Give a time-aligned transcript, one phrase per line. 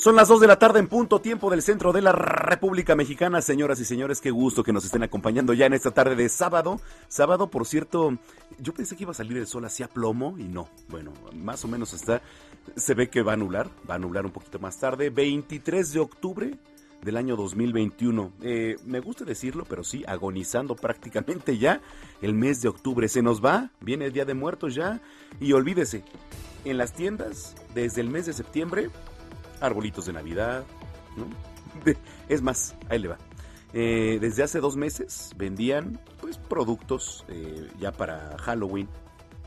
[0.00, 3.42] Son las 2 de la tarde en punto, tiempo del centro de la República Mexicana.
[3.42, 6.80] Señoras y señores, qué gusto que nos estén acompañando ya en esta tarde de sábado.
[7.08, 8.16] Sábado, por cierto,
[8.58, 10.70] yo pensé que iba a salir el sol hacia plomo y no.
[10.88, 12.22] Bueno, más o menos está.
[12.76, 15.10] Se ve que va a anular, va a anular un poquito más tarde.
[15.10, 16.54] 23 de octubre
[17.02, 18.32] del año 2021.
[18.40, 21.82] Eh, me gusta decirlo, pero sí, agonizando prácticamente ya
[22.22, 23.06] el mes de octubre.
[23.06, 25.02] Se nos va, viene el Día de Muertos ya.
[25.40, 26.04] Y olvídese,
[26.64, 28.88] en las tiendas, desde el mes de septiembre,
[29.60, 30.64] arbolitos de Navidad,
[31.16, 31.26] ¿no?
[32.28, 33.18] Es más, ahí le va.
[33.72, 38.88] Eh, desde hace dos meses vendían pues productos eh, ya para Halloween,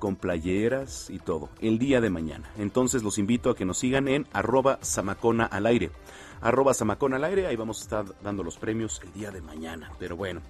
[0.00, 2.50] con playeras y todo, el día de mañana.
[2.58, 5.92] Entonces los invito a que nos sigan en arroba samacona al aire.
[6.40, 9.92] Arroba samacona al aire, ahí vamos a estar dando los premios el día de mañana.
[10.00, 10.40] Pero bueno,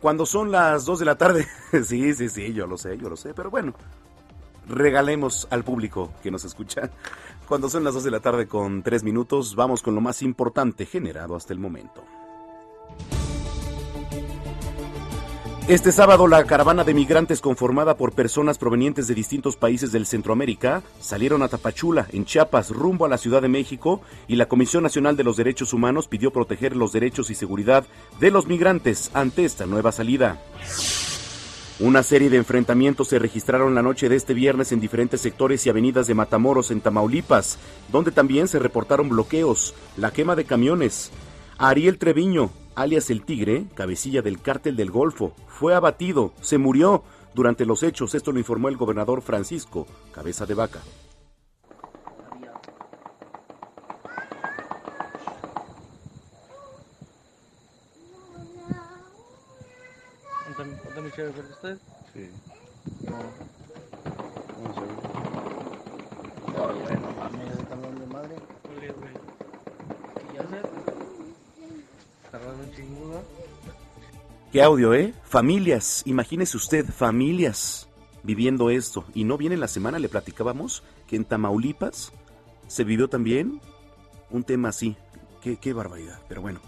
[0.00, 1.46] cuando son las 2 de la tarde,
[1.84, 3.72] sí, sí, sí, yo lo sé, yo lo sé, pero bueno,
[4.68, 6.90] regalemos al público que nos escucha.
[7.48, 10.84] Cuando son las 2 de la tarde con 3 minutos, vamos con lo más importante
[10.84, 12.04] generado hasta el momento.
[15.68, 20.82] Este sábado la caravana de migrantes conformada por personas provenientes de distintos países del Centroamérica
[20.98, 25.14] salieron a Tapachula, en Chiapas, rumbo a la Ciudad de México y la Comisión Nacional
[25.18, 27.84] de los Derechos Humanos pidió proteger los derechos y seguridad
[28.18, 30.40] de los migrantes ante esta nueva salida.
[31.80, 35.68] Una serie de enfrentamientos se registraron la noche de este viernes en diferentes sectores y
[35.68, 37.58] avenidas de Matamoros en Tamaulipas,
[37.92, 41.10] donde también se reportaron bloqueos, la quema de camiones.
[41.58, 47.02] Ariel Treviño, alias el Tigre, cabecilla del cártel del Golfo, fue abatido, se murió
[47.34, 50.78] durante los hechos, esto lo informó el gobernador Francisco, cabeza de vaca.
[60.54, 61.78] ¿Cuánto me quiere ver usted?
[62.12, 62.30] Sí.
[63.04, 63.18] No.
[64.62, 64.80] No sé.
[66.46, 68.36] No, bueno, de madre.
[68.76, 69.12] Oye, güey.
[70.32, 70.42] ¿Qué ya
[74.52, 75.12] Qué audio, ¿eh?
[75.24, 77.88] Familias, imagínese usted, familias
[78.22, 79.04] viviendo esto.
[79.14, 82.12] Y no viene la semana, le platicábamos que en Tamaulipas
[82.66, 83.60] se vivió también
[84.30, 84.96] un tema así.
[85.42, 86.60] Qué, qué barbaridad, pero bueno.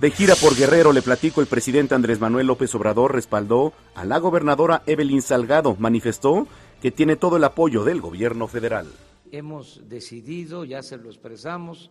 [0.00, 4.18] De gira por Guerrero, le platico, el presidente Andrés Manuel López Obrador respaldó a la
[4.18, 5.76] gobernadora Evelyn Salgado.
[5.78, 6.46] Manifestó
[6.82, 8.88] que tiene todo el apoyo del gobierno federal.
[9.30, 11.90] Hemos decidido, ya se lo expresamos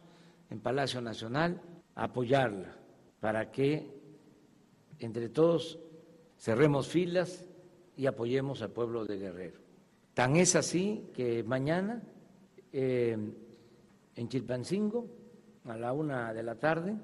[0.50, 1.62] en Palacio Nacional,
[1.96, 2.79] apoyarla
[3.20, 4.00] para que
[5.00, 5.80] entre todos
[6.38, 7.46] cerremos filas
[7.96, 9.60] y apoyemos al pueblo de Guerrero.
[10.14, 12.02] Tan es así que mañana
[12.72, 13.18] eh,
[14.16, 15.08] en Chilpancingo,
[15.66, 16.96] a la una de la tarde,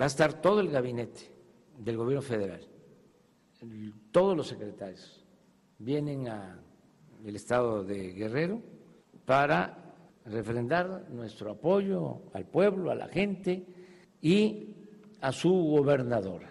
[0.00, 1.32] va a estar todo el gabinete
[1.78, 2.60] del gobierno federal,
[4.12, 5.24] todos los secretarios
[5.78, 6.60] vienen al
[7.24, 8.60] estado de Guerrero
[9.24, 9.94] para
[10.24, 13.66] refrendar nuestro apoyo al pueblo, a la gente
[14.20, 14.75] y
[15.20, 16.48] a su gobernadora.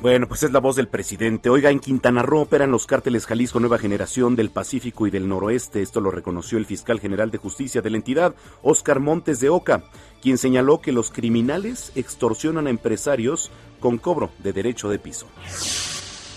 [0.00, 1.50] Bueno, pues es la voz del presidente.
[1.50, 5.82] Oiga, en Quintana Roo operan los cárteles Jalisco Nueva Generación del Pacífico y del Noroeste.
[5.82, 9.82] Esto lo reconoció el fiscal general de justicia de la entidad, Óscar Montes de Oca,
[10.22, 15.26] quien señaló que los criminales extorsionan a empresarios con cobro de derecho de piso.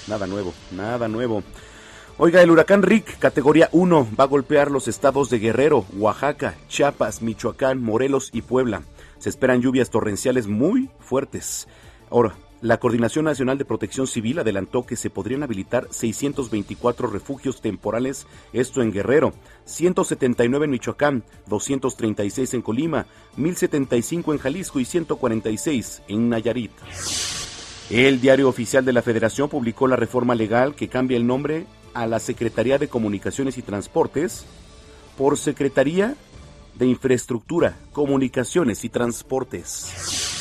[0.07, 1.43] Nada nuevo, nada nuevo.
[2.17, 7.21] Oiga, el huracán Rick, categoría 1, va a golpear los estados de Guerrero, Oaxaca, Chiapas,
[7.21, 8.81] Michoacán, Morelos y Puebla.
[9.21, 11.67] Se esperan lluvias torrenciales muy fuertes.
[12.09, 18.25] Ahora, la Coordinación Nacional de Protección Civil adelantó que se podrían habilitar 624 refugios temporales,
[18.51, 19.31] esto en Guerrero,
[19.65, 23.05] 179 en Michoacán, 236 en Colima,
[23.37, 26.71] 1075 en Jalisco y 146 en Nayarit.
[27.91, 32.07] El diario oficial de la Federación publicó la reforma legal que cambia el nombre a
[32.07, 34.45] la Secretaría de Comunicaciones y Transportes
[35.15, 36.15] por Secretaría
[36.75, 40.31] de Infraestructura, Comunicaciones y Transportes.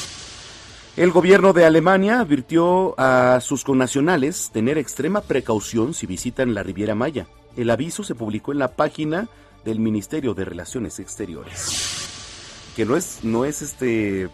[0.96, 6.94] El gobierno de Alemania advirtió a sus connacionales tener extrema precaución si visitan la Riviera
[6.94, 7.26] Maya.
[7.56, 9.28] El aviso se publicó en la página
[9.64, 12.72] del Ministerio de Relaciones Exteriores.
[12.76, 14.28] Que no es, no es este,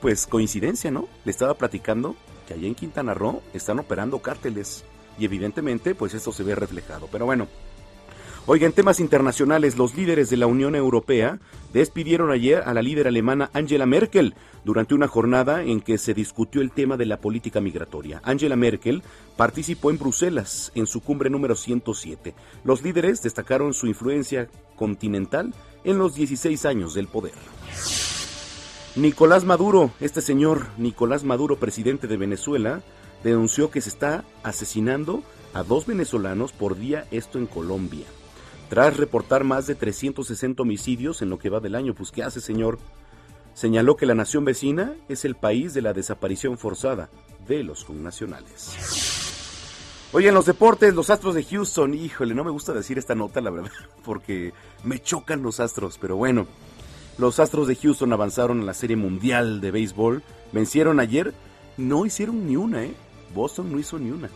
[0.00, 1.08] pues coincidencia, ¿no?
[1.24, 2.16] Le estaba platicando
[2.48, 4.84] que allá en Quintana Roo están operando cárteles
[5.18, 7.08] y evidentemente pues esto se ve reflejado.
[7.12, 7.46] Pero bueno,
[8.52, 11.38] Oiga, en temas internacionales, los líderes de la Unión Europea
[11.72, 16.60] despidieron ayer a la líder alemana Angela Merkel durante una jornada en que se discutió
[16.60, 18.20] el tema de la política migratoria.
[18.24, 19.04] Angela Merkel
[19.36, 22.34] participó en Bruselas en su cumbre número 107.
[22.64, 25.54] Los líderes destacaron su influencia continental
[25.84, 27.34] en los 16 años del poder.
[28.96, 32.82] Nicolás Maduro, este señor Nicolás Maduro, presidente de Venezuela,
[33.22, 35.22] denunció que se está asesinando
[35.54, 38.06] a dos venezolanos por día, esto en Colombia.
[38.70, 42.40] Tras reportar más de 360 homicidios en lo que va del año, pues ¿qué hace,
[42.40, 42.78] señor?
[43.52, 47.10] Señaló que la nación vecina es el país de la desaparición forzada
[47.48, 48.70] de los connacionales.
[50.12, 53.40] Oye, en los deportes, los Astros de Houston, híjole, no me gusta decir esta nota,
[53.40, 53.72] la verdad,
[54.04, 54.52] porque
[54.84, 56.46] me chocan los Astros, pero bueno.
[57.18, 60.22] Los Astros de Houston avanzaron a la Serie Mundial de Béisbol,
[60.52, 61.34] vencieron ayer,
[61.76, 62.94] no hicieron ni una, ¿eh?
[63.34, 64.30] Boston no hizo ni una.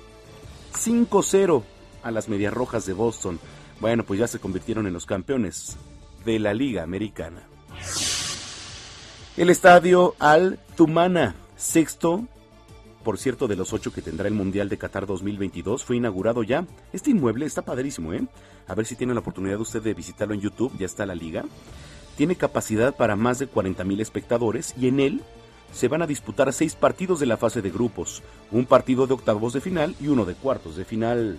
[0.74, 1.62] 5-0
[2.02, 3.38] a las Medias Rojas de Boston.
[3.80, 5.76] Bueno, pues ya se convirtieron en los campeones
[6.24, 7.42] de la Liga Americana.
[9.36, 12.24] El estadio Al Tumana, sexto,
[13.02, 16.66] por cierto, de los ocho que tendrá el Mundial de Qatar 2022, fue inaugurado ya.
[16.92, 18.26] Este inmueble está padrísimo, ¿eh?
[18.66, 21.44] A ver si tiene la oportunidad usted de visitarlo en YouTube, ya está la liga.
[22.16, 25.22] Tiene capacidad para más de 40.000 espectadores y en él
[25.72, 28.22] se van a disputar seis partidos de la fase de grupos,
[28.52, 31.38] un partido de octavos de final y uno de cuartos de final.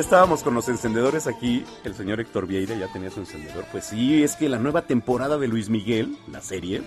[0.00, 1.64] estábamos con los encendedores aquí.
[1.84, 3.64] El señor Héctor Vieira ya tenía su encendedor.
[3.70, 6.82] Pues sí, es que la nueva temporada de Luis Miguel, la serie,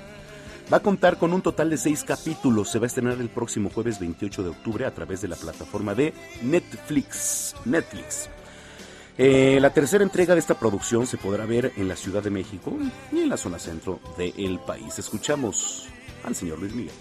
[0.72, 2.72] va a contar con un total de seis capítulos.
[2.72, 5.94] Se va a estrenar el próximo jueves 28 de octubre a través de la plataforma
[5.94, 7.56] de Netflix.
[7.66, 8.30] Netflix.
[9.18, 12.78] Eh, la tercera entrega de esta producción se podrá ver en la Ciudad de México
[13.14, 15.00] y en la zona centro del país.
[15.00, 15.88] Escuchamos
[16.24, 16.94] al señor Luis Miguel.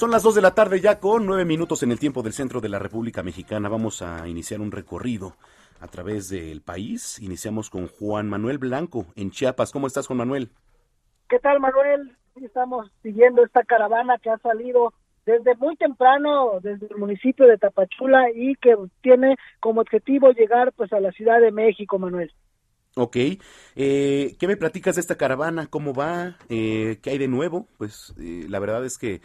[0.00, 2.62] Son las 2 de la tarde ya con nueve minutos en el tiempo del centro
[2.62, 3.68] de la República Mexicana.
[3.68, 5.34] Vamos a iniciar un recorrido
[5.78, 7.18] a través del país.
[7.20, 9.72] Iniciamos con Juan Manuel Blanco en Chiapas.
[9.72, 10.48] ¿Cómo estás, Juan Manuel?
[11.28, 12.16] ¿Qué tal, Manuel?
[12.36, 14.94] Estamos siguiendo esta caravana que ha salido
[15.26, 20.90] desde muy temprano desde el municipio de Tapachula y que tiene como objetivo llegar pues
[20.94, 22.32] a la Ciudad de México, Manuel.
[22.96, 23.16] Ok,
[23.76, 25.66] eh, ¿qué me platicas de esta caravana?
[25.66, 26.38] ¿Cómo va?
[26.48, 27.68] Eh, ¿Qué hay de nuevo?
[27.76, 29.20] Pues eh, la verdad es que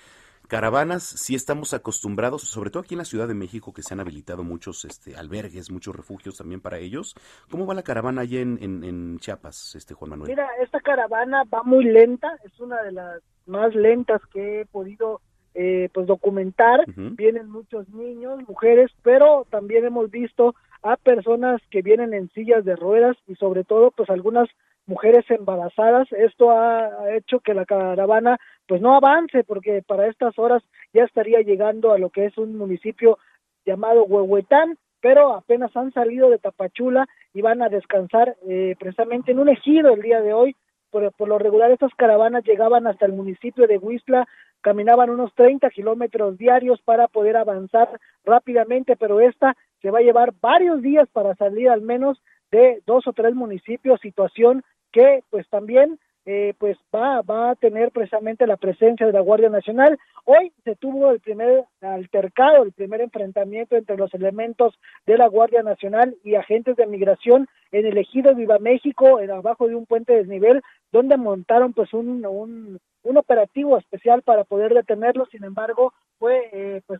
[0.48, 4.00] Caravanas, sí estamos acostumbrados, sobre todo aquí en la Ciudad de México, que se han
[4.00, 7.16] habilitado muchos este, albergues, muchos refugios también para ellos.
[7.50, 10.30] ¿Cómo va la caravana allá en, en, Chiapas, este Juan Manuel?
[10.30, 15.22] Mira, esta caravana va muy lenta, es una de las más lentas que he podido
[15.54, 16.86] eh, pues documentar.
[16.88, 22.76] Vienen muchos niños, mujeres, pero también hemos visto a personas que vienen en sillas de
[22.76, 24.50] ruedas y sobre todo pues algunas
[24.88, 26.12] mujeres embarazadas.
[26.12, 28.38] Esto ha hecho que la caravana
[28.68, 30.64] pues no avance porque para estas horas
[30.94, 33.18] ya estaría llegando a lo que es un municipio
[33.66, 39.40] llamado Huehuetán, pero apenas han salido de Tapachula y van a descansar eh, precisamente en
[39.40, 40.56] un ejido el día de hoy.
[40.92, 44.26] Por, por, lo regular estas caravanas llegaban hasta el municipio de Huizla,
[44.62, 50.34] caminaban unos 30 kilómetros diarios para poder avanzar rápidamente, pero esta se va a llevar
[50.40, 54.64] varios días para salir al menos de dos o tres municipios, situación
[54.96, 59.50] que pues también eh, pues va, va a tener precisamente la presencia de la Guardia
[59.50, 60.00] Nacional.
[60.24, 64.74] Hoy se tuvo el primer altercado, el primer enfrentamiento entre los elementos
[65.06, 69.68] de la Guardia Nacional y agentes de migración en el ejido Viva México, en abajo
[69.68, 74.74] de un puente de desnivel, donde montaron pues un, un, un operativo especial para poder
[74.74, 75.26] detenerlo.
[75.28, 77.00] Sin embargo, fue eh, pues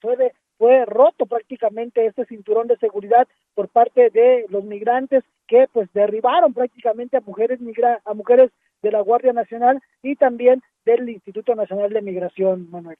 [0.00, 5.68] fue de, fue roto prácticamente este cinturón de seguridad por parte de los migrantes que
[5.72, 8.50] pues derribaron prácticamente a mujeres migra a mujeres
[8.82, 12.96] de la Guardia Nacional y también del Instituto Nacional de Migración, Manuel.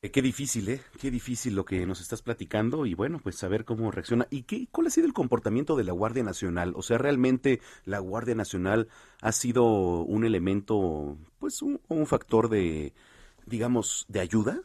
[0.00, 0.80] Eh, qué difícil, ¿eh?
[1.00, 4.28] Qué difícil lo que nos estás platicando y bueno, pues saber cómo reacciona.
[4.30, 6.72] ¿Y qué, cuál ha sido el comportamiento de la Guardia Nacional?
[6.76, 8.86] O sea, ¿realmente la Guardia Nacional
[9.22, 12.94] ha sido un elemento, pues un, un factor de,
[13.46, 14.60] digamos, de ayuda?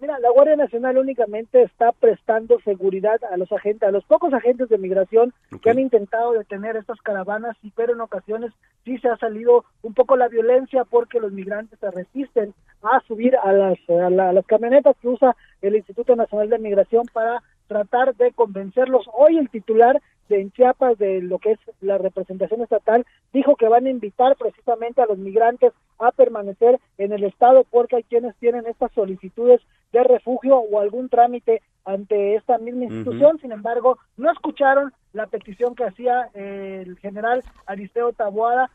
[0.00, 4.68] Mira, la Guardia Nacional únicamente está prestando seguridad a los agentes, a los pocos agentes
[4.68, 5.58] de migración okay.
[5.60, 8.52] que han intentado detener estas caravanas, y pero en ocasiones
[8.84, 13.36] sí se ha salido un poco la violencia porque los migrantes se resisten a subir
[13.36, 17.42] a las, a, la, a las camionetas que usa el Instituto Nacional de Migración para
[17.66, 19.06] tratar de convencerlos.
[19.12, 23.68] Hoy el titular de en Chiapas de lo que es la representación estatal dijo que
[23.68, 28.34] van a invitar precisamente a los migrantes a permanecer en el estado porque hay quienes
[28.36, 29.60] tienen estas solicitudes
[29.92, 33.36] de refugio o algún trámite ante esta misma institución.
[33.36, 33.40] Uh -huh.
[33.40, 38.70] Sin embargo, no escucharon la petición que hacía eh, el general Aristeo Taboada,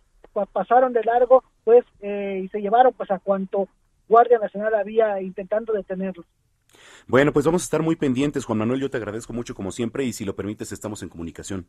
[0.54, 3.68] pasaron de largo, pues, eh, y se llevaron pues a cuanto
[4.08, 6.26] Guardia Nacional había intentando detenerlos.
[7.08, 8.82] Bueno, pues vamos a estar muy pendientes, Juan Manuel.
[8.82, 11.68] Yo te agradezco mucho como siempre y si lo permites estamos en comunicación.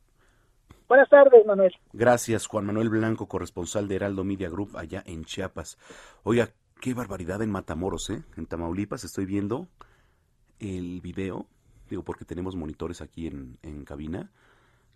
[0.88, 1.72] Buenas tardes, Manuel.
[1.92, 5.78] Gracias, Juan Manuel Blanco, corresponsal de Heraldo Media Group allá en Chiapas.
[6.24, 8.22] Oiga, qué barbaridad en Matamoros, ¿eh?
[8.36, 9.68] En Tamaulipas estoy viendo
[10.58, 11.46] el video,
[11.88, 14.30] digo porque tenemos monitores aquí en, en cabina.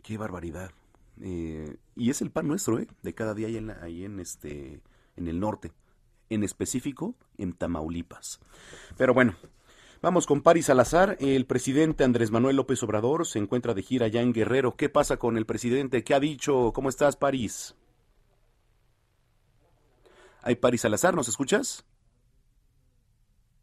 [0.03, 0.73] Qué barbaridad.
[1.21, 2.88] Eh, y es el pan nuestro, ¿eh?
[3.03, 4.81] De cada día ahí en, ahí en, este,
[5.17, 5.73] en el norte.
[6.29, 8.41] En específico, en Tamaulipas.
[8.97, 9.37] Pero bueno,
[10.04, 11.16] Vamos con Paris Salazar.
[11.18, 14.76] El presidente Andrés Manuel López Obrador se encuentra de gira allá en Guerrero.
[14.76, 16.04] ¿Qué pasa con el presidente?
[16.04, 16.75] ¿Qué ha dicho?
[16.75, 17.75] ¿Cómo estás, Paris?
[20.42, 21.14] ¿Hay Paris Salazar?
[21.14, 21.87] ¿Nos escuchas?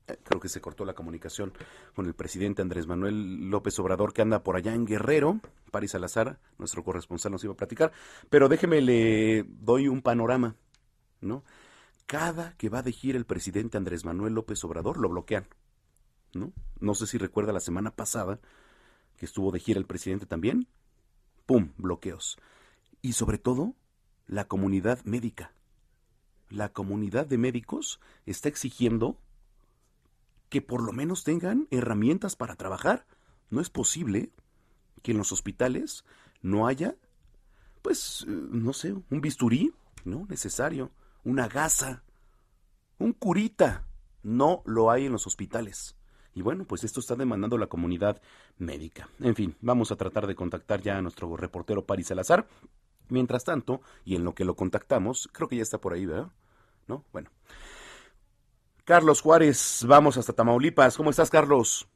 [0.07, 1.53] Eh, creo que se cortó la comunicación
[1.93, 5.41] con el presidente Andrés Manuel López Obrador que anda por allá en Guerrero.
[5.69, 7.91] Paris Salazar, nuestro corresponsal, nos iba a platicar.
[8.31, 10.55] Pero déjeme, le doy un panorama,
[11.19, 11.43] ¿no?
[12.07, 15.45] Cada que va de gira el presidente Andrés Manuel López Obrador lo bloquean.
[16.33, 16.93] ¿No?
[16.95, 18.39] Sé si recuerda la semana pasada
[19.17, 20.67] que estuvo de gira el presidente también.
[21.45, 21.71] ¡Pum!
[21.77, 22.37] Bloqueos.
[23.01, 23.75] Y sobre todo,
[24.27, 25.53] la comunidad médica.
[26.49, 29.17] La comunidad de médicos está exigiendo
[30.49, 33.05] que por lo menos tengan herramientas para trabajar.
[33.49, 34.31] No es posible
[35.01, 36.03] que en los hospitales
[36.41, 36.95] no haya,
[37.81, 39.73] pues, no sé, un bisturí,
[40.03, 40.25] ¿no?
[40.29, 40.91] Necesario,
[41.23, 42.03] una gasa,
[42.97, 43.87] un curita.
[44.23, 45.95] No lo hay en los hospitales.
[46.33, 48.21] Y bueno, pues esto está demandando la comunidad
[48.57, 49.09] médica.
[49.19, 52.47] En fin, vamos a tratar de contactar ya a nuestro reportero Paris Salazar.
[53.09, 56.31] Mientras tanto, y en lo que lo contactamos, creo que ya está por ahí, ¿verdad?
[56.87, 57.03] ¿No?
[57.11, 57.29] Bueno.
[58.85, 60.97] Carlos Juárez, vamos hasta Tamaulipas.
[60.97, 61.87] ¿Cómo estás, Carlos?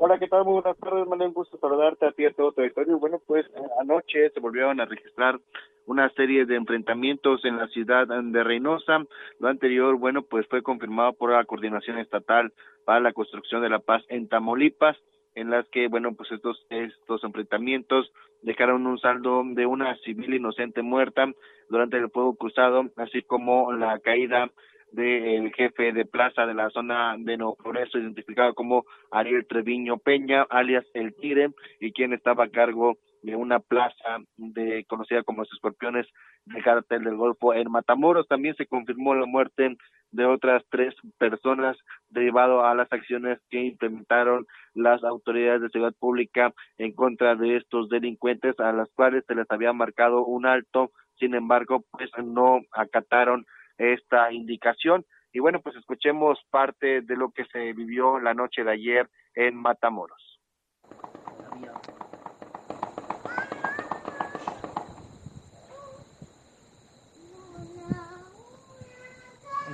[0.00, 0.44] Hola, ¿qué tal?
[0.44, 1.30] Muy buenas tardes, Manuel.
[1.30, 3.00] Un gusto saludarte a ti y a todo tu auditorio.
[3.00, 3.44] Bueno, pues
[3.80, 5.40] anoche se volvieron a registrar
[5.86, 9.04] una serie de enfrentamientos en la ciudad de Reynosa.
[9.40, 12.52] Lo anterior, bueno, pues fue confirmado por la Coordinación Estatal
[12.84, 14.96] para la Construcción de la Paz en Tamaulipas,
[15.34, 18.12] en las que, bueno, pues estos, estos enfrentamientos
[18.42, 21.26] dejaron un saldo de una civil inocente muerta
[21.68, 24.48] durante el fuego cruzado, así como la caída
[24.92, 30.46] del jefe de plaza de la zona de Nuevo Progreso, identificado como Ariel Treviño Peña,
[30.50, 35.52] alias El Tire, y quien estaba a cargo de una plaza de conocida como los
[35.52, 36.06] escorpiones
[36.44, 38.28] del cártel del Golfo en Matamoros.
[38.28, 39.76] También se confirmó la muerte
[40.10, 41.76] de otras tres personas
[42.08, 47.88] derivado a las acciones que implementaron las autoridades de seguridad pública en contra de estos
[47.88, 53.44] delincuentes a las cuales se les había marcado un alto, sin embargo, pues no acataron
[53.78, 55.06] esta indicación.
[55.32, 59.54] Y bueno, pues escuchemos parte de lo que se vivió la noche de ayer en
[59.56, 60.40] Matamoros.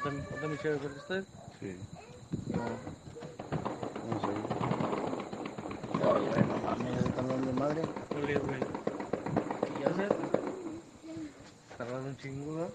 [0.02, 1.25] ¿Cuánto me hicieron usted?
[1.61, 1.76] Sí.
[2.52, 2.64] No.
[4.04, 4.26] No sé.
[7.16, 7.82] Dando de madre.
[9.78, 10.11] ¿Qué hacer?
[11.78, 12.68] Tardaron un chingo, ¿no?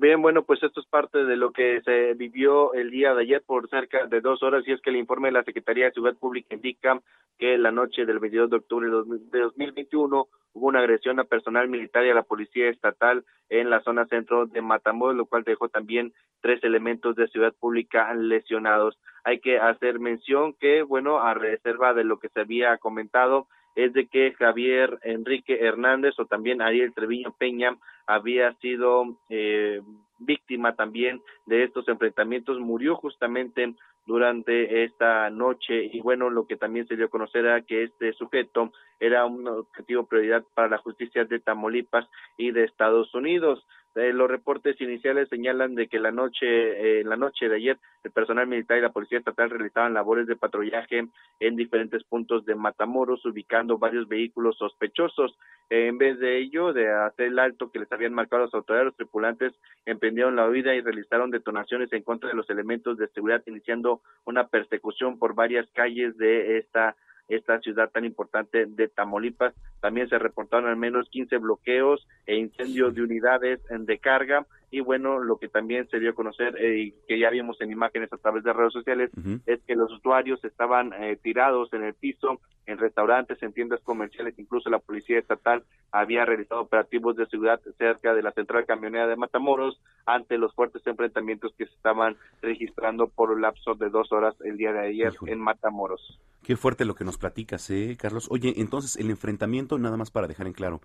[0.00, 3.42] Bien, bueno, pues esto es parte de lo que se vivió el día de ayer
[3.44, 6.16] por cerca de dos horas y es que el informe de la Secretaría de Seguridad
[6.16, 7.02] Pública indica
[7.36, 11.24] que la noche del 22 de octubre de 2000 de 2021 hubo una agresión a
[11.24, 15.42] personal militar y a la policía estatal en la zona centro de Matamoros, lo cual
[15.42, 16.12] dejó también
[16.42, 18.96] tres elementos de seguridad pública lesionados.
[19.24, 23.92] Hay que hacer mención que, bueno, a reserva de lo que se había comentado, es
[23.92, 27.76] de que Javier Enrique Hernández o también Ariel Treviño Peña
[28.08, 29.80] había sido eh,
[30.18, 33.72] víctima también de estos enfrentamientos, murió justamente
[34.04, 38.12] durante esta noche y bueno, lo que también se dio a conocer era que este
[38.14, 43.64] sujeto era un objetivo prioridad para la justicia de Tamaulipas y de Estados Unidos.
[43.98, 48.12] Eh, los reportes iniciales señalan de que la noche, eh, la noche de ayer, el
[48.12, 51.08] personal militar y la policía estatal realizaban labores de patrullaje
[51.40, 55.36] en diferentes puntos de Matamoros, ubicando varios vehículos sospechosos.
[55.68, 58.86] Eh, en vez de ello, de hacer el alto que les habían marcado las autoridades,
[58.86, 59.52] los tripulantes
[59.84, 64.46] emprendieron la huida y realizaron detonaciones en contra de los elementos de seguridad, iniciando una
[64.46, 66.94] persecución por varias calles de esta
[67.28, 69.54] esta ciudad tan importante de Tamaulipas.
[69.80, 75.18] También se reportaron al menos 15 bloqueos e incendios de unidades de carga y bueno,
[75.18, 78.18] lo que también se dio a conocer eh, y que ya vimos en imágenes a
[78.18, 79.10] través de redes sociales
[79.46, 84.38] es que los usuarios estaban eh, tirados en el piso, en restaurantes, en tiendas comerciales,
[84.38, 89.16] incluso la policía estatal había realizado operativos de seguridad cerca de la central camionera de
[89.16, 94.34] Matamoros ante los fuertes enfrentamientos que se estaban registrando por un lapso de dos horas
[94.44, 96.20] el día de ayer en Matamoros.
[96.42, 98.28] Qué fuerte lo que nos platicas, ¿eh, Carlos?
[98.30, 100.80] Oye, entonces, el enfrentamiento, nada más para dejar en claro,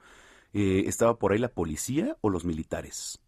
[0.54, 3.23] eh, ¿estaba por ahí la policía o los militares?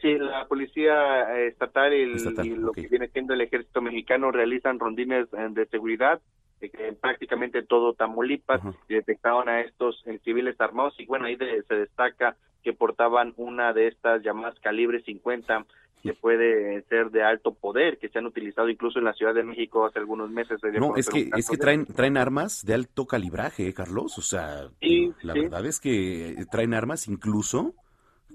[0.00, 3.80] Sí, la policía eh, estatal y, el- Estatal, y lo que viene siendo el ejército
[3.80, 6.20] mexicano realizan rondines eh, de seguridad
[6.60, 11.62] en prácticamente todo Tamaulipas y detectaron a estos eh, civiles armados y bueno, ahí de-
[11.68, 15.66] se destaca que portaban una de estas llamadas calibre 50
[16.02, 19.42] que puede ser de alto poder, que se han utilizado incluso en la Ciudad de
[19.42, 20.60] México hace algunos meses.
[20.78, 24.16] No, es que, es que traen, traen armas de alto calibraje, ¿eh, Carlos.
[24.16, 25.40] O sea, Sí, la sí.
[25.40, 27.74] verdad es que traen armas incluso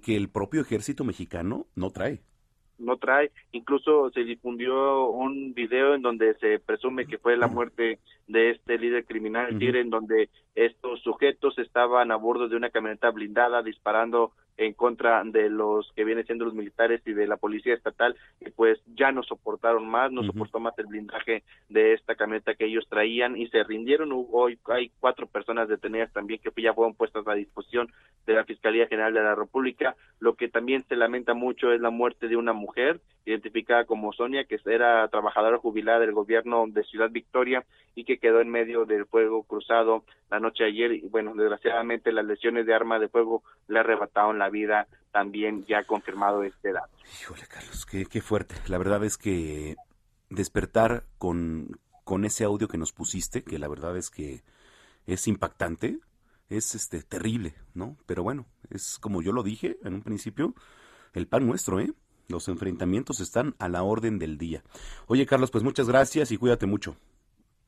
[0.02, 2.22] que el propio ejército mexicano no trae.
[2.80, 3.32] no trae.
[3.52, 8.78] Incluso se difundió un video en donde se presume que fue la muerte de este
[8.78, 9.60] líder criminal, el.
[9.60, 14.32] Tigre, en donde estos sujetos estaban a bordo de una camioneta blindada disparando
[14.66, 18.52] en contra de los que vienen siendo los militares y de la policía estatal y
[18.52, 22.86] pues ya no soportaron más, no soportó más el blindaje de esta camioneta que ellos
[22.88, 24.12] traían y se rindieron.
[24.32, 27.92] Hoy hay cuatro personas detenidas también que ya fueron puestas a disposición
[28.28, 29.96] de la Fiscalía General de la República.
[30.20, 34.46] Lo que también se lamenta mucho es la muerte de una mujer identificada como Sonia,
[34.46, 39.06] que era trabajadora jubilada del gobierno de Ciudad Victoria y que quedó en medio del
[39.06, 40.92] fuego cruzado la noche de ayer.
[40.94, 45.84] Y bueno, desgraciadamente las lesiones de arma de fuego le arrebataron la vida, también ya
[45.84, 46.90] confirmado este dato.
[47.22, 48.56] Híjole, Carlos, qué, qué fuerte.
[48.68, 49.76] La verdad es que
[50.30, 54.44] despertar con, con ese audio que nos pusiste, que la verdad es que
[55.06, 56.00] es impactante,
[56.50, 57.98] es este terrible, ¿no?
[58.06, 60.54] Pero bueno, es como yo lo dije en un principio,
[61.14, 61.94] el pan nuestro, ¿eh?
[62.28, 64.64] Los enfrentamientos están a la orden del día.
[65.08, 66.96] Oye, Carlos, pues muchas gracias y cuídate mucho.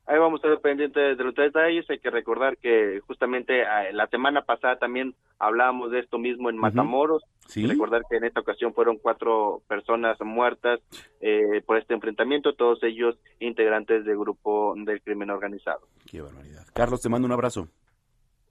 [0.06, 1.88] Ahí vamos a estar pendientes de los detalles.
[1.88, 6.58] Hay que recordar que justamente eh, la semana pasada también hablábamos de esto mismo en
[6.58, 7.22] Matamoros.
[7.46, 7.66] Sí.
[7.66, 10.80] Recordar que en esta ocasión fueron cuatro personas muertas
[11.20, 15.80] eh, por este enfrentamiento, todos ellos integrantes del grupo del crimen organizado.
[16.06, 16.66] Qué barbaridad.
[16.74, 17.68] Carlos, te mando un abrazo.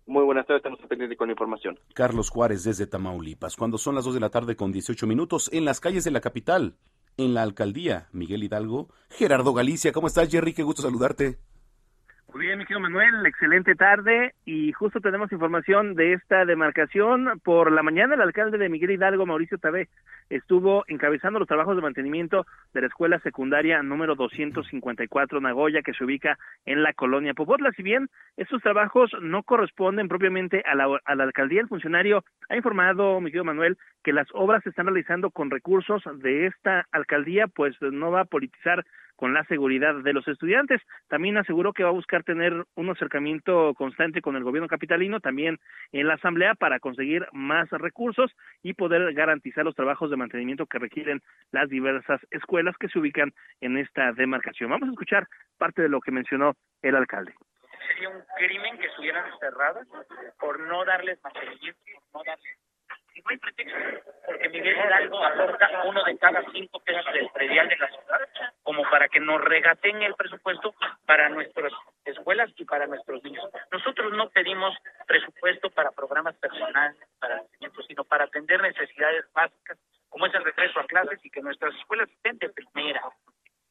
[0.06, 1.80] Muy buenas tardes, estamos pendientes con la información.
[1.94, 5.64] Carlos Juárez desde Tamaulipas, cuando son las 2 de la tarde con 18 minutos en
[5.64, 6.76] las calles de la capital,
[7.18, 9.92] en la alcaldía Miguel Hidalgo, Gerardo Galicia.
[9.92, 10.54] ¿Cómo estás, Jerry?
[10.54, 11.40] Qué gusto saludarte.
[12.34, 17.40] Muy bien, mi querido Manuel, excelente tarde y justo tenemos información de esta demarcación.
[17.44, 19.88] Por la mañana el alcalde de Miguel Hidalgo, Mauricio Tabé,
[20.32, 26.04] estuvo encabezando los trabajos de mantenimiento de la escuela secundaria número 254 Nagoya que se
[26.04, 27.72] ubica en la colonia Popotla.
[27.74, 32.56] Si bien estos trabajos no corresponden propiamente a la, a la alcaldía, el funcionario ha
[32.56, 37.46] informado, mi querido Manuel, que las obras se están realizando con recursos de esta alcaldía,
[37.46, 38.84] pues no va a politizar
[39.16, 40.82] con la seguridad de los estudiantes.
[41.08, 45.60] También aseguró que va a buscar tener un acercamiento constante con el gobierno capitalino, también
[45.92, 50.80] en la asamblea, para conseguir más recursos y poder garantizar los trabajos de mantenimiento que
[50.80, 51.22] requieren
[51.52, 54.70] las diversas escuelas que se ubican en esta demarcación.
[54.70, 57.34] Vamos a escuchar parte de lo que mencionó el alcalde
[57.88, 59.88] sería un crimen que estuvieran cerradas
[60.40, 61.80] por no darles mantenimiento,
[62.14, 62.58] no darles
[63.16, 63.78] y no hay pretexto,
[64.26, 68.84] porque Miguel Hidalgo aporta uno de cada cinco pesos del predial de la ciudad, como
[68.90, 70.74] para que nos regaten el presupuesto
[71.06, 71.72] para nuestras
[72.06, 73.46] escuelas y para nuestros niños.
[73.72, 74.76] Nosotros no pedimos
[75.08, 77.42] presupuesto para programas personales, para
[77.88, 79.78] sino para atender necesidades básicas,
[80.10, 83.02] como es el regreso a clases y que nuestras escuelas estén de primera.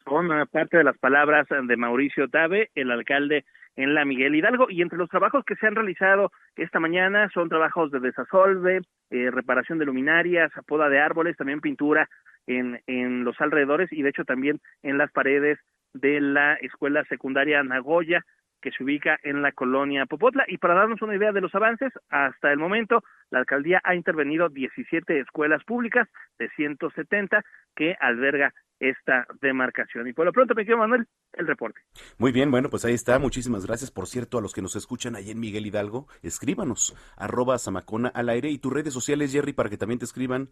[0.04, 3.44] Son parte de las palabras de Mauricio Tabe, el alcalde
[3.76, 4.70] en la Miguel Hidalgo.
[4.70, 8.80] Y entre los trabajos que se han realizado esta mañana son trabajos de desasolve,
[9.10, 12.08] eh, reparación de luminarias, poda de árboles, también pintura
[12.46, 15.58] en, en los alrededores y de hecho también en las paredes
[15.94, 18.24] de la escuela secundaria Nagoya
[18.62, 20.44] que se ubica en la colonia Popotla.
[20.48, 24.48] Y para darnos una idea de los avances, hasta el momento la alcaldía ha intervenido
[24.48, 27.44] 17 escuelas públicas de 170
[27.74, 30.08] que alberga esta demarcación.
[30.08, 31.80] Y por lo pronto, me quiero Manuel, el reporte.
[32.18, 33.18] Muy bien, bueno, pues ahí está.
[33.18, 33.90] Muchísimas gracias.
[33.90, 38.28] Por cierto, a los que nos escuchan ahí en Miguel Hidalgo, escríbanos, arroba Samacona al
[38.28, 40.48] aire y tus redes sociales, Jerry, para que también te escriban.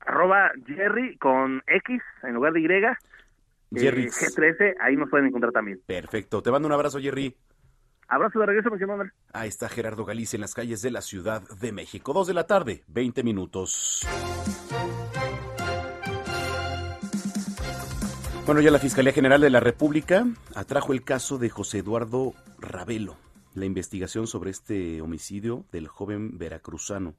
[0.00, 2.66] Arroba Jerry con X en lugar de Y.
[3.72, 4.04] Jerry.
[4.04, 5.80] Eh, G13, ahí nos pueden encontrar también.
[5.86, 6.42] Perfecto.
[6.42, 7.36] Te mando un abrazo, Jerry.
[8.08, 9.10] Abrazo de regreso, Manuel.
[9.32, 12.12] Ahí está Gerardo Galicia en las calles de la Ciudad de México.
[12.12, 14.06] Dos de la tarde, 20 minutos.
[18.46, 20.24] Bueno, ya la Fiscalía General de la República
[20.54, 23.16] atrajo el caso de José Eduardo Ravelo,
[23.54, 27.16] la investigación sobre este homicidio del joven veracruzano.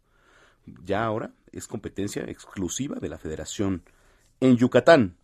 [0.85, 3.83] Ya ahora es competencia exclusiva de la Federación.
[4.39, 5.17] En Yucatán,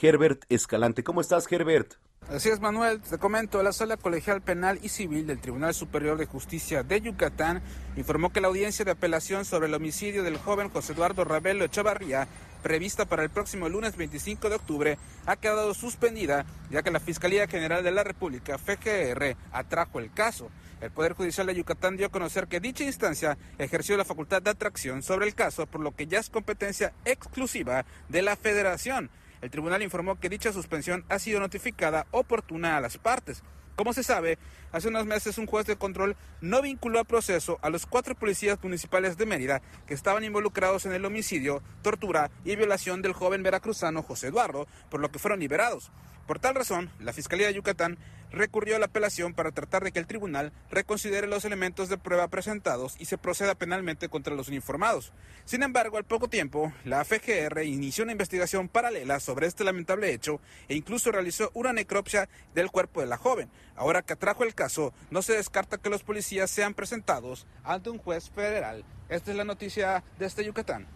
[0.00, 1.04] Herbert Escalante.
[1.04, 1.94] ¿Cómo estás, Herbert?
[2.28, 3.00] Así es, Manuel.
[3.00, 7.62] Te comento, la Sala Colegial Penal y Civil del Tribunal Superior de Justicia de Yucatán
[7.96, 12.28] informó que la audiencia de apelación sobre el homicidio del joven José Eduardo Ravelo Echavarría
[12.62, 17.48] prevista para el próximo lunes 25 de octubre, ha quedado suspendida ya que la Fiscalía
[17.48, 20.50] General de la República, FGR, atrajo el caso.
[20.80, 24.50] El Poder Judicial de Yucatán dio a conocer que dicha instancia ejerció la facultad de
[24.50, 29.10] atracción sobre el caso, por lo que ya es competencia exclusiva de la Federación.
[29.42, 33.42] El tribunal informó que dicha suspensión ha sido notificada oportuna a las partes.
[33.74, 34.38] Como se sabe,
[34.70, 38.62] hace unos meses un juez de control no vinculó a proceso a los cuatro policías
[38.62, 44.02] municipales de Mérida que estaban involucrados en el homicidio, tortura y violación del joven veracruzano
[44.02, 45.90] José Eduardo, por lo que fueron liberados.
[46.26, 47.98] Por tal razón, la Fiscalía de Yucatán
[48.32, 52.28] recurrió a la apelación para tratar de que el tribunal reconsidere los elementos de prueba
[52.28, 55.12] presentados y se proceda penalmente contra los uniformados.
[55.44, 60.40] Sin embargo, al poco tiempo, la FGR inició una investigación paralela sobre este lamentable hecho
[60.68, 63.50] e incluso realizó una necropsia del cuerpo de la joven.
[63.76, 67.98] Ahora que atrajo el caso, no se descarta que los policías sean presentados ante un
[67.98, 68.84] juez federal.
[69.08, 70.86] Esta es la noticia de este Yucatán.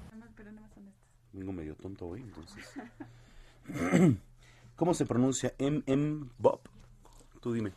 [1.32, 2.64] Vengo medio tonto hoy, entonces.
[4.76, 5.54] ¿Cómo se pronuncia?
[5.58, 6.26] M.M.
[6.38, 6.60] Bob.
[7.40, 7.72] Tú dime.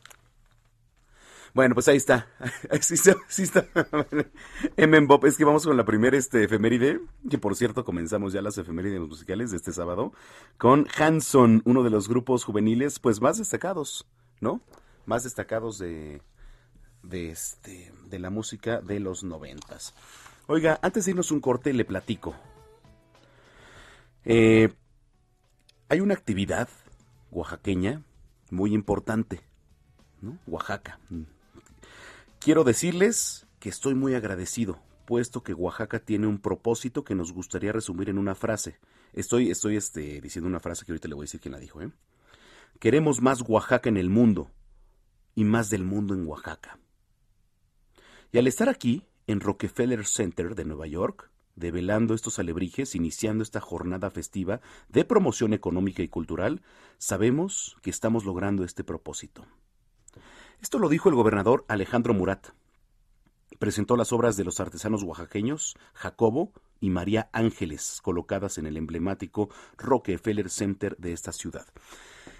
[1.53, 2.27] Bueno, pues ahí está.
[2.81, 3.15] Sí está.
[3.37, 3.65] Está.
[4.77, 5.07] M.M.
[5.07, 5.25] Bob.
[5.25, 6.99] Es que vamos con la primera este, efeméride.
[7.29, 10.11] Que por cierto, comenzamos ya las efemérides musicales de este sábado.
[10.57, 14.05] Con Hanson, uno de los grupos juveniles, pues más destacados,
[14.41, 14.61] ¿no?
[15.05, 16.21] Más destacados de.
[17.01, 19.93] De, este, de la música de los noventas.
[20.47, 22.35] Oiga, antes de irnos un corte, le platico.
[24.25, 24.73] Eh,
[25.87, 26.67] hay una actividad
[27.31, 28.03] oaxaqueña
[28.51, 29.41] muy importante,
[30.21, 30.37] ¿no?
[30.47, 30.99] Oaxaca.
[32.39, 37.71] Quiero decirles que estoy muy agradecido, puesto que Oaxaca tiene un propósito que nos gustaría
[37.71, 38.77] resumir en una frase.
[39.13, 41.81] Estoy, estoy este, diciendo una frase que ahorita le voy a decir quién la dijo,
[41.81, 41.91] ¿eh?
[42.79, 44.49] Queremos más Oaxaca en el mundo
[45.35, 46.79] y más del mundo en Oaxaca.
[48.31, 51.29] Y al estar aquí, en Rockefeller Center de Nueva York,
[51.59, 56.61] develando estos alebrijes, iniciando esta jornada festiva de promoción económica y cultural,
[56.97, 59.45] sabemos que estamos logrando este propósito.
[60.61, 62.47] Esto lo dijo el gobernador Alejandro Murat.
[63.59, 69.49] Presentó las obras de los artesanos oaxaqueños Jacobo y María Ángeles, colocadas en el emblemático
[69.77, 71.67] Rockefeller Center de esta ciudad.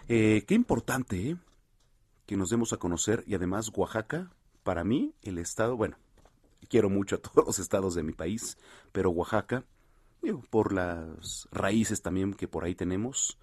[0.08, 1.38] Eh, qué importante ¿eh?
[2.26, 4.32] que nos demos a conocer y además Oaxaca,
[4.64, 5.98] para mí, el estado, bueno,
[6.68, 8.58] quiero mucho a todos los estados de mi país,
[8.92, 9.64] pero Oaxaca,
[10.50, 13.38] por las raíces también que por ahí tenemos,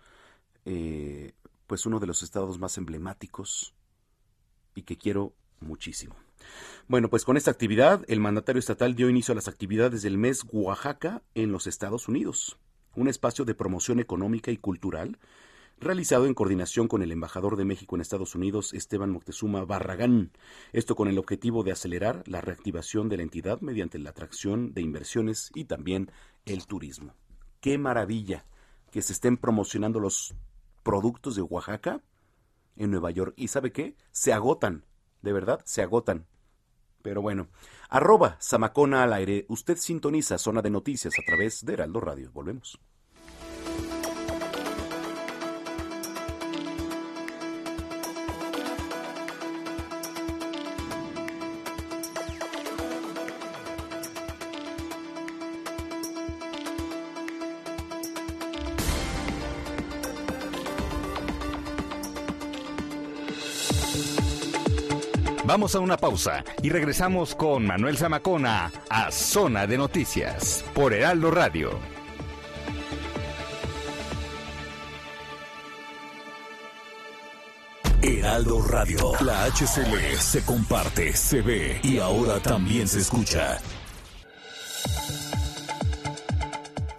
[0.64, 1.32] eh,
[1.66, 3.74] pues uno de los estados más emblemáticos
[4.74, 6.14] y que quiero muchísimo.
[6.86, 10.44] Bueno, pues con esta actividad, el mandatario estatal dio inicio a las actividades del mes
[10.52, 12.58] Oaxaca en los Estados Unidos,
[12.94, 15.18] un espacio de promoción económica y cultural
[15.78, 20.32] realizado en coordinación con el embajador de México en Estados Unidos, Esteban Moctezuma Barragán.
[20.72, 24.82] Esto con el objetivo de acelerar la reactivación de la entidad mediante la atracción de
[24.82, 26.10] inversiones y también
[26.44, 27.14] el turismo.
[27.60, 28.46] ¡Qué maravilla
[28.90, 30.34] que se estén promocionando los
[30.82, 32.02] productos de Oaxaca
[32.76, 33.34] en Nueva York!
[33.36, 33.96] ¿Y sabe qué?
[34.12, 34.84] Se agotan,
[35.22, 36.26] de verdad, se agotan.
[37.02, 37.48] Pero bueno,
[37.88, 39.46] arroba Samacona al aire.
[39.48, 42.32] Usted sintoniza Zona de Noticias a través de Heraldo Radio.
[42.32, 42.80] Volvemos.
[65.46, 71.30] Vamos a una pausa y regresamos con Manuel Zamacona a Zona de Noticias por Heraldo
[71.30, 71.78] Radio.
[78.02, 83.58] Heraldo Radio, la HCL se comparte, se ve y ahora también se escucha.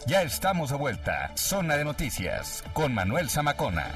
[0.08, 1.34] Ya estamos de vuelta.
[1.36, 3.92] Zona de Noticias con Manuel Zamacona.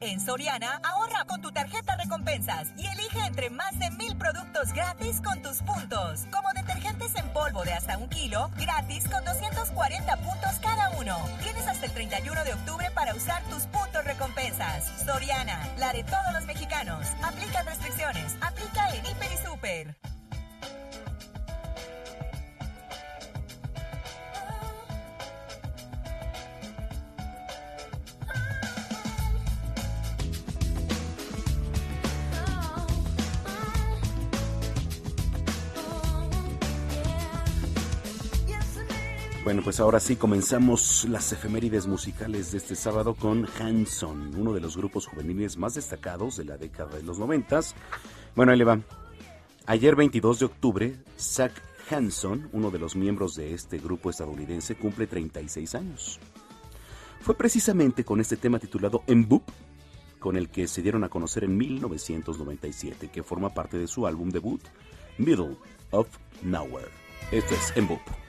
[0.00, 5.20] En Soriana, ahorra con tu tarjeta recompensas y elige entre más de mil productos gratis
[5.22, 6.26] con tus puntos.
[6.30, 11.16] Como detergentes en polvo de hasta un kilo, gratis con 240 puntos cada uno.
[11.42, 15.04] Tienes hasta el 31 de octubre para usar tus puntos recompensas.
[15.04, 17.06] Soriana, la de todos los mexicanos.
[17.22, 18.36] Aplica restricciones.
[18.40, 20.17] Aplica en Hiper y Super.
[39.48, 44.60] Bueno, pues ahora sí comenzamos las efemérides musicales de este sábado con Hanson, uno de
[44.60, 47.74] los grupos juveniles más destacados de la década de los noventas.
[48.36, 48.78] Bueno, ahí le va.
[49.64, 51.52] Ayer 22 de octubre, Zach
[51.88, 56.20] Hanson, uno de los miembros de este grupo estadounidense, cumple 36 años.
[57.22, 59.44] Fue precisamente con este tema titulado Emboop
[60.18, 64.28] con el que se dieron a conocer en 1997, que forma parte de su álbum
[64.28, 64.60] debut,
[65.16, 65.56] Middle
[65.92, 66.06] of
[66.42, 66.90] Nowhere.
[67.32, 68.27] Esto es Emboop.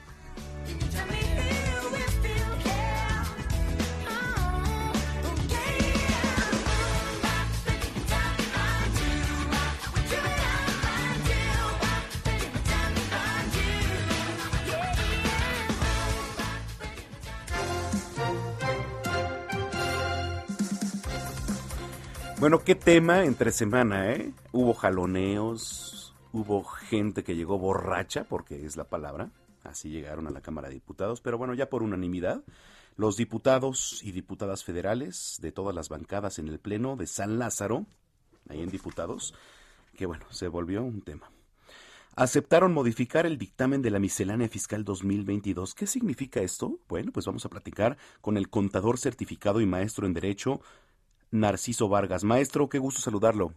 [22.40, 24.32] Bueno, qué tema entre semana, ¿eh?
[24.50, 29.28] Hubo jaloneos, hubo gente que llegó borracha, porque es la palabra,
[29.64, 32.42] así llegaron a la Cámara de Diputados, pero bueno, ya por unanimidad,
[32.96, 37.86] los diputados y diputadas federales de todas las bancadas en el Pleno de San Lázaro,
[38.48, 39.34] ahí en diputados,
[39.96, 41.30] que bueno, se volvió un tema.
[42.16, 45.74] Aceptaron modificar el dictamen de la miscelánea fiscal 2022.
[45.74, 46.78] ¿Qué significa esto?
[46.88, 50.60] Bueno, pues vamos a platicar con el contador certificado y maestro en Derecho,
[51.30, 52.24] Narciso Vargas.
[52.24, 53.54] Maestro, qué gusto saludarlo.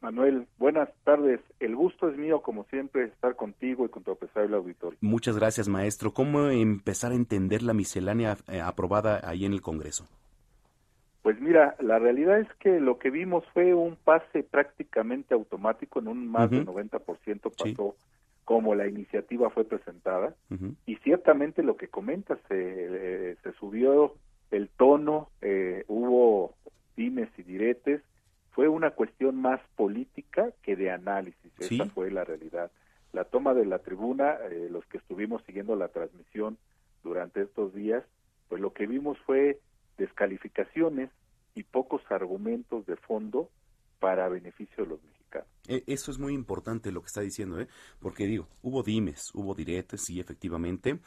[0.00, 1.40] Manuel, buenas tardes.
[1.58, 4.98] El gusto es mío, como siempre, estar contigo y con tu apreciable auditorio.
[5.00, 6.12] Muchas gracias, maestro.
[6.12, 10.06] ¿Cómo empezar a entender la miscelánea eh, aprobada ahí en el Congreso?
[11.22, 16.08] Pues mira, la realidad es que lo que vimos fue un pase prácticamente automático, en
[16.08, 17.96] un más del 90% pasó
[18.44, 20.34] como la iniciativa fue presentada.
[20.86, 24.14] Y ciertamente lo que comentas, se, eh, se subió
[24.50, 26.54] el tono, eh, hubo
[26.96, 28.00] dimes y diretes,
[28.58, 32.72] fue una cuestión más política que de análisis, esa fue la realidad.
[33.12, 36.58] La toma de la tribuna, eh, los que estuvimos siguiendo la transmisión
[37.04, 38.02] durante estos días,
[38.48, 39.60] pues lo que vimos fue
[39.96, 41.08] descalificaciones
[41.54, 43.48] y pocos argumentos de fondo
[44.00, 45.46] para beneficio de los mexicanos.
[45.68, 47.68] E, eso es muy importante lo que está diciendo, ¿eh?
[48.00, 50.98] porque digo, hubo dimes, hubo diretes, sí, efectivamente,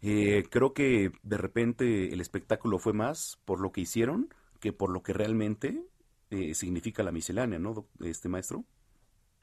[0.00, 4.30] eh, creo que de repente el espectáculo fue más por lo que hicieron
[4.60, 5.84] que por lo que realmente
[6.30, 8.64] eh, significa la miscelánea, ¿no, este maestro?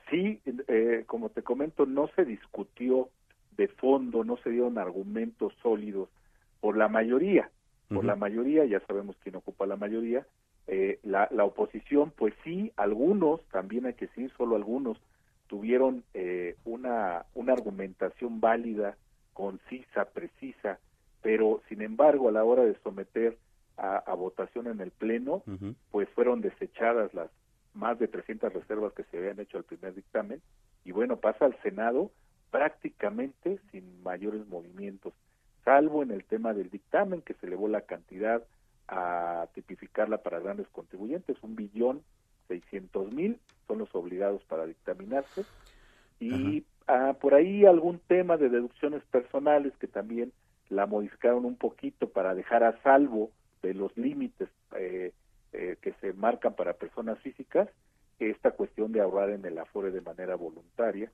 [0.10, 3.10] Sí, eh, como te comento, no se discutió
[3.58, 6.10] de fondo, no se dieron argumentos sólidos
[6.60, 7.50] por la mayoría.
[7.90, 10.26] Por la mayoría, ya sabemos quién ocupa la mayoría.
[10.66, 14.98] Eh, la, la oposición, pues sí, algunos, también hay que decir, solo algunos,
[15.48, 18.98] tuvieron eh, una, una argumentación válida
[19.34, 20.80] concisa, precisa,
[21.22, 23.38] pero sin embargo a la hora de someter
[23.78, 25.44] a, votación en el Pleno,
[25.92, 27.30] pues fueron desechadas las
[27.74, 30.42] más de 300 reservas que se habían hecho al primer dictamen
[30.86, 32.12] y bueno, pasa al Senado
[32.52, 35.14] prácticamente sin mayores movimientos,
[35.66, 38.44] salvo en el tema del dictamen que se elevó la cantidad
[38.88, 42.04] a tipificarla para grandes contribuyentes, un billón
[42.48, 45.46] seiscientos mil son los obligados para dictaminarse.
[46.20, 50.32] Y ah, por ahí algún tema de deducciones personales que también
[50.70, 53.32] la modificaron un poquito para dejar a salvo
[53.64, 55.12] de los límites eh,
[55.52, 57.70] eh, que se marcan para personas físicas
[58.20, 61.12] esta cuestión de ahorrar en el afore de manera voluntaria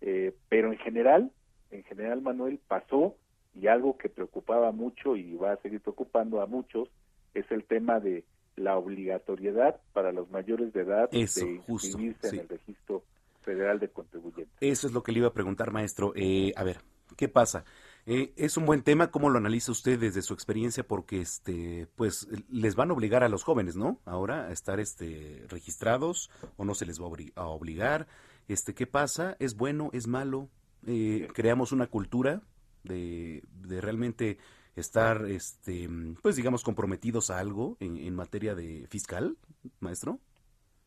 [0.00, 1.30] eh, pero en general
[1.70, 3.14] en general Manuel pasó
[3.54, 6.88] y algo que preocupaba mucho y va a seguir preocupando a muchos
[7.34, 8.24] es el tema de
[8.56, 13.04] la obligatoriedad para los mayores de edad de inscribirse en el registro
[13.42, 14.56] federal de contribuyentes.
[14.60, 16.12] Eso es lo que le iba a preguntar, maestro.
[16.14, 16.78] Eh, a ver,
[17.16, 17.64] ¿qué pasa?
[18.12, 20.82] Eh, es un buen tema, ¿cómo lo analiza usted desde su experiencia?
[20.82, 24.00] Porque, este, pues, les van a obligar a los jóvenes, ¿no?
[24.04, 28.08] Ahora a estar, este, registrados o no se les va a obligar.
[28.48, 29.36] Este, ¿qué pasa?
[29.38, 29.90] ¿Es bueno?
[29.92, 30.48] ¿Es malo?
[30.88, 32.42] Eh, creamos una cultura
[32.82, 34.38] de, de realmente
[34.74, 35.88] estar, este,
[36.20, 39.36] pues digamos, comprometidos a algo en, materia de fiscal,
[39.78, 40.18] maestro?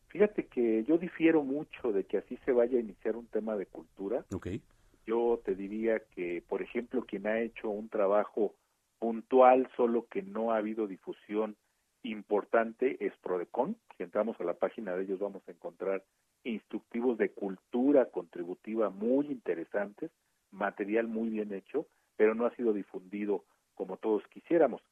[0.08, 3.64] Fíjate que yo difiero mucho de que así se vaya a iniciar un tema de
[3.64, 4.26] cultura.
[4.30, 4.60] Okay.
[5.06, 8.54] Yo te diría que, por ejemplo, quien ha hecho un trabajo
[8.98, 11.56] puntual, solo que no ha habido difusión
[12.02, 13.76] importante, es Prodecon.
[13.96, 16.02] Si entramos a la página de ellos vamos a encontrar
[16.44, 20.10] instructivos de cultura contributiva muy interesantes,
[20.50, 21.86] material muy bien hecho,
[22.16, 24.82] pero no ha sido difundido como todos quisiéramos.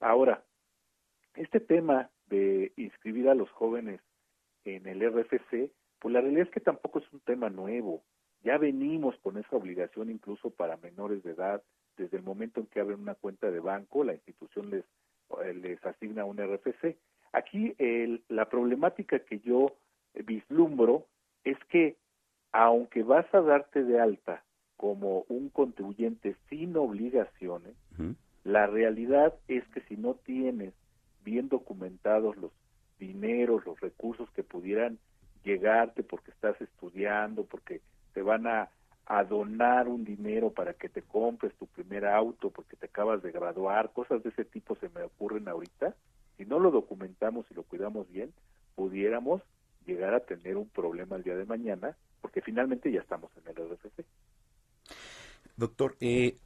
[0.00, 0.44] Ahora,
[1.34, 4.00] este tema de inscribir a los jóvenes
[4.64, 8.02] en el RFC, pues la realidad es que tampoco es un tema nuevo.
[8.44, 11.62] Ya venimos con esa obligación incluso para menores de edad.
[11.96, 14.84] Desde el momento en que abren una cuenta de banco, la institución les,
[15.42, 16.96] eh, les asigna un RFC.
[17.32, 19.74] Aquí el, la problemática que yo
[20.14, 21.06] vislumbro
[21.42, 21.96] es que
[22.52, 24.44] aunque vas a darte de alta
[24.76, 27.74] como un contribuyente sin obligaciones,
[28.44, 30.74] la realidad es que si no tienes
[31.24, 32.52] bien documentados los
[32.98, 34.98] dineros, los recursos que pudieran
[35.42, 37.80] llegarte porque estás estudiando, porque
[38.14, 38.70] te van a,
[39.28, 43.92] donar un dinero para que te compres tu primer auto, porque te acabas de graduar,
[43.92, 45.94] cosas de ese tipo se me ocurren ahorita.
[46.38, 48.32] Si no lo documentamos y lo cuidamos bien,
[48.74, 49.42] pudiéramos
[49.84, 53.70] llegar a tener un problema el día de mañana, porque finalmente ya estamos en el
[53.70, 54.06] RFC.
[55.56, 56.38] Doctor, eh,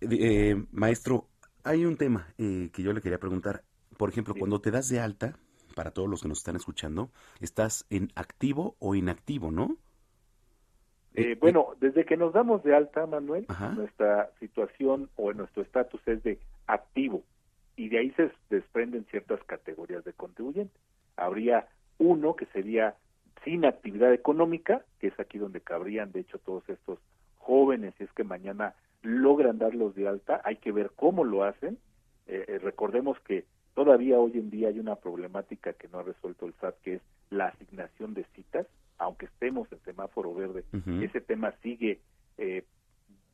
[0.00, 1.28] eh, maestro,
[1.62, 3.62] hay un tema eh, que yo le quería preguntar.
[3.96, 5.38] Por ejemplo, cuando te das de alta,
[5.76, 9.76] para todos los que nos están escuchando, ¿estás en activo o inactivo, no?
[11.14, 13.46] Eh, bueno, desde que nos damos de alta, Manuel,
[13.76, 17.22] nuestra situación o nuestro estatus es de activo
[17.76, 20.74] y de ahí se desprenden ciertas categorías de contribuyente.
[21.16, 22.94] Habría uno que sería
[23.44, 26.98] sin actividad económica, que es aquí donde cabrían, de hecho, todos estos
[27.38, 31.78] jóvenes, si es que mañana logran darlos de alta, hay que ver cómo lo hacen.
[32.26, 33.44] Eh, eh, recordemos que
[33.74, 37.02] todavía hoy en día hay una problemática que no ha resuelto el SAT, que es
[37.30, 38.66] la asignación de citas,
[39.02, 40.64] aunque estemos en semáforo verde,
[41.02, 42.00] ese tema sigue
[42.38, 42.64] eh,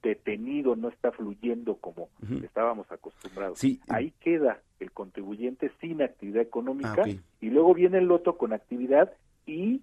[0.03, 2.09] detenido, no está fluyendo como
[2.43, 3.61] estábamos acostumbrados.
[3.89, 7.09] Ahí queda el contribuyente sin actividad económica ah,
[7.41, 9.13] y luego viene el otro con actividad
[9.47, 9.83] y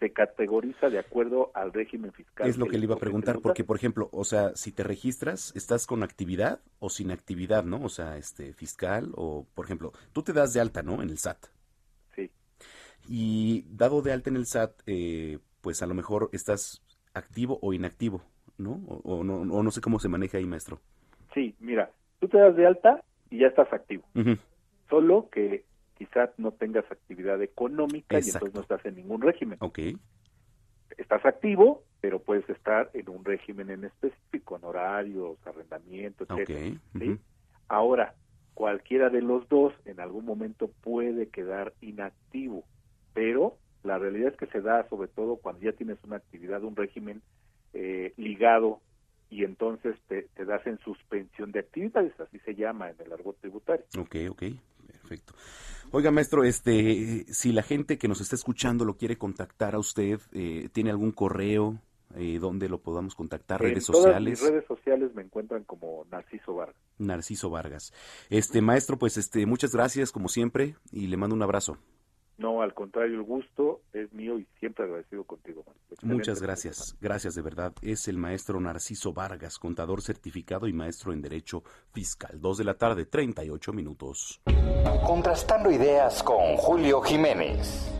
[0.00, 2.48] se categoriza de acuerdo al régimen fiscal.
[2.48, 5.52] Es lo que le iba a preguntar, porque por ejemplo, o sea, si te registras,
[5.54, 7.82] ¿estás con actividad o sin actividad, no?
[7.84, 11.02] O sea, este fiscal o, por ejemplo, tú te das de alta, ¿no?
[11.02, 11.48] En el SAT.
[13.12, 16.80] Y dado de alta en el SAT, eh, pues a lo mejor estás
[17.12, 18.22] activo o inactivo,
[18.56, 18.74] ¿no?
[18.86, 20.78] O, no, o no sé cómo se maneja ahí, maestro.
[21.34, 24.04] Sí, mira, tú te das de alta y ya estás activo.
[24.88, 25.64] Solo que
[25.98, 29.58] quizás no tengas actividad económica y entonces no estás en ningún régimen.
[29.60, 29.96] Okay.
[30.96, 36.78] Estás activo, pero puedes estar en un régimen en específico, en horarios, arrendamiento, etc.
[37.66, 38.14] Ahora,
[38.54, 42.64] cualquiera de los dos en algún momento puede quedar inactivo,
[43.14, 46.76] pero la realidad es que se da sobre todo cuando ya tienes una actividad, un
[46.76, 47.22] régimen
[47.72, 48.80] eh, ligado
[49.30, 53.38] y entonces te, te, das en suspensión de actividades, así se llama en el argot
[53.40, 53.84] tributario.
[53.98, 54.42] Ok, ok,
[54.86, 55.34] perfecto.
[55.92, 60.20] Oiga, maestro, este, si la gente que nos está escuchando lo quiere contactar a usted,
[60.32, 61.78] eh, ¿tiene algún correo
[62.16, 63.60] eh, donde lo podamos contactar?
[63.60, 64.40] ¿Redes sociales?
[64.40, 66.76] Todas redes sociales me encuentran como Narciso Vargas.
[66.98, 67.92] Narciso Vargas.
[68.30, 71.78] Este, maestro, pues este, muchas gracias como siempre y le mando un abrazo.
[72.40, 75.62] No, al contrario, el gusto es mío y siempre agradecido contigo.
[76.00, 77.74] Muchas gracias, gracias de verdad.
[77.82, 81.62] Es el maestro Narciso Vargas, contador certificado y maestro en Derecho
[81.92, 82.40] Fiscal.
[82.40, 84.40] Dos de la tarde, 38 minutos.
[85.06, 87.92] Contrastando ideas con Julio Jiménez.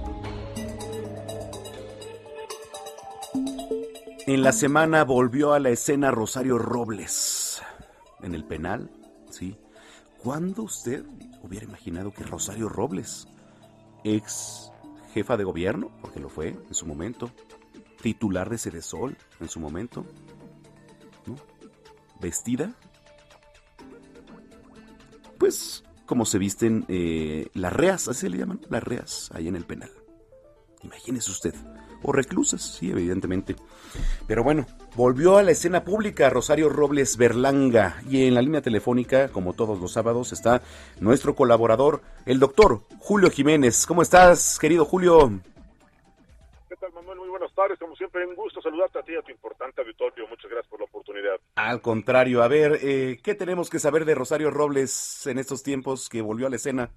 [4.27, 7.63] En la semana volvió a la escena Rosario Robles
[8.23, 8.91] en el penal,
[9.29, 9.59] ¿sí?
[10.23, 11.05] ¿Cuándo usted
[11.43, 13.29] hubiera imaginado que Rosario Robles,
[14.05, 14.73] ex
[15.13, 17.31] jefa de gobierno, porque lo fue en su momento,
[18.01, 20.07] titular de Cedesol en su momento,
[22.21, 22.75] vestida,
[25.39, 29.57] pues como se visten eh, las reas, así se le llaman, las reas, ahí en
[29.57, 29.91] el penal.
[30.83, 31.55] Imagínese usted.
[32.03, 33.57] O reclusas, sí, evidentemente.
[34.27, 39.29] Pero bueno, volvió a la escena pública Rosario Robles Berlanga y en la línea telefónica,
[39.29, 40.63] como todos los sábados, está
[41.01, 43.87] nuestro colaborador, el doctor Julio Jiménez.
[43.87, 45.31] ¿Cómo estás, querido Julio?
[46.69, 47.19] ¿Qué tal, Manuel?
[47.19, 47.79] Muy buenas tardes.
[47.79, 50.27] Como siempre, un gusto saludarte a ti y a tu importante auditorio.
[50.29, 51.37] Muchas gracias por la oportunidad.
[51.57, 56.09] Al contrario, a ver, eh, ¿qué tenemos que saber de Rosario Robles en estos tiempos
[56.09, 56.91] que volvió a la escena?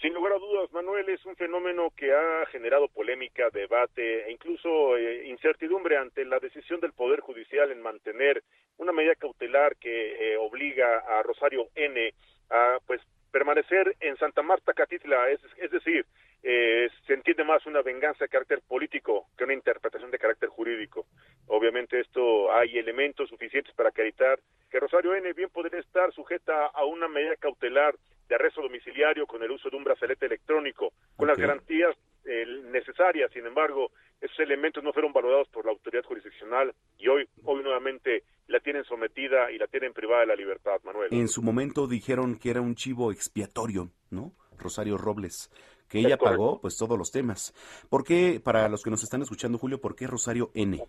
[0.00, 4.96] Sin lugar a dudas, Manuel, es un fenómeno que ha generado polémica, debate e incluso
[4.96, 8.42] eh, incertidumbre ante la decisión del Poder Judicial en mantener
[8.78, 12.14] una medida cautelar que eh, obliga a Rosario N
[12.48, 16.06] a pues permanecer en Santa Marta Catitla, es, es decir,
[16.42, 21.04] eh, se entiende más una venganza de carácter político que una interpretación de carácter jurídico.
[21.46, 24.38] Obviamente esto hay elementos suficientes para acreditar
[24.70, 27.94] que Rosario N bien podría estar sujeta a una medida cautelar
[28.30, 33.28] de arresto domiciliario con el uso de un brazalete electrónico, con las garantías eh, necesarias.
[33.32, 38.22] Sin embargo, esos elementos no fueron valorados por la autoridad jurisdiccional y hoy, hoy nuevamente
[38.46, 41.08] la tienen sometida y la tienen privada de la libertad, Manuel.
[41.10, 44.32] En su momento dijeron que era un chivo expiatorio, ¿no?
[44.56, 45.50] Rosario Robles,
[45.88, 47.52] que ella pagó pues todos los temas.
[47.88, 50.84] ¿Por qué, para los que nos están escuchando, Julio, por qué Rosario N?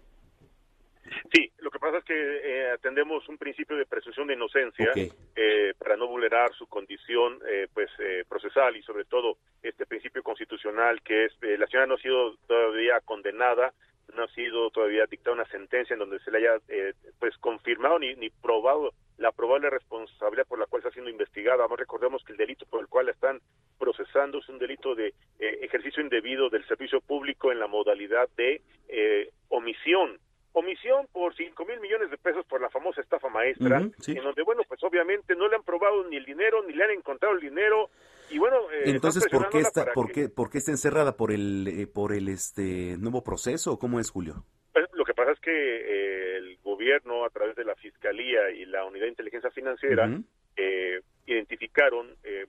[1.92, 4.94] Pasa es que eh, atendemos un principio de presunción de inocencia
[5.36, 10.24] eh, para no vulnerar su condición eh, pues eh, procesal y sobre todo este principio
[10.24, 13.74] constitucional que es eh, la señora no ha sido todavía condenada
[14.16, 18.00] no ha sido todavía dictada una sentencia en donde se le haya eh, pues confirmado
[18.00, 21.58] ni, ni probado la probable responsabilidad por la cual está siendo investigada.
[21.58, 23.40] Vamos, recordemos que el delito por el cual la están
[23.78, 29.30] procesando es un delito de ejercicio indebido del servicio público en la modalidad de eh,
[29.50, 30.18] omisión.
[30.54, 34.12] Omisión por cinco mil millones de pesos por la famosa estafa maestra, sí.
[34.12, 36.92] en donde, bueno, pues obviamente no le han probado ni el dinero, ni le han
[36.92, 37.90] encontrado el dinero,
[38.30, 38.58] y bueno...
[38.72, 41.88] eh, Entonces, ¿por qué está, por que- qué, por qué está encerrada por el, eh,
[41.88, 43.80] por el este nuevo proceso?
[43.80, 44.44] ¿Cómo es, Julio?
[44.74, 48.66] Pues, lo que pasa es que eh, el gobierno, a través de la Fiscalía y
[48.66, 50.24] la Unidad de Inteligencia Financiera, Ujú.
[50.58, 52.46] eh, identificaron eh,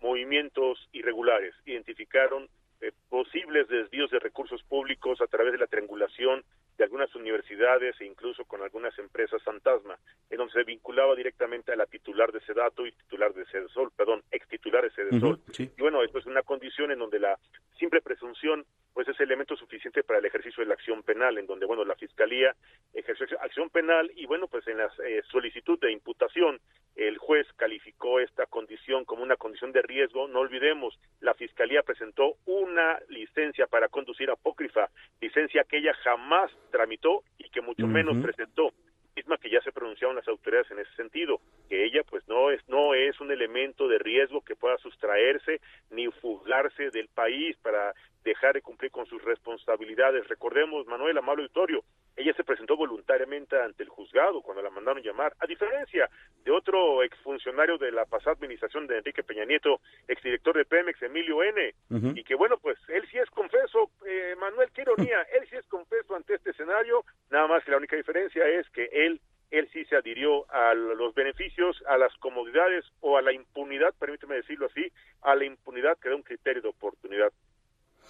[0.00, 2.48] movimientos irregulares, identificaron
[2.80, 6.42] eh, posibles desvíos de recursos públicos a través de la triangulación
[6.78, 9.98] de algunas universidades e incluso con algunas empresas fantasma,
[10.30, 14.22] en donde se vinculaba directamente a la titular de Sedato y titular de Sedesol, perdón,
[14.30, 15.40] ex titular de Sedesol.
[15.52, 15.70] Sí.
[15.76, 17.38] Y bueno, esto es una condición en donde la
[17.78, 18.64] simple presunción
[18.94, 21.94] pues es elemento suficiente para el ejercicio de la acción penal, en donde bueno la
[21.94, 22.54] fiscalía
[22.92, 26.60] ejerció acción penal y bueno pues en la eh, solicitud de imputación
[26.96, 30.28] el juez calificó esta condición como una condición de riesgo.
[30.28, 32.34] No olvidemos, la fiscalía presentó
[32.70, 34.88] una licencia para conducir apócrifa,
[35.20, 38.72] licencia que ella jamás tramitó y que mucho menos presentó
[39.16, 42.60] misma que ya se pronunciaron las autoridades en ese sentido, que ella pues no es
[42.68, 45.60] no es un elemento de riesgo que pueda sustraerse
[45.90, 47.94] ni fugarse del país para
[48.24, 50.28] dejar de cumplir con sus responsabilidades.
[50.28, 51.84] Recordemos, Manuel Amable Auditorio,
[52.16, 56.08] ella se presentó voluntariamente ante el juzgado cuando la mandaron llamar, a diferencia
[56.44, 61.42] de otro exfuncionario de la pasada administración de Enrique Peña Nieto, exdirector de Pemex, Emilio
[61.42, 61.74] N.,
[62.14, 65.66] y que bueno, pues él sí es confeso, eh, Manuel, qué ironía, él sí es
[65.66, 69.84] confeso ante este escenario, nada más que la única diferencia es que él él sí
[69.86, 74.92] se adhirió a los beneficios, a las comodidades o a la impunidad, permíteme decirlo así,
[75.22, 77.32] a la impunidad que da un criterio de oportunidad,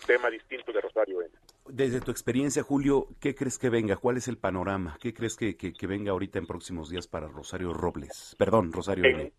[0.06, 1.30] tema distinto de Rosario N.
[1.68, 3.96] Desde tu experiencia, Julio, ¿qué crees que venga?
[3.96, 4.96] ¿Cuál es el panorama?
[5.00, 8.34] ¿Qué crees que, que- que venga ahorita en próximos días para Rosario Robles?
[8.38, 9.32] Perdón, Rosario En- N.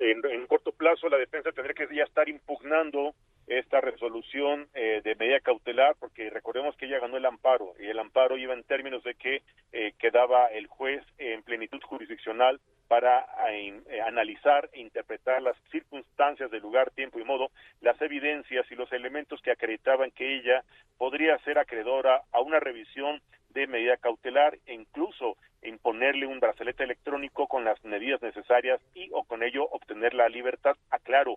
[0.00, 3.14] en, en corto plazo la defensa tendría que ya estar impugnando
[3.46, 7.98] esta resolución eh, de medida cautelar porque recordemos que ella ganó el amparo y el
[7.98, 9.42] amparo iba en términos de que
[9.72, 16.50] eh, quedaba el juez en plenitud jurisdiccional para eh, eh, analizar e interpretar las circunstancias
[16.50, 17.50] del lugar, tiempo y modo,
[17.82, 20.64] las evidencias y los elementos que acreditaban que ella
[20.98, 23.20] podría ser acreedora a una revisión
[23.50, 29.24] de medida cautelar e incluso imponerle un brazalete electrónico con las medidas necesarias y o
[29.24, 30.76] con ello obtener la libertad.
[30.90, 31.34] Aclaro,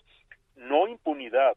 [0.55, 1.55] no impunidad,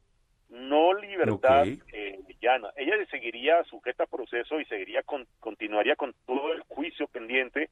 [0.49, 1.83] no libertad Ok.
[1.93, 2.71] eh, llana.
[2.77, 7.69] Ella seguiría sujeta a proceso y seguiría con, continuaría con todo el juicio pendiente,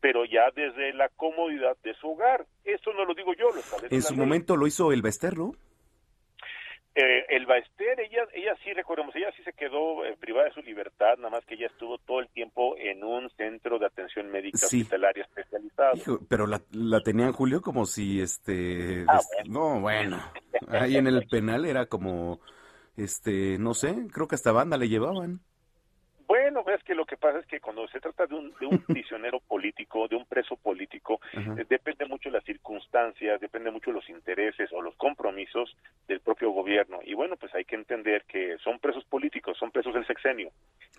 [0.00, 2.44] pero ya desde la comodidad de su hogar.
[2.64, 4.20] Esto no lo digo yo, lo establece En su ley.
[4.20, 5.52] momento lo hizo el Bester, ¿no?
[6.98, 10.62] Eh, el Baester, ella, ella sí, recordemos, ella sí se quedó eh, privada de su
[10.62, 14.64] libertad, nada más que ella estuvo todo el tiempo en un centro de atención médica
[14.64, 16.20] hospitalaria especializado.
[16.26, 19.04] pero la, la tenían, Julio, como si, este...
[19.08, 20.18] Ah, no, bueno,
[20.68, 22.40] ahí en el penal era como,
[22.96, 25.42] este, no sé, creo que hasta banda le llevaban.
[26.26, 28.78] Bueno, ves que lo que pasa es que cuando se trata de un, de un
[28.86, 33.96] prisionero político, de un preso político, eh, depende mucho de las circunstancias, depende mucho de
[33.96, 35.76] los intereses o los compromisos
[36.08, 36.98] del propio gobierno.
[37.04, 40.50] Y bueno, pues hay que entender que son presos políticos, son presos del sexenio.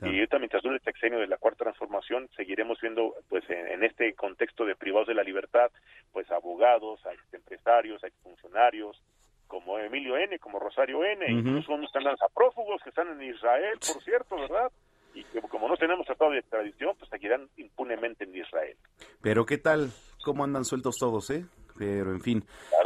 [0.02, 4.14] Y ahorita mientras dure el sexenio de la cuarta transformación, seguiremos viendo, pues en, este
[4.14, 5.72] contexto de privados de la libertad,
[6.12, 9.02] pues abogados, a empresarios, a funcionarios,
[9.48, 13.30] como Emilio N., como Rosario N., incluso unos que andan a prófugos que están en
[13.30, 14.72] Israel, por cierto, ¿verdad?
[15.14, 18.78] Y que como no tenemos tratado de extradición, pues seguirán impunemente en Israel.
[19.22, 19.91] Pero ¿qué tal?
[20.24, 21.45] ¿Cómo andan sueltos todos, eh?
[21.78, 22.43] Pero en fin.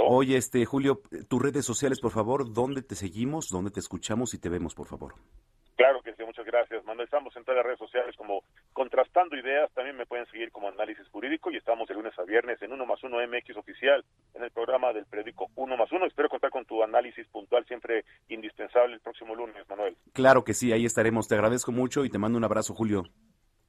[0.07, 4.39] Oye, este Julio, tus redes sociales, por favor, ¿dónde te seguimos, dónde te escuchamos y
[4.39, 5.15] te vemos, por favor?
[5.75, 7.05] Claro que sí, muchas gracias, Manuel.
[7.05, 8.43] Estamos en todas las redes sociales como
[8.73, 9.71] Contrastando Ideas.
[9.73, 12.85] También me pueden seguir como Análisis Jurídico y estamos de lunes a viernes en 1
[12.85, 14.03] más 1 MX Oficial
[14.33, 16.05] en el programa del periódico 1 más 1.
[16.05, 19.95] Espero contar con tu análisis puntual siempre indispensable el próximo lunes, Manuel.
[20.13, 21.27] Claro que sí, ahí estaremos.
[21.27, 23.03] Te agradezco mucho y te mando un abrazo, Julio.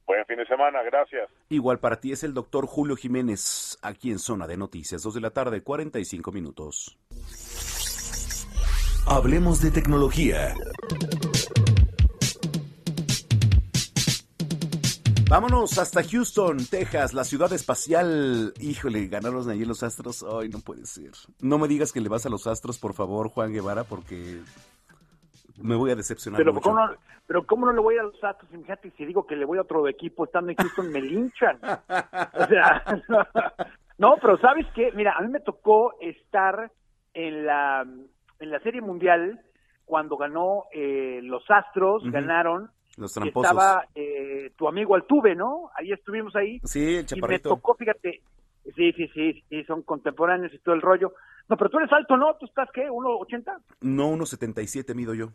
[0.05, 1.29] Buen fin de semana, gracias.
[1.49, 5.21] Igual para ti es el doctor Julio Jiménez, aquí en Zona de Noticias, 2 de
[5.21, 6.97] la tarde, 45 minutos.
[9.07, 10.53] Hablemos de tecnología.
[15.33, 18.53] Vámonos hasta Houston, Texas, la ciudad espacial.
[18.61, 20.23] Híjole, ganaron allí los Astros.
[20.23, 21.09] Ay, no puede ser.
[21.41, 24.41] No me digas que le vas a los Astros, por favor, Juan Guevara, porque
[25.57, 26.69] me voy a decepcionar pero mucho.
[26.69, 26.93] ¿cómo no,
[27.25, 28.51] pero ¿cómo no le voy a los Astros?
[28.51, 31.57] Fíjate, si digo que le voy a otro equipo estando en Houston, me linchan.
[31.63, 32.83] O sea,
[33.97, 34.91] no, pero ¿sabes qué?
[34.93, 36.71] Mira, a mí me tocó estar
[37.15, 39.41] en la, en la Serie Mundial
[39.83, 43.51] cuando ganó eh, los Astros, ganaron los tramposos.
[43.51, 45.69] Estaba eh, tu amigo Altuve, ¿no?
[45.75, 46.59] Ahí estuvimos ahí.
[46.63, 47.49] Sí, el chaparrito.
[47.49, 48.21] Y me tocó, fíjate,
[48.75, 51.13] sí, sí, sí, sí, son contemporáneos y todo el rollo.
[51.49, 52.35] No, pero tú eres alto, ¿no?
[52.39, 52.89] ¿Tú estás qué?
[52.89, 53.61] ¿1,80?
[53.81, 55.29] No, 1,77 mido yo.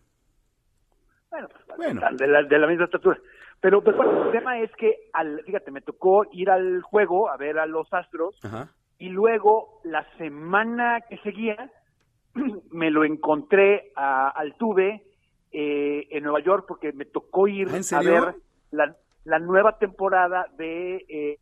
[1.30, 2.00] Bueno, pues, bueno.
[2.12, 3.18] De, la, de la misma estatura.
[3.60, 7.58] Pero, pero el tema es que, al, fíjate, me tocó ir al juego a ver
[7.58, 8.72] a los Astros Ajá.
[8.98, 11.70] y luego la semana que seguía
[12.70, 15.07] me lo encontré a Altuve
[15.52, 18.34] eh, en Nueva York porque me tocó ir ¿Ah, a ver
[18.70, 21.38] la, la, nueva temporada de eh,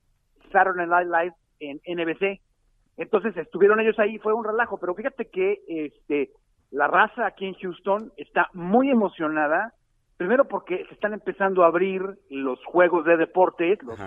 [0.53, 2.41] Saturday Night Live en NBC.
[2.97, 6.31] Entonces estuvieron ellos ahí, fue un relajo, pero fíjate que este
[6.71, 9.73] la raza aquí en Houston está muy emocionada,
[10.17, 13.99] primero porque se están empezando a abrir los juegos de deportes, los,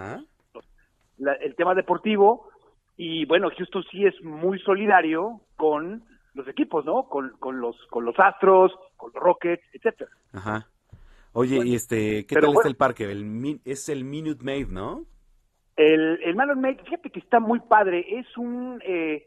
[1.17, 2.49] la, el tema deportivo,
[2.97, 6.03] y bueno, Houston sí es muy solidario con
[6.39, 7.03] los equipos, ¿no?
[7.03, 10.09] Con, con los con los Astros, con los Rockets, etcétera.
[10.33, 10.67] Ajá.
[11.33, 13.11] Oye, y este, ¿qué tal bueno, está el parque?
[13.11, 15.05] El, es el Minute Maid, ¿no?
[15.75, 18.19] El, el Minute Maid, fíjate que está muy padre.
[18.19, 19.25] Es un eh,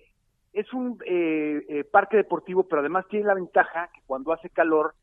[0.53, 4.95] es un eh, eh, parque deportivo, pero además tiene la ventaja que cuando hace calor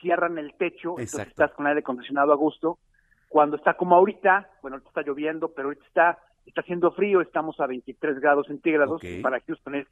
[0.00, 2.78] cierran el techo, entonces estás con aire acondicionado a gusto.
[3.28, 7.60] Cuando está como ahorita, bueno, ahorita está lloviendo, pero ahorita está está haciendo frío, estamos
[7.60, 9.22] a 23 grados centígrados, Ok.
[9.22, 9.86] para Houston es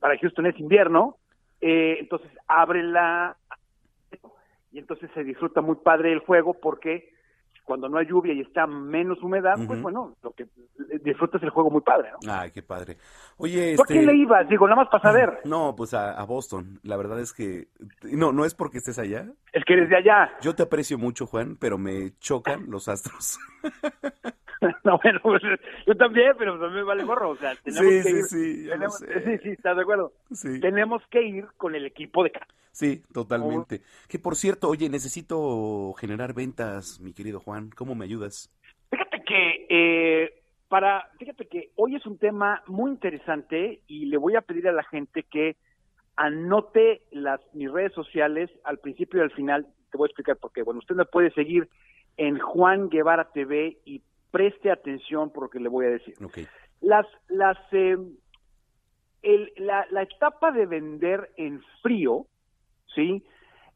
[0.00, 1.16] para Houston es invierno,
[1.60, 3.36] eh, entonces abre la
[4.72, 7.08] y entonces se disfruta muy padre el juego porque
[7.66, 10.46] cuando no hay lluvia y está menos humedad, pues bueno, lo que
[11.02, 12.32] disfrutas el juego muy padre, ¿no?
[12.32, 12.96] Ay, qué padre.
[13.36, 14.00] Oye, ¿Por este...
[14.00, 14.48] qué le ibas?
[14.48, 15.40] Digo, nada más para saber.
[15.44, 16.78] No, pues a, a Boston.
[16.84, 17.66] La verdad es que...
[18.04, 19.26] No, no es porque estés allá.
[19.52, 20.30] Es que eres de allá.
[20.40, 23.38] Yo te aprecio mucho, Juan, pero me chocan los astros.
[24.84, 25.42] no, bueno, pues,
[25.86, 28.24] yo también, pero también me vale gorro, o sea, tenemos Sí, que sí, ir.
[28.24, 30.12] sí, tenemos- sí, sí, ¿estás de acuerdo?
[30.32, 30.60] Sí.
[30.60, 32.46] Tenemos que ir con el equipo de casa.
[32.76, 33.80] Sí, totalmente.
[34.06, 37.70] Que por cierto, oye, necesito generar ventas, mi querido Juan.
[37.74, 38.50] ¿Cómo me ayudas?
[38.90, 44.36] Fíjate que eh, para, fíjate que hoy es un tema muy interesante y le voy
[44.36, 45.56] a pedir a la gente que
[46.16, 49.66] anote las mis redes sociales al principio y al final.
[49.90, 50.62] Te voy a explicar por qué.
[50.62, 51.70] Bueno, usted me puede seguir
[52.18, 56.14] en Juan Guevara TV y preste atención por lo que le voy a decir.
[56.82, 57.96] Las, las, eh,
[59.22, 62.26] el- la, la etapa de vender en frío,
[62.96, 63.22] ¿sí?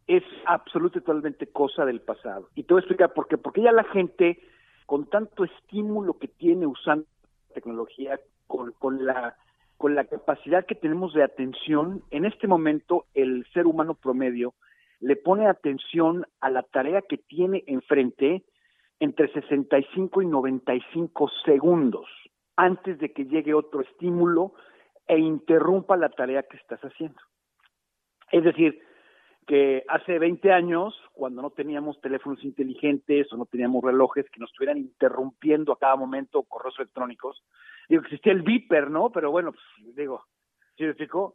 [0.08, 2.48] Es absoluta y totalmente cosa del pasado.
[2.56, 3.38] Y te voy a explicar por qué.
[3.38, 4.40] Porque ya la gente,
[4.86, 7.06] con tanto estímulo que tiene usando
[7.54, 8.18] tecnología,
[8.48, 9.36] con, con la
[9.80, 14.52] con la capacidad que tenemos de atención, en este momento el ser humano promedio
[15.00, 18.44] le pone atención a la tarea que tiene enfrente
[18.98, 22.06] entre 65 y 95 segundos
[22.56, 24.52] antes de que llegue otro estímulo
[25.08, 27.18] e interrumpa la tarea que estás haciendo.
[28.30, 28.82] Es decir,
[29.50, 34.48] que hace 20 años, cuando no teníamos teléfonos inteligentes o no teníamos relojes que nos
[34.48, 37.42] estuvieran interrumpiendo a cada momento correos electrónicos,
[37.88, 39.10] digo, existía el Viper, ¿no?
[39.10, 40.24] Pero bueno, pues, digo,
[40.76, 41.34] ¿sí me explico?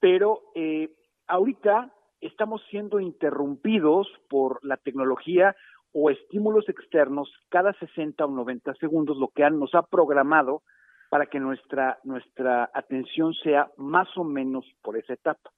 [0.00, 0.90] Pero eh,
[1.28, 5.54] ahorita estamos siendo interrumpidos por la tecnología
[5.92, 10.64] o estímulos externos cada 60 o 90 segundos, lo que han, nos ha programado
[11.10, 15.52] para que nuestra, nuestra atención sea más o menos por esa etapa.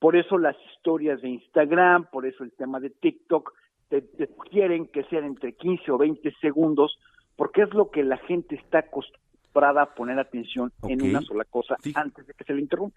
[0.00, 3.52] Por eso las historias de Instagram, por eso el tema de TikTok,
[3.90, 4.02] te,
[4.50, 6.98] quieren que sean entre 15 o 20 segundos,
[7.36, 11.76] porque es lo que la gente está acostumbrada a poner atención en una sola cosa
[11.94, 12.96] antes de que se le interrumpa.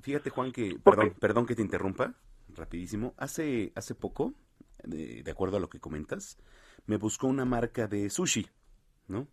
[0.00, 2.14] Fíjate, Juan, que, perdón, perdón que te interrumpa,
[2.56, 3.12] rapidísimo.
[3.18, 4.32] Hace, hace poco,
[4.84, 6.38] de, de acuerdo a lo que comentas,
[6.86, 8.46] me buscó una marca de sushi,
[9.08, 9.28] ¿no?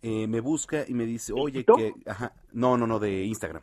[0.00, 1.92] Eh, me busca y me dice, oye, que...
[2.06, 3.62] Ajá, no, no, no, de Instagram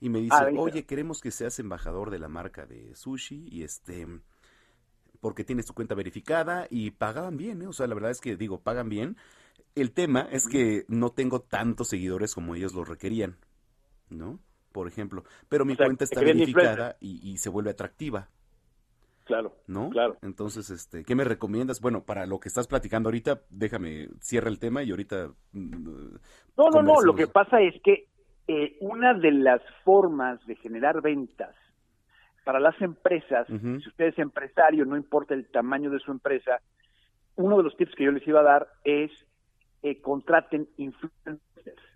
[0.00, 3.62] y me dice, ah, oye, queremos que seas embajador de la marca de sushi y
[3.62, 4.06] este,
[5.20, 7.66] porque tienes tu cuenta verificada y pagaban bien, ¿eh?
[7.66, 9.16] o sea, la verdad es que digo, pagan bien.
[9.74, 13.36] El tema es que no tengo tantos seguidores como ellos lo requerían,
[14.08, 14.40] ¿no?
[14.72, 18.28] Por ejemplo, pero mi cuenta está verificada y, se vuelve atractiva.
[19.24, 19.56] Claro.
[19.66, 19.90] ¿No?
[19.90, 20.18] Claro.
[20.22, 21.80] Entonces, este, ¿qué me recomiendas?
[21.80, 25.32] Bueno, para lo que estás platicando ahorita, déjame, cierra el tema y ahorita.
[25.52, 26.14] Mm,
[26.56, 28.08] no, no, no, lo que pasa es que
[28.48, 31.54] eh, una de las formas de generar ventas
[32.44, 36.60] para las empresas, si usted es empresario, no importa el tamaño de su empresa,
[37.34, 39.10] uno de los tips que yo les iba a dar es
[39.82, 41.40] eh, contraten influencers.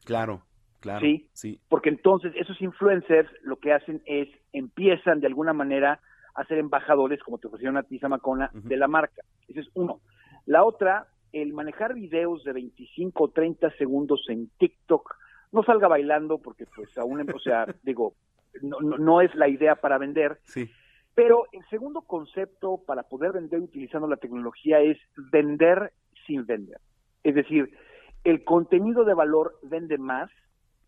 [0.05, 0.43] Claro,
[0.81, 1.01] claro.
[1.01, 1.29] ¿sí?
[1.33, 1.61] ¿sí?
[1.69, 6.01] Porque entonces esos influencers lo que hacen es, empiezan de alguna manera
[6.35, 9.23] a ser embajadores, como te ofrecieron a ti, Samacona, de la marca.
[9.49, 10.01] Ese es uno.
[10.47, 15.15] La otra, el manejar videos de 25 o 30 segundos en TikTok,
[15.53, 18.15] no salga bailando porque pues aún, o sea, digo,
[18.63, 20.39] no, no, es la idea para vender.
[20.45, 20.71] Sí.
[21.15, 24.99] Pero el segundo concepto para poder vender utilizando la tecnología es
[25.33, 25.93] vender
[26.27, 26.79] sin vender.
[27.25, 27.77] Es decir,
[28.25, 30.31] el contenido de valor vende más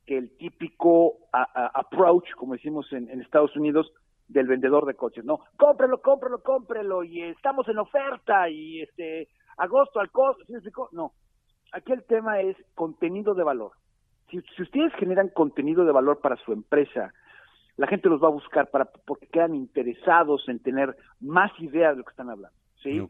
[0.06, 3.92] que el típico approach, como decimos en, Estados Unidos,
[4.28, 5.24] del vendedor de coches.
[5.24, 10.44] No, cómprelo, cómprelo, cómprelo y estamos en oferta y este agosto al costo.
[10.46, 11.12] ¿sí No,
[11.72, 13.72] aquí el tema es contenido de valor
[14.40, 17.12] si, ustedes generan contenido de valor para su empresa,
[17.76, 21.98] la gente los va a buscar para porque quedan interesados en tener más ideas de
[21.98, 23.06] lo que están hablando, ¿sí?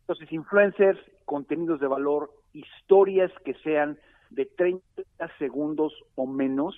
[0.00, 3.98] Entonces, influencers, contenidos de valor, historias que sean
[4.30, 4.82] de 30
[5.38, 6.76] segundos o menos.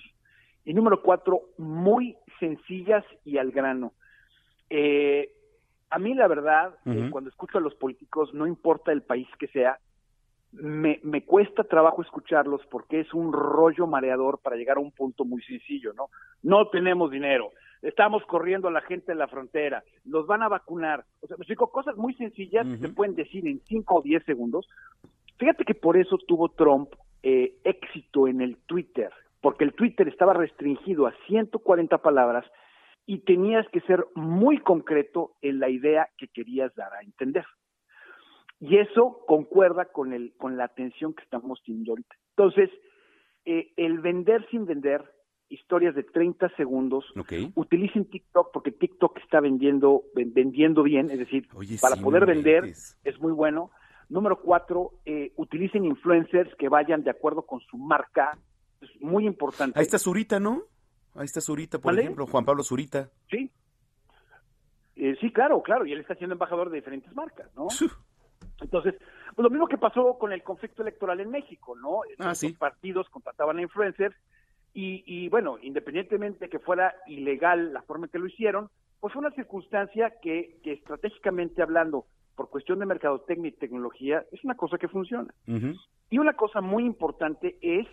[0.65, 3.93] Y número cuatro, muy sencillas y al grano.
[4.69, 5.31] Eh,
[5.89, 9.47] a mí, la verdad, eh, cuando escucho a los políticos, no importa el país que
[9.47, 9.79] sea,
[10.53, 15.25] me, me cuesta trabajo escucharlos porque es un rollo mareador para llegar a un punto
[15.25, 16.09] muy sencillo, ¿no?
[16.43, 17.51] No tenemos dinero,
[17.81, 21.05] estamos corriendo a la gente en la frontera, los van a vacunar.
[21.21, 24.23] O sea, me explico, cosas muy sencillas que se pueden decir en 5 o 10
[24.25, 24.67] segundos.
[25.37, 26.89] Fíjate que por eso tuvo Trump
[27.23, 32.45] eh, éxito en el Twitter, porque el Twitter estaba restringido a 140 palabras
[33.05, 37.45] y tenías que ser muy concreto en la idea que querías dar a entender.
[38.63, 42.15] Y eso concuerda con, el, con la atención que estamos teniendo ahorita.
[42.29, 42.69] Entonces,
[43.43, 45.03] eh, el vender sin vender,
[45.49, 47.03] historias de 30 segundos,
[47.55, 51.45] utilicen TikTok porque TikTok está vendiendo, vendiendo bien, es decir,
[51.81, 53.69] para poder vender es muy bueno.
[54.07, 58.37] Número cuatro, eh, utilicen influencers que vayan de acuerdo con su marca,
[58.79, 59.77] es muy importante.
[59.77, 60.63] Ahí está Zurita, ¿no?
[61.15, 63.09] Ahí está Zurita, por ejemplo, Juan Pablo Zurita.
[63.29, 63.51] Sí.
[64.95, 67.67] Eh, sí, claro, claro, y él está siendo embajador de diferentes marcas, ¿no?
[68.63, 68.95] Entonces,
[69.35, 72.01] pues lo mismo que pasó con el conflicto electoral en México, ¿no?
[72.19, 74.15] Ah, Los partidos contrataban a influencers
[74.73, 79.13] y, y, bueno, independientemente de que fuera ilegal la forma en que lo hicieron, pues
[79.13, 82.05] fue una circunstancia que, que estratégicamente hablando,
[82.35, 85.31] por cuestión de mercadotecnia y tecnología, es una cosa que funciona.
[86.09, 87.87] Y una cosa muy importante es,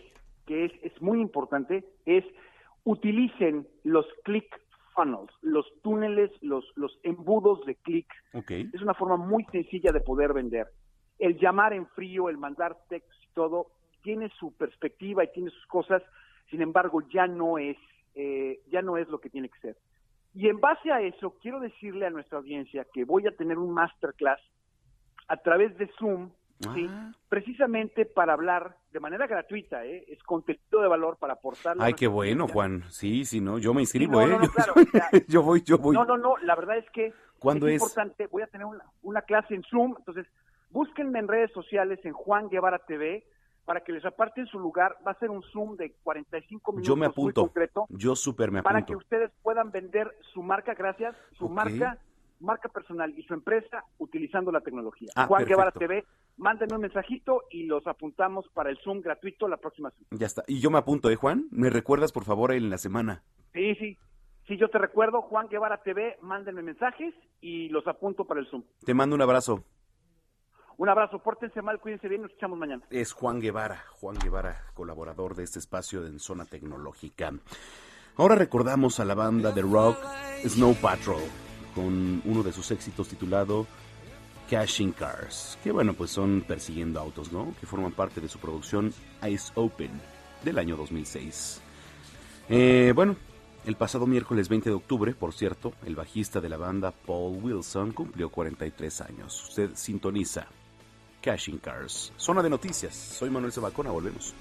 [0.47, 2.25] que es, es muy importante, es
[2.85, 4.47] utilicen los click
[4.95, 8.07] funnels, los túneles, los, los embudos de clic.
[8.49, 10.69] Es una forma muy sencilla de poder vender.
[11.19, 13.67] El llamar en frío, el mandar texto y todo,
[14.03, 16.03] tiene su perspectiva y tiene sus cosas,
[16.51, 17.77] sin embargo, ya no es,
[18.15, 19.77] eh, ya no es lo que tiene que ser.
[20.35, 23.73] Y en base a eso, quiero decirle a nuestra audiencia que voy a tener un
[23.73, 24.41] masterclass
[25.29, 26.31] a través de Zoom
[26.61, 26.87] ¿sí?
[26.89, 27.13] Ah.
[27.29, 30.05] precisamente para hablar de manera gratuita, ¿eh?
[30.09, 31.77] es contenido de valor para aportar.
[31.81, 32.85] Ay, qué bueno, Juan.
[32.91, 34.39] Sí, sí, no, yo me inscribo, ¿eh?
[35.29, 35.95] yo voy, yo voy.
[35.95, 38.27] No, no, no, la verdad es que ¿Cuándo es, importante.
[38.27, 40.27] Voy a tener una, una clase en Zoom, entonces
[40.71, 43.25] búsquenme en redes sociales en Juan Guevara TV
[43.65, 44.97] para que les aparten su lugar.
[45.07, 47.43] Va a ser un Zoom de 45 minutos Yo me muy apunto.
[47.43, 48.99] concreto Yo súper me para que apunto.
[48.99, 51.99] ustedes puedan vender su marca, gracias, su marca,
[52.41, 55.11] marca personal y su empresa utilizando la tecnología.
[55.15, 55.71] Ah, Juan Guevara.
[55.71, 56.05] TV,
[56.37, 60.09] mándenme un mensajito y los apuntamos para el Zoom gratuito la próxima semana.
[60.11, 60.43] Ya está.
[60.47, 61.47] Y yo me apunto, ¿eh, Juan?
[61.51, 63.23] ¿Me recuerdas, por favor, en la semana?
[63.53, 63.97] Sí, sí.
[64.49, 68.65] Sí, yo te recuerdo, Juan Guevara TV, mándenme mensajes y los apunto para el Zoom.
[68.85, 69.65] Te mando un abrazo.
[70.77, 72.83] Un abrazo, pórtense mal, cuídense bien, nos escuchamos mañana.
[72.91, 77.33] Es Juan Guevara, Juan Guevara, colaborador de este espacio en Zona Tecnológica.
[78.17, 79.99] Ahora recordamos a la banda de rock
[80.43, 81.21] Snow Patrol
[81.75, 83.67] con uno de sus éxitos titulado
[84.51, 87.55] Cashing Cars, que bueno, pues son persiguiendo autos, ¿no?
[87.61, 88.93] Que forman parte de su producción
[89.29, 89.91] Ice Open
[90.45, 91.61] del año 2006.
[92.49, 93.15] Eh, bueno,
[93.65, 97.93] el pasado miércoles 20 de octubre, por cierto, el bajista de la banda Paul Wilson
[97.93, 99.49] cumplió 43 años.
[99.49, 100.47] Usted sintoniza
[101.21, 102.13] Cashing Cars.
[102.17, 102.95] Zona de noticias.
[102.95, 104.35] Soy Manuel Sebacona, volvemos.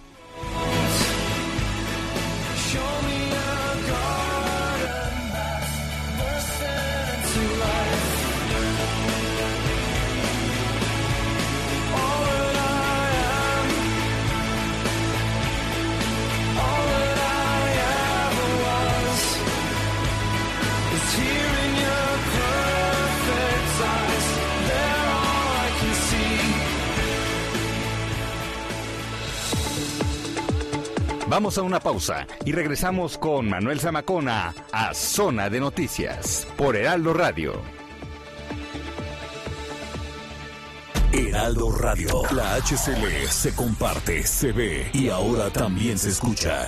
[31.30, 37.14] Vamos a una pausa y regresamos con Manuel Zamacona a Zona de Noticias por Heraldo
[37.14, 37.62] Radio.
[41.14, 42.24] Heraldo Radio.
[42.32, 46.68] La HCL se comparte, se ve y ahora también se escucha.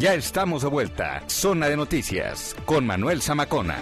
[0.00, 1.22] Ya estamos de vuelta.
[1.26, 3.76] Zona de Noticias con Manuel Zamacona.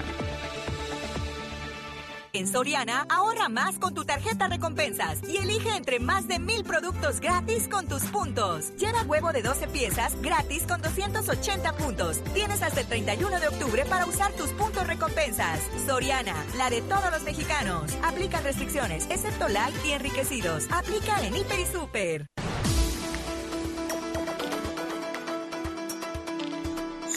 [2.32, 7.20] En Soriana, ahorra más con tu tarjeta recompensas y elige entre más de mil productos
[7.20, 8.74] gratis con tus puntos.
[8.78, 12.18] Lleva huevo de 12 piezas gratis con 280 puntos.
[12.34, 15.60] Tienes hasta el 31 de octubre para usar tus puntos recompensas.
[15.86, 17.96] Soriana, la de todos los mexicanos.
[18.02, 20.66] Aplica restricciones, excepto light y enriquecidos.
[20.72, 22.26] Aplica en Hiper y Super.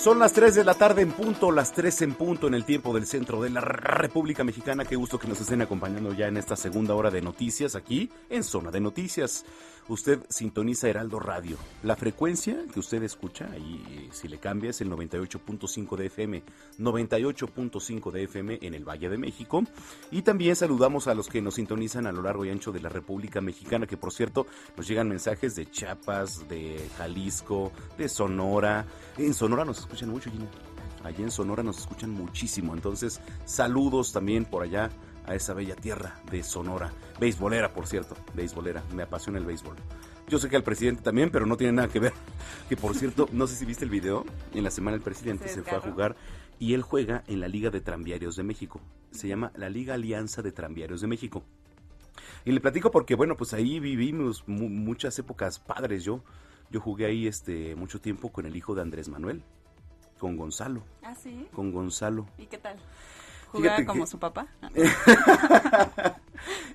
[0.01, 2.91] Son las 3 de la tarde en punto, las 3 en punto en el tiempo
[2.91, 4.83] del centro de la República Mexicana.
[4.83, 8.43] Qué gusto que nos estén acompañando ya en esta segunda hora de noticias aquí en
[8.43, 9.45] Zona de Noticias.
[9.91, 11.57] Usted sintoniza Heraldo Radio.
[11.83, 16.43] La frecuencia que usted escucha, y si le cambia, es el 98.5 de FM,
[16.79, 19.65] 98.5 de FM en el Valle de México.
[20.09, 22.87] Y también saludamos a los que nos sintonizan a lo largo y ancho de la
[22.87, 28.85] República Mexicana, que por cierto nos llegan mensajes de Chiapas, de Jalisco, de Sonora.
[29.17, 30.47] En Sonora nos escuchan mucho, Gina.
[31.03, 32.73] Allá en Sonora nos escuchan muchísimo.
[32.73, 34.89] Entonces, saludos también por allá
[35.26, 36.91] a esa bella tierra de Sonora.
[37.19, 38.15] Beisbolera, por cierto.
[38.34, 38.84] Beisbolera.
[38.93, 39.76] Me apasiona el béisbol.
[40.28, 42.13] Yo sé que al presidente también, pero no tiene nada que ver.
[42.69, 44.26] Que por cierto, no sé si viste el video.
[44.53, 46.15] En la semana el presidente se fue a jugar
[46.59, 48.80] y él juega en la Liga de Tranviarios de México.
[49.11, 51.43] Se llama la Liga Alianza de Tranviarios de México.
[52.45, 56.03] Y le platico porque, bueno, pues ahí vivimos mu- muchas épocas padres.
[56.03, 56.24] Yo,
[56.69, 59.43] yo jugué ahí este mucho tiempo con el hijo de Andrés Manuel,
[60.17, 60.82] con Gonzalo.
[61.03, 61.47] Ah, sí.
[61.53, 62.26] Con Gonzalo.
[62.38, 62.78] ¿Y qué tal?
[63.51, 64.47] ¿Jugaba que- como su papá?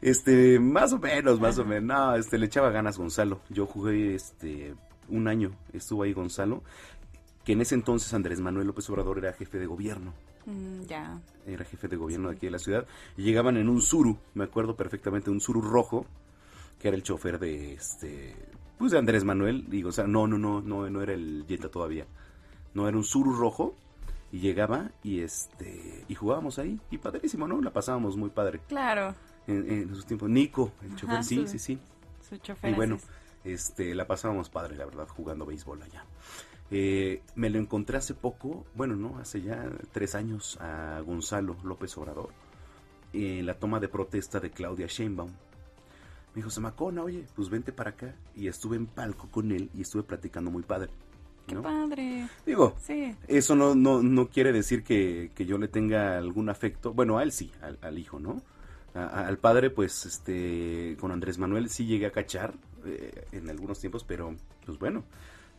[0.00, 1.82] Este, más o menos, más o menos.
[1.84, 3.40] No, este, le echaba ganas Gonzalo.
[3.48, 4.74] Yo jugué este
[5.08, 6.62] un año, estuvo ahí Gonzalo,
[7.44, 10.12] que en ese entonces Andrés Manuel López Obrador era jefe de gobierno.
[10.46, 11.20] Mm, ya.
[11.46, 12.86] Era jefe de gobierno de aquí de la ciudad.
[13.16, 16.06] Y llegaban en un Suru, me acuerdo perfectamente, un Suru rojo,
[16.80, 18.36] que era el chofer de este,
[18.78, 19.64] pues de Andrés Manuel.
[19.68, 22.06] Digo, o sea, no, no, no, no, no era el Jetta todavía.
[22.74, 23.74] No, era un Suru rojo.
[24.32, 26.80] Y llegaba y este, y jugábamos ahí.
[26.90, 27.60] Y padrísimo, ¿no?
[27.60, 28.60] La pasábamos muy padre.
[28.68, 29.14] Claro.
[29.46, 30.28] En, en esos tiempos.
[30.28, 31.78] Nico, el chofer, Ajá, sí, su- sí, sí.
[32.28, 32.98] su chofer, Y bueno,
[33.44, 36.04] este, la pasábamos padre, la verdad, jugando béisbol allá.
[36.72, 41.96] Eh, me lo encontré hace poco, bueno, no, hace ya tres años a Gonzalo López
[41.96, 42.30] Obrador
[43.12, 45.30] en la toma de protesta de Claudia Sheinbaum.
[45.30, 48.14] Me dijo, Samacona, oye, pues vente para acá.
[48.34, 50.90] Y estuve en palco con él y estuve platicando muy padre.
[51.47, 51.62] Qué ¿no?
[51.62, 52.28] padre.
[52.44, 53.14] Digo, Sí.
[53.28, 56.92] eso no, no, no quiere decir que, que yo le tenga algún afecto.
[56.92, 58.42] Bueno, a él sí, al, al hijo, ¿no?
[58.94, 63.51] A- a- al padre, pues, este, con Andrés Manuel sí llegué a cachar eh, en
[63.51, 64.34] algunos tiempos, pero,
[64.64, 65.05] pues bueno,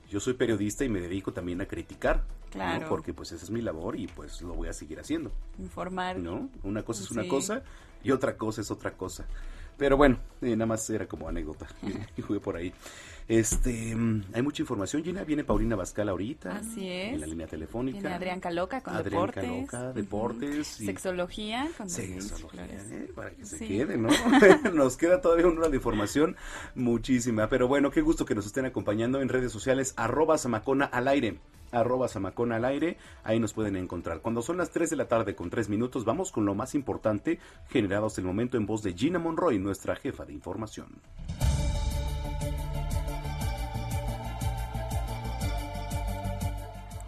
[0.10, 2.50] yo soy periodista y me dedico también a criticar, ¿no?
[2.52, 2.88] Claro.
[2.90, 6.18] Porque, pues, esa es mi labor y, pues, lo voy a seguir haciendo, Informar.
[6.18, 6.50] ¿no?
[6.64, 7.62] Una cosa es una cosa
[8.04, 9.26] y otra cosa es otra cosa.
[9.78, 11.68] Pero bueno, eh, nada más era como anécdota
[12.16, 12.74] y jugué por ahí.
[13.28, 13.92] Este,
[14.34, 15.24] hay mucha información, Gina.
[15.26, 16.56] Viene Paulina Bascal ahorita.
[16.56, 17.14] Así es.
[17.16, 18.00] En la línea telefónica.
[18.00, 19.44] Viene Adrián Caloca con Adrián deportes.
[19.70, 20.80] Caloca, deportes.
[20.82, 23.68] y- Sexología con Sexología, eh, para que se Sí.
[23.68, 24.08] quede, ¿no?
[24.74, 26.38] nos queda todavía una hora de información
[26.76, 27.50] muchísima.
[27.50, 29.94] Pero bueno, qué gusto que nos estén acompañando en redes sociales.
[29.98, 31.38] Arroba Samacona al aire.
[31.74, 32.96] Arroba Samacona al aire.
[33.26, 34.22] Ahí nos pueden encontrar.
[34.22, 37.40] Cuando son las 3 de la tarde con 3 minutos, vamos con lo más importante
[37.68, 40.88] generado hasta el momento en voz de Gina Monroy, nuestra jefa de información.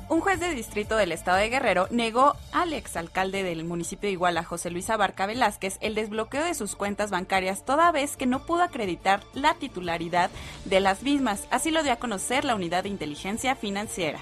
[0.09, 4.43] Un juez de distrito del estado de Guerrero negó al exalcalde del municipio de Iguala,
[4.43, 8.63] José Luis Abarca Velázquez, el desbloqueo de sus cuentas bancarias toda vez que no pudo
[8.63, 10.31] acreditar la titularidad
[10.65, 11.43] de las mismas.
[11.51, 14.19] Así lo dio a conocer la Unidad de Inteligencia Financiera.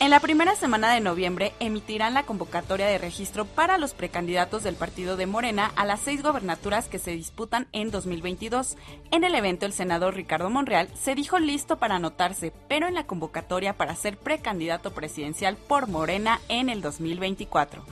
[0.00, 4.76] En la primera semana de noviembre emitirán la convocatoria de registro para los precandidatos del
[4.76, 8.76] partido de Morena a las seis gobernaturas que se disputan en 2022.
[9.10, 13.06] En el evento, el senador Ricardo Monreal se dijo listo para anotarse, pero en la
[13.08, 17.82] convocatoria para ser precandidato presidencial por Morena en el 2024.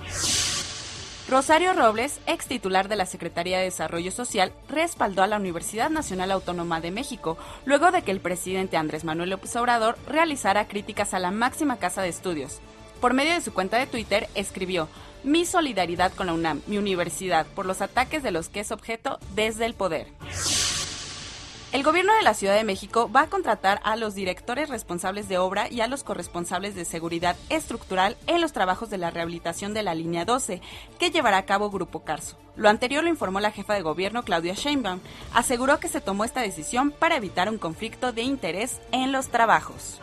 [1.28, 6.30] Rosario Robles, ex titular de la Secretaría de Desarrollo Social, respaldó a la Universidad Nacional
[6.30, 11.18] Autónoma de México luego de que el presidente Andrés Manuel López Obrador realizara críticas a
[11.18, 12.60] la máxima casa de estudios.
[13.00, 14.88] Por medio de su cuenta de Twitter escribió,
[15.24, 19.18] mi solidaridad con la UNAM, mi universidad, por los ataques de los que es objeto
[19.34, 20.06] desde el poder.
[21.72, 25.38] El gobierno de la Ciudad de México va a contratar a los directores responsables de
[25.38, 29.82] obra y a los corresponsables de seguridad estructural en los trabajos de la rehabilitación de
[29.82, 30.62] la línea 12,
[30.98, 32.38] que llevará a cabo Grupo Carso.
[32.56, 35.00] Lo anterior lo informó la jefa de gobierno Claudia Sheinbaum.
[35.34, 40.00] Aseguró que se tomó esta decisión para evitar un conflicto de interés en los trabajos.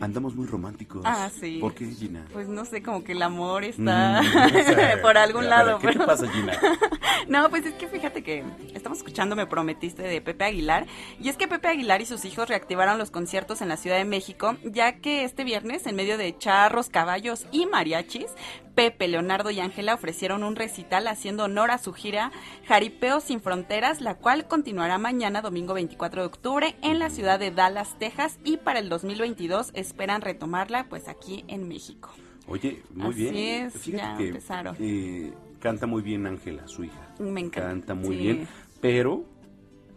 [0.00, 1.02] Andamos muy románticos.
[1.04, 1.58] Ah, sí.
[1.60, 2.26] ¿Por qué, Gina?
[2.32, 5.78] Pues no sé, como que el amor está Mm, o sea, por algún lado.
[5.78, 6.58] ¿Qué te pasa, Gina?
[7.28, 10.86] No, pues es que fíjate que estamos escuchando Me Prometiste de Pepe Aguilar.
[11.20, 14.04] Y es que Pepe Aguilar y sus hijos reactivaron los conciertos en la Ciudad de
[14.04, 18.28] México, ya que este viernes, en medio de charros, caballos y mariachis,
[18.76, 22.30] Pepe, Leonardo y Ángela ofrecieron un recital haciendo honor a su gira
[22.68, 27.50] Jaripeo sin Fronteras, la cual continuará mañana, domingo 24 de octubre, en la ciudad de
[27.50, 28.38] Dallas, Texas.
[28.44, 32.10] Y para el 2022 esperan retomarla, pues aquí en México.
[32.46, 33.34] Oye, muy Así bien.
[33.66, 34.76] es, Fíjate ya que empezaron.
[34.78, 37.14] eh, canta muy bien Ángela, su hija.
[37.18, 37.68] Me encanta.
[37.70, 38.22] Canta muy Sí.
[38.22, 38.48] bien,
[38.82, 39.24] pero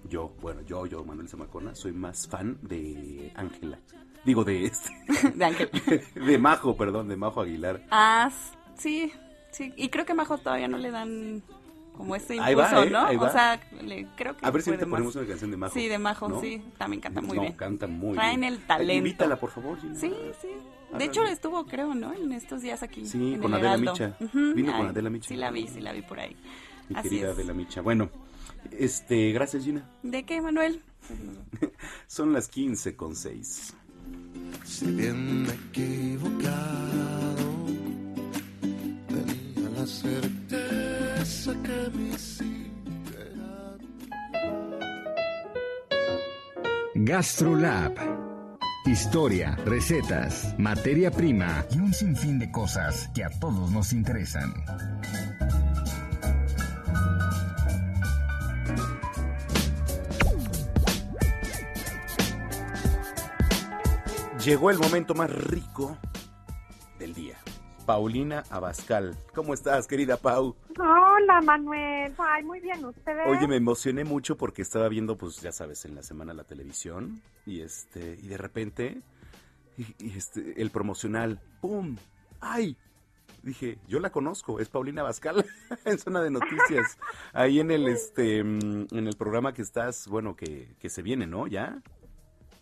[0.09, 3.77] yo, bueno, yo, yo, Manuel Zamacona, soy más fan de Ángela.
[4.25, 4.89] Digo, de este.
[5.35, 5.69] De Ángela.
[6.15, 7.85] de Majo, perdón, de Majo Aguilar.
[7.91, 8.29] Ah,
[8.79, 9.11] sí,
[9.51, 9.71] sí.
[9.77, 11.43] Y creo que Majo todavía no le dan
[11.95, 12.89] como ese Ahí va, impulso, ¿eh?
[12.89, 12.99] ¿no?
[13.05, 13.27] Ahí va.
[13.27, 15.73] O sea, le- creo que A ver si ahorita ponemos una canción de Majo.
[15.73, 16.41] Sí, de Majo, ¿no?
[16.41, 16.61] sí.
[16.77, 17.53] También canta muy no, bien.
[17.53, 18.53] canta muy Traen bien.
[18.53, 18.93] el talento.
[19.07, 19.95] Invítala, por favor, Gina.
[19.95, 20.47] Sí, sí.
[20.97, 22.13] De hecho, estuvo, creo, ¿no?
[22.13, 23.05] En estos días aquí.
[23.05, 23.91] Sí, en con el Adela Heraldo.
[23.91, 24.17] Micha.
[24.55, 25.27] Vino con Adela Micha.
[25.27, 26.35] Sí, la vi, sí, la vi por ahí.
[26.87, 27.35] Mi Así querida es.
[27.35, 27.81] Adela Micha.
[27.81, 28.09] Bueno,
[28.71, 29.87] este, gracias, Gina.
[30.01, 30.81] ¿De qué, Manuel?
[32.07, 33.75] Son las 15 con 6.
[34.63, 37.48] Si bien me he equivocado,
[39.89, 41.89] certeza que era
[46.95, 47.93] GastroLab.
[48.85, 54.53] Historia, recetas, materia prima y un sinfín de cosas que a todos nos interesan.
[64.43, 65.97] Llegó el momento más rico.
[67.89, 69.17] Paulina Abascal.
[69.33, 70.55] ¿Cómo estás, querida Pau?
[70.77, 72.13] Hola, Manuel.
[72.19, 73.25] Ay, muy bien, ¿ustedes?
[73.25, 77.19] Oye, me emocioné mucho porque estaba viendo, pues ya sabes, en la semana la televisión
[77.47, 79.01] y este y de repente
[79.75, 81.95] y, y este el promocional, ¡pum!
[82.39, 82.77] ¡Ay!
[83.41, 85.43] Dije, yo la conozco, es Paulina Abascal
[85.85, 86.99] en zona de noticias.
[87.33, 91.25] Ahí en el este mm, en el programa que estás, bueno, que, que se viene,
[91.25, 91.47] ¿no?
[91.47, 91.81] ¿Ya?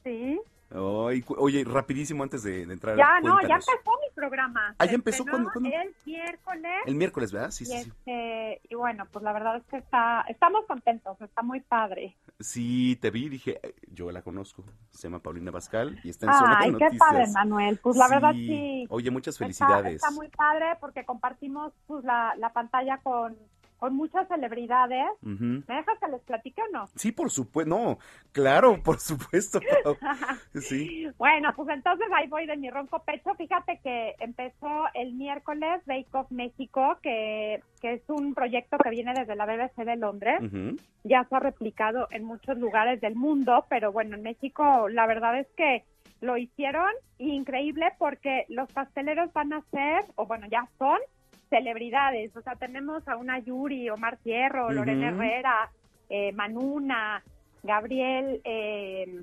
[0.05, 0.39] Sí,
[0.69, 2.97] Cu- oye, rapidísimo antes de, de entrar.
[2.97, 3.67] Ya, no, ya cuéntanos.
[3.69, 4.75] empezó mi programa.
[4.77, 5.69] Ah, ya empezó, estrenó ¿cuándo- cuándo?
[5.69, 6.71] El miércoles.
[6.85, 7.51] El miércoles, ¿verdad?
[7.51, 7.89] Sí, y, sí, sí.
[7.89, 12.17] este, y bueno, pues la verdad es que está, estamos contentos, está muy padre.
[12.39, 13.59] Sí, te vi dije,
[13.91, 14.63] yo la conozco.
[14.91, 16.99] Se llama Paulina Pascal y está en Zona de Ay, qué Noticias.
[17.09, 17.79] padre, Manuel.
[17.81, 18.47] Pues la verdad Sí.
[18.47, 18.87] sí.
[18.89, 19.95] Oye, muchas Está- felicidades.
[19.95, 23.37] Está, muy padre porque compartimos pues la, la pantalla con,
[23.77, 25.07] con muchas celebridades.
[25.21, 26.87] ¿Me dejas que les platique o no?
[26.95, 27.69] Sí, por supuesto.
[27.69, 27.99] No,
[28.31, 29.59] claro, por supuesto.
[30.53, 31.07] Sí.
[31.17, 33.33] Bueno, pues entonces ahí voy de mi ronco pecho.
[33.35, 39.13] Fíjate que empezó el miércoles Bake Off México, que, que es un proyecto que viene
[39.13, 40.39] desde la BBC de Londres.
[41.03, 45.39] Ya se ha replicado en muchos lugares del mundo, pero bueno, en México la verdad
[45.39, 45.83] es que
[46.21, 50.97] lo hicieron increíble porque los pasteleros van a ser, o bueno, ya son
[51.49, 52.35] celebridades.
[52.35, 55.09] O sea, tenemos a una Yuri, Omar Fierro, Lorena.
[55.09, 55.69] Herrera,
[56.09, 57.23] eh, Manuna,
[57.63, 59.21] Gabriel eh,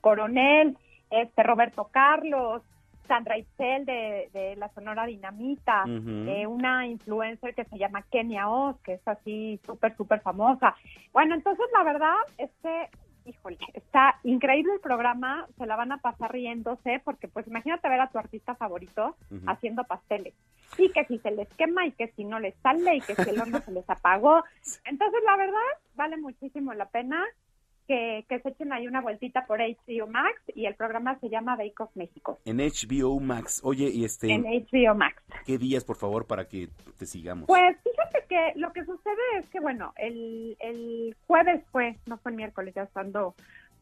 [0.00, 0.76] Coronel,
[1.10, 2.62] este Roberto Carlos,
[3.06, 8.80] Sandra Itzel de, de la Sonora Dinamita, eh, una influencer que se llama Kenia Oz,
[8.82, 10.74] que es así súper, súper famosa.
[11.12, 12.88] Bueno, entonces la verdad es que,
[13.24, 18.00] híjole, está increíble el programa, se la van a pasar riéndose, porque pues imagínate ver
[18.00, 19.16] a tu artista favorito
[19.46, 20.34] haciendo pasteles.
[20.78, 23.30] Y que si se les quema y que si no les sale y que si
[23.30, 24.42] el horno se les apagó.
[24.84, 25.60] Entonces la verdad
[25.94, 27.24] vale muchísimo la pena
[27.92, 31.56] que, que se echen ahí una vueltita por HBO Max y el programa se llama
[31.56, 32.38] Bake Off México.
[32.46, 33.60] En HBO Max.
[33.62, 35.22] Oye, y este, En HBO Max.
[35.44, 37.46] ¿qué días, por favor, para que te sigamos?
[37.46, 42.32] Pues fíjate que lo que sucede es que, bueno, el, el jueves fue, no fue
[42.32, 43.34] el miércoles, ya estando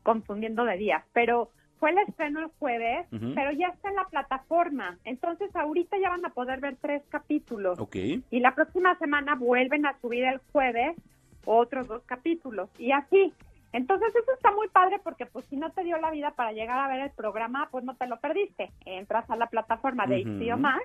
[0.03, 4.99] confundiendo de días, pero fue el estreno el jueves, pero ya está en la plataforma.
[5.05, 7.79] Entonces ahorita ya van a poder ver tres capítulos.
[7.79, 7.95] Ok.
[8.31, 10.97] Y la próxima semana vuelven a subir el jueves
[11.45, 12.69] otros dos capítulos.
[12.77, 13.33] Y así.
[13.73, 16.79] Entonces eso está muy padre porque pues si no te dio la vida para llegar
[16.79, 18.71] a ver el programa, pues no te lo perdiste.
[18.85, 20.85] Entras a la plataforma de HBO Max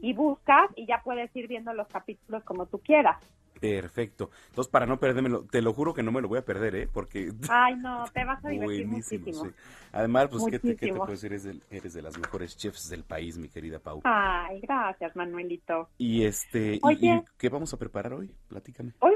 [0.00, 3.18] y buscas y ya puedes ir viendo los capítulos como tú quieras.
[3.60, 4.30] Perfecto.
[4.48, 6.88] Entonces, para no perdérmelo, te lo juro que no me lo voy a perder, ¿eh?
[6.90, 9.50] Porque Ay, no, te vas a divertir buenísimo, muchísimo.
[9.50, 9.54] sí.
[9.92, 11.60] Además, pues, ¿qué te, qué te puedo decir?
[11.70, 14.00] Eres, de las mejores chefs del país, mi querida Pau.
[14.04, 15.90] Ay, gracias, Manuelito.
[15.98, 17.16] Y este, y- Oye.
[17.16, 18.30] y, ¿qué vamos a preparar hoy?
[18.48, 18.92] Platícame.
[19.00, 19.14] Hoy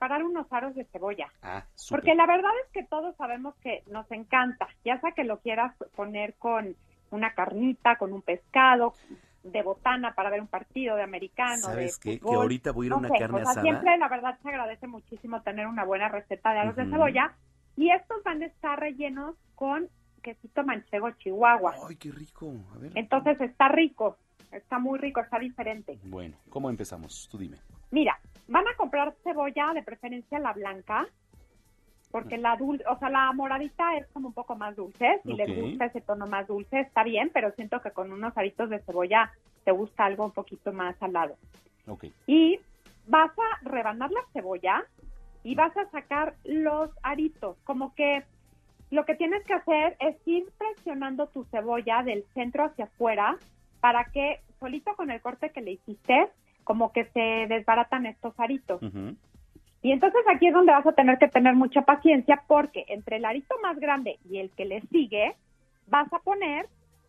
[0.00, 1.30] preparar unos aros de cebolla.
[1.42, 1.62] Ah.
[1.90, 5.74] Porque la verdad es que todos sabemos que nos encanta, ya sea que lo quieras
[5.94, 6.74] poner con
[7.10, 8.94] una carnita, con un pescado,
[9.42, 11.62] de botana para ver un partido de americano.
[11.62, 12.20] ¿Sabes de qué?
[12.20, 13.62] Que ahorita voy a ir a No una sé, carne o sea, asada.
[13.62, 16.92] Siempre, la verdad, se agradece muchísimo tener una buena receta de aros de Ujú.
[16.92, 17.34] cebolla.
[17.76, 19.88] Y estos van a estar rellenos con
[20.22, 21.74] quesito manchego chihuahua.
[21.88, 22.52] Ay, qué rico.
[22.74, 22.92] A ver.
[22.94, 24.16] Entonces está rico,
[24.50, 25.98] está muy rico, está diferente.
[26.04, 27.28] Bueno, ¿cómo empezamos?
[27.30, 27.58] Tú dime.
[27.90, 28.18] Mira,
[28.50, 31.06] van a comprar cebolla, de preferencia la blanca,
[32.10, 35.20] porque la dulce, o sea, la moradita es como un poco más dulce.
[35.22, 38.68] Si les gusta ese tono más dulce, está bien, pero siento que con unos aritos
[38.68, 39.30] de cebolla
[39.64, 41.36] te gusta algo un poquito más salado.
[41.86, 42.06] Ok.
[42.26, 42.58] Y
[43.06, 44.84] vas a rebanar la cebolla
[45.44, 48.24] y vas a sacar los aritos, como que
[48.90, 53.38] lo que tienes que hacer es ir presionando tu cebolla del centro hacia afuera
[53.80, 56.28] para que solito con el corte que le hiciste,
[56.70, 58.80] como que se desbaratan estos aritos.
[59.82, 63.24] Y entonces aquí es donde vas a tener que tener mucha paciencia porque entre el
[63.24, 65.34] arito más grande y el que le sigue,
[65.88, 66.68] vas a poner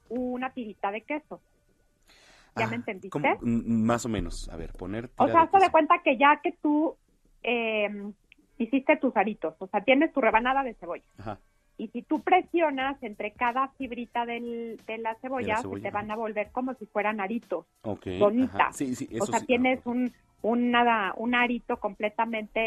[0.09, 1.41] una tirita de queso.
[2.55, 3.09] ¿Ya me entendiste?
[3.11, 3.37] ¿Cómo?
[3.39, 4.49] Mm, Más o menos.
[4.49, 5.11] A ver, poner.
[5.17, 6.95] O sea, hazte de cuenta que ya que tú
[7.43, 7.87] eh,
[8.57, 11.05] hiciste tus aritos, o sea, tienes tu rebanada de cebolla.
[11.19, 11.37] Ajá.
[11.81, 16.11] Y si tú presionas entre cada fibrita del, de la cebolla, se cebolla, te van
[16.11, 18.05] a volver como si fueran aritos, Ok.
[18.19, 18.77] bonitas.
[18.77, 19.47] Sí, sí, o sea, sí.
[19.47, 20.13] tienes un,
[20.43, 22.59] un, nada, un arito completamente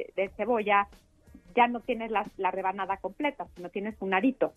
[0.00, 0.88] eh, de cebolla,
[1.54, 4.54] ya no tienes la, la rebanada completa, sino tienes un arito.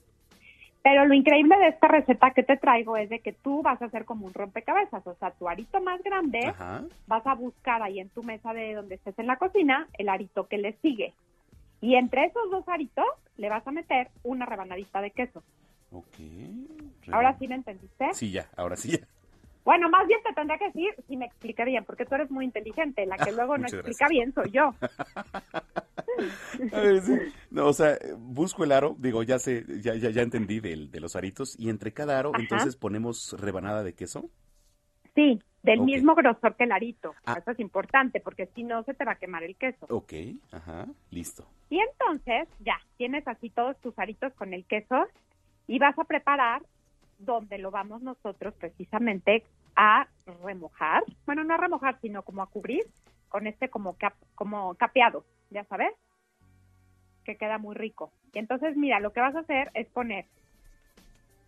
[0.82, 3.86] Pero lo increíble de esta receta que te traigo es de que tú vas a
[3.88, 6.86] hacer como un rompecabezas, o sea, tu arito más grande, Ajá.
[7.07, 10.47] vas a buscar ahí en tu mesa de donde estés en la cocina el arito
[10.47, 11.13] que le sigue.
[11.82, 13.05] Y entre esos dos aritos
[13.38, 15.43] le vas a meter una rebanadita de queso.
[15.91, 16.17] Ok.
[17.11, 18.13] Ahora sí me entendiste.
[18.13, 18.91] Sí, ya, ahora sí.
[18.91, 19.07] ya.
[19.63, 22.45] Bueno, más bien te tendría que decir si me expliqué bien, porque tú eres muy
[22.45, 23.05] inteligente.
[23.05, 24.73] La que luego no explica bien soy yo.
[26.71, 27.13] A ver, sí.
[27.51, 30.99] No, o sea, busco el aro, digo, ya sé, ya, ya, ya entendí del, de
[30.99, 32.41] los aritos, y entre cada aro, Ajá.
[32.41, 34.30] entonces ponemos rebanada de queso.
[35.13, 37.13] Sí, del mismo grosor que el arito.
[37.26, 37.36] Ah.
[37.39, 39.86] Eso es importante, porque si no se te va a quemar el queso.
[39.89, 40.13] Ok,
[40.51, 41.45] ajá, listo.
[41.70, 45.07] Y entonces, ya, tienes así todos tus aritos con el queso
[45.68, 46.61] y vas a preparar
[47.18, 49.43] donde lo vamos nosotros precisamente
[49.76, 50.07] a
[50.43, 51.03] remojar.
[51.26, 52.84] Bueno, no a remojar, sino como a cubrir
[53.30, 55.91] con este como, cap- como capeado, ya sabes,
[57.24, 58.11] que queda muy rico.
[58.34, 60.26] Y entonces, mira, lo que vas a hacer es poner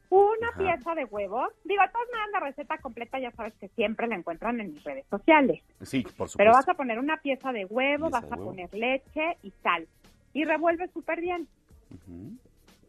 [0.09, 0.57] una Ajá.
[0.57, 1.47] pieza de huevo.
[1.63, 4.83] Digo, de todas maneras, la receta completa ya sabes que siempre la encuentran en mis
[4.83, 5.61] redes sociales.
[5.81, 6.37] Sí, por supuesto.
[6.37, 9.51] Pero vas a poner una pieza de huevo, Pieza vas de a poner leche y
[9.63, 9.87] sal.
[10.33, 11.47] Y revuelve súper bien.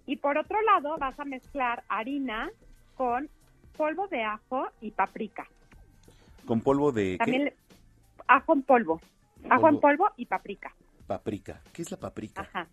[0.07, 2.51] Y por otro lado, vas a mezclar harina
[2.95, 3.29] con
[3.77, 5.47] polvo de ajo y paprika.
[6.47, 7.19] Con polvo de ¿qué?
[7.19, 7.53] También
[8.27, 9.01] ajo en polvo.
[9.51, 10.75] Ajo en polvo y paprika.
[11.07, 11.61] paprika.
[11.73, 12.43] ¿Qué es la paprika?
[12.43, 12.69] Ajá.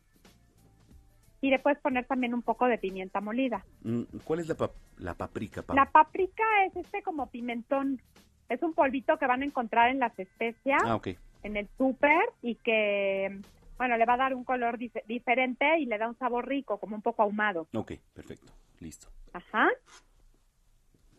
[1.41, 3.63] Y le puedes poner también un poco de pimienta molida.
[3.83, 5.63] Mm, ¿Cuál es la, pa- la paprika?
[5.73, 8.01] La paprika es este como pimentón.
[8.49, 11.09] Es un polvito que van a encontrar en las especias, Ah, ok.
[11.43, 13.39] en el súper, y que,
[13.77, 16.79] bueno, le va a dar un color dif- diferente y le da un sabor rico,
[16.79, 17.67] como un poco ahumado.
[17.73, 18.51] Ok, perfecto.
[18.79, 19.07] Listo.
[19.33, 19.69] Ajá.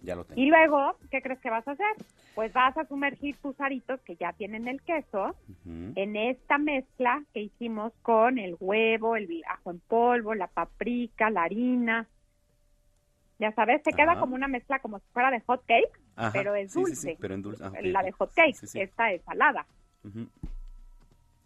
[0.07, 0.41] Ya lo tengo.
[0.41, 1.87] Y luego, ¿qué crees que vas a hacer?
[2.37, 5.35] Pues vas a sumergir tus aritos que ya tienen el queso
[5.67, 11.43] en esta mezcla que hicimos con el huevo, el ajo en polvo, la paprika, la
[11.43, 12.07] harina.
[13.41, 16.55] Ya sabes, te queda como una mezcla como si fuera de hot cake, Ajá, pero
[16.55, 17.11] es sí, sí, dulce.
[17.11, 17.65] sí, pero en dulce.
[17.65, 19.67] Ah, La de hot cake, esta es salada.
[20.05, 20.29] Ujú.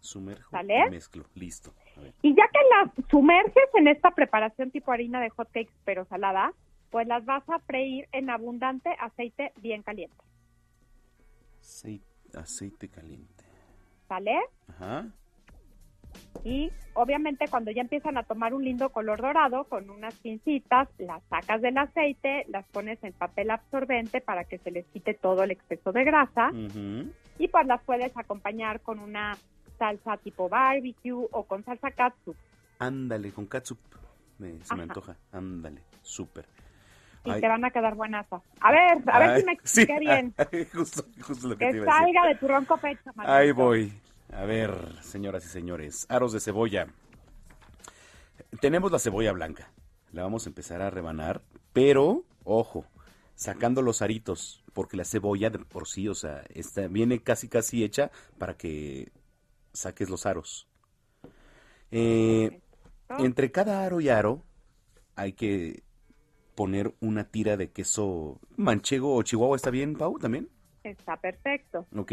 [0.01, 0.83] Sumerjo ¿Sale?
[0.87, 1.25] y mezclo.
[1.33, 1.73] Listo.
[1.97, 2.13] A ver.
[2.21, 6.53] Y ya que las sumerges en esta preparación tipo harina de hot cakes, pero salada,
[6.91, 10.15] pues las vas a freír en abundante aceite bien caliente.
[11.59, 12.05] Aceite,
[12.37, 13.45] aceite caliente.
[14.07, 14.37] ¿Sale?
[14.67, 15.07] Ajá.
[16.43, 21.23] Y obviamente cuando ya empiezan a tomar un lindo color dorado, con unas pincitas, las
[21.29, 25.51] sacas del aceite, las pones en papel absorbente para que se les quite todo el
[25.51, 27.09] exceso de grasa Ujú.
[27.39, 29.37] y pues las puedes acompañar con una
[29.77, 32.35] salsa tipo barbecue o con salsa katsu.
[32.79, 33.79] Ándale, con catsup.
[34.39, 35.15] Me, se me antoja.
[35.31, 36.47] Ándale, súper.
[37.23, 37.41] Y Ay.
[37.41, 38.25] te van a quedar buenas.
[38.31, 40.33] A ver, a ver si me expliqué sí, bien.
[40.73, 42.15] justo, justo lo que, Que te iba a decir.
[42.15, 43.37] salga de tu ronco pecho, Manuel.
[43.37, 43.93] Ahí voy.
[44.33, 46.87] A ver, señoras y señores, aros de cebolla.
[48.59, 49.71] Tenemos la cebolla blanca.
[50.13, 51.41] La vamos a empezar a rebanar,
[51.73, 52.85] pero, ojo,
[53.35, 57.83] sacando los aritos, porque la cebolla de por sí, o sea, está, viene casi casi
[57.83, 59.11] hecha para que
[59.73, 60.67] saques los aros.
[61.91, 62.61] Eh,
[63.19, 64.43] entre cada aro y aro
[65.15, 65.83] hay que
[66.61, 70.47] poner una tira de queso manchego o chihuahua, ¿está bien, Pau, también?
[70.83, 71.87] Está perfecto.
[71.97, 72.11] Ok.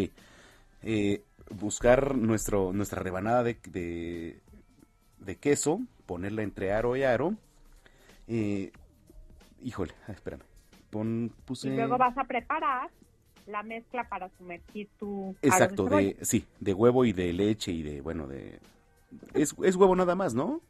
[0.83, 4.41] Eh, buscar nuestro, nuestra rebanada de, de,
[5.19, 7.35] de queso, ponerla entre aro y aro.
[8.27, 8.73] Eh,
[9.63, 10.41] híjole, ah, espérame.
[10.89, 11.69] Pon, puse...
[11.69, 12.89] Y luego vas a preparar
[13.47, 18.01] la mezcla para sumergir tu Exacto, de, sí, de huevo y de leche y de,
[18.01, 18.61] bueno, de...
[19.35, 20.63] Es, es huevo nada más, ¿no?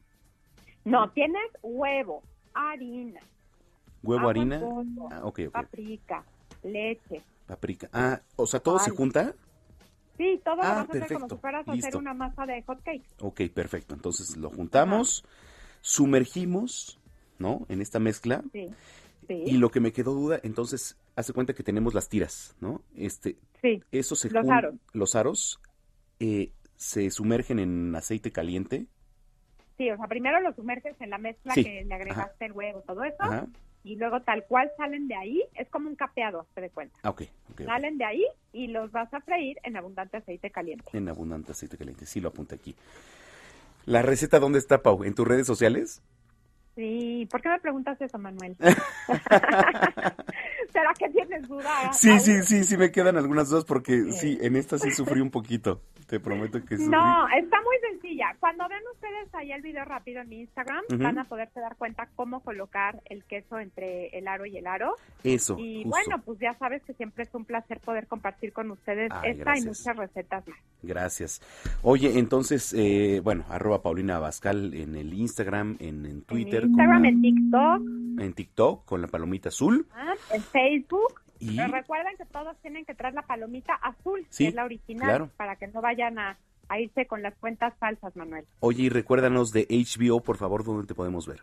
[0.84, 2.24] No, tienes huevo,
[2.54, 3.20] harina,
[4.02, 4.58] Huevo, harina.
[4.60, 5.22] polvo, Ah,
[5.52, 6.24] paprika,
[6.62, 7.22] leche.
[7.46, 7.88] Paprika.
[7.92, 9.34] Ah, o sea, ¿todo se junta?
[10.16, 12.46] Sí, todo lo Ah, vas a hacer como perfecto, si fueras a hacer una masa
[12.46, 13.02] de hot cake.
[13.20, 13.94] Ok, perfecto.
[13.94, 15.24] Entonces lo juntamos,
[15.80, 16.98] sumergimos,
[17.38, 17.66] ¿no?
[17.68, 18.42] En esta mezcla.
[18.52, 18.68] Sí,
[19.26, 19.42] sí.
[19.46, 22.82] Y lo que me quedó duda, entonces, hace cuenta que tenemos las tiras, ¿no?
[22.96, 24.74] Este, Sí, eso se los aros.
[24.92, 25.60] Los aros
[26.20, 28.86] eh, se sumergen en aceite caliente.
[29.76, 32.82] Sí, o sea, primero lo sumerges en la mezcla Sí, que le agregaste el huevo,
[32.86, 33.16] todo eso.
[33.20, 33.46] Ajá.
[33.88, 36.94] Y luego tal cual salen de ahí, es como un capeado, te de cuenta.
[37.02, 37.62] Ah, ok, ok, ok.
[37.64, 38.22] Salen de ahí
[38.52, 40.84] y los vas a freír en abundante aceite caliente.
[40.92, 42.04] En abundante aceite caliente.
[42.04, 42.74] Sí, lo apunté aquí.
[43.86, 45.04] ¿La receta dónde está, Pau?
[45.04, 46.02] ¿En tus redes sociales?
[46.74, 48.54] Sí, ¿por qué me preguntas eso, Manuel?
[50.70, 51.90] ¿Será que tienes duda?
[51.94, 55.30] Sí, sí, sí, sí, me quedan algunas dudas porque sí, en esta sí sufrí un
[55.30, 55.80] poquito.
[56.08, 56.88] Te prometo que sufrí.
[56.90, 58.34] No, está muy sencilla.
[58.40, 62.08] Cuando ven ustedes ahí el video rápido en mi Instagram, van a poderse dar cuenta
[62.16, 64.94] cómo colocar el queso entre el aro y el aro.
[65.22, 65.90] Eso, Y justo.
[65.90, 69.44] bueno, pues ya sabes que siempre es un placer poder compartir con ustedes Ay, esta
[69.44, 69.64] gracias.
[69.64, 70.58] y muchas recetas más.
[70.82, 71.42] Gracias.
[71.82, 77.04] Oye, entonces, eh, bueno, arroba Paulina Abascal en el Instagram, en, en Twitter, En Instagram,
[77.04, 77.80] en TikTok,
[78.22, 79.86] en TikTok con la palomita azul.
[79.92, 81.20] ah, en Facebook.
[81.40, 84.64] Y- Pero recuerden que todos tienen que traer la palomita azul, Sí, que es la
[84.64, 85.30] original, claro.
[85.36, 86.36] para que no vayan a,
[86.68, 88.44] a irse con las cuentas falsas, Manuel.
[88.60, 91.40] Oye, y recuérdanos de HBO, por favor, ¿dónde te podemos ver?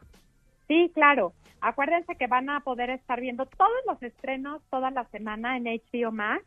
[0.68, 1.34] Sí, claro.
[1.62, 6.12] Acuérdense que van a poder estar viendo todos los estrenos toda la semana en HBO
[6.12, 6.44] Max,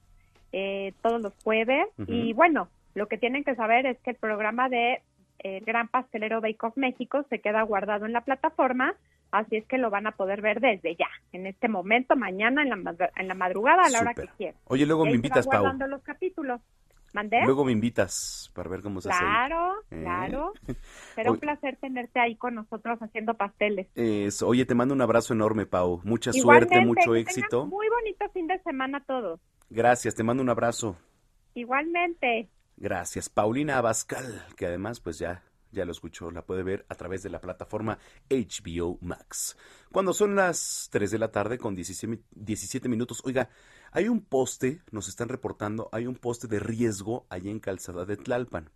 [0.53, 1.87] eh, todos los jueves.
[2.07, 5.89] Y bueno, lo que tienen que saber es que el programa de eh, El Gran
[5.89, 8.95] Pastelero Bake Off México se queda guardado en la plataforma,
[9.31, 12.71] así es que lo van a poder ver desde ya, en este momento, mañana, en
[12.71, 14.61] la, madru- en la madrugada, a la hora que quieran.
[14.65, 15.65] Oye, luego me invitas, Pau.
[15.89, 16.61] los capítulos.
[17.15, 17.39] ¿Mandé?
[17.47, 19.25] Luego me invitas para ver cómo se hace.
[19.25, 19.31] ahí.
[19.49, 20.01] Claro, ¿Eh?
[20.03, 20.53] claro.
[21.15, 23.87] Será un placer tenerte ahí con nosotros haciendo pasteles.
[24.43, 26.03] Oye, te mando un abrazo enorme, Pau.
[26.05, 27.67] Mucha Igualmente, suerte, mucho que éxito.
[27.67, 29.41] Muy bonito fin de semana todos.
[29.71, 30.97] Gracias, te mando un abrazo.
[31.55, 32.49] Igualmente.
[32.77, 33.29] Gracias.
[33.29, 35.43] Paulina Abascal, que además, pues ya
[35.73, 37.99] ya lo escuchó, la puede ver a través de la plataforma
[38.31, 39.57] HBO Max.
[39.93, 43.51] Cuando son las 3 de la tarde con 17, 17 minutos, oiga,
[43.93, 48.17] hay un poste, nos están reportando, hay un poste de riesgo allá en Calzada de
[48.17, 48.71] Tlalpan.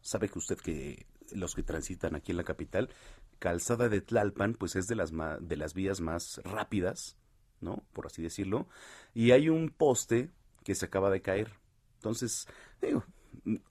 [0.00, 2.90] sabe que usted que los que transitan aquí en la capital,
[3.38, 7.16] Calzada de Tlalpan, pues es de las, de las vías más rápidas,
[7.60, 7.84] ¿no?
[7.92, 8.68] Por así decirlo.
[9.14, 10.30] Y hay un poste
[10.64, 11.52] que se acaba de caer.
[11.96, 12.46] Entonces,
[12.80, 13.04] digo,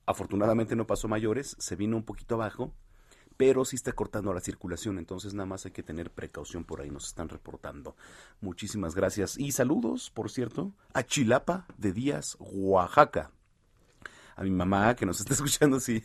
[0.05, 2.73] afortunadamente no pasó mayores, se vino un poquito abajo,
[3.37, 6.91] pero sí está cortando la circulación, entonces nada más hay que tener precaución por ahí,
[6.91, 7.95] nos están reportando.
[8.39, 13.31] Muchísimas gracias y saludos, por cierto, a Chilapa de Díaz, Oaxaca.
[14.35, 16.03] A mi mamá que nos está escuchando, sí,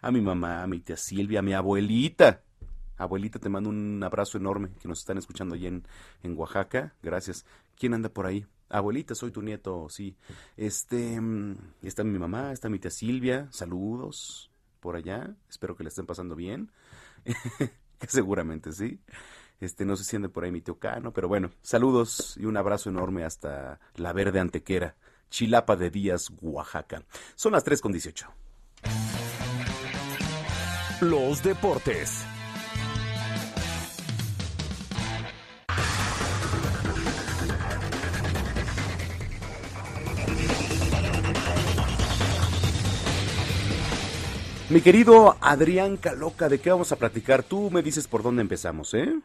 [0.00, 2.42] a mi mamá, a mi tía Silvia, a mi abuelita.
[2.96, 5.86] Abuelita, te mando un abrazo enorme que nos están escuchando allí en,
[6.22, 6.94] en Oaxaca.
[7.02, 7.44] Gracias.
[7.76, 8.44] ¿Quién anda por ahí?
[8.68, 10.16] Abuelita, soy tu nieto, sí.
[10.56, 14.50] Este, mm, está mi mamá, está mi tía Silvia, saludos
[14.80, 16.70] por allá, espero que le estén pasando bien,
[18.08, 19.00] seguramente sí.
[19.60, 22.56] Este, no sé si anda por ahí mi tío Cano, pero bueno, saludos y un
[22.56, 24.96] abrazo enorme hasta la verde antequera,
[25.30, 27.02] Chilapa de Díaz, Oaxaca.
[27.34, 28.28] Son las 3 con 18.
[31.00, 32.24] Los deportes.
[44.70, 47.42] Mi querido Adrián Caloca, ¿de qué vamos a platicar?
[47.42, 49.18] Tú me dices por dónde empezamos, ¿eh?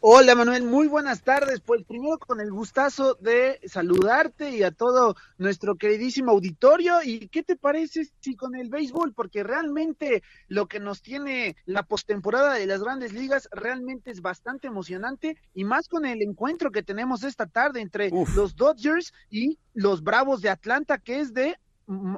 [0.00, 1.60] Hola Manuel, muy buenas tardes.
[1.60, 7.02] Pues primero con el gustazo de saludarte y a todo nuestro queridísimo auditorio.
[7.02, 9.12] ¿Y qué te parece si con el béisbol?
[9.12, 14.68] Porque realmente lo que nos tiene la postemporada de las grandes ligas realmente es bastante
[14.68, 20.02] emocionante y más con el encuentro que tenemos esta tarde entre los Dodgers y los
[20.02, 21.58] Bravos de Atlanta, que es de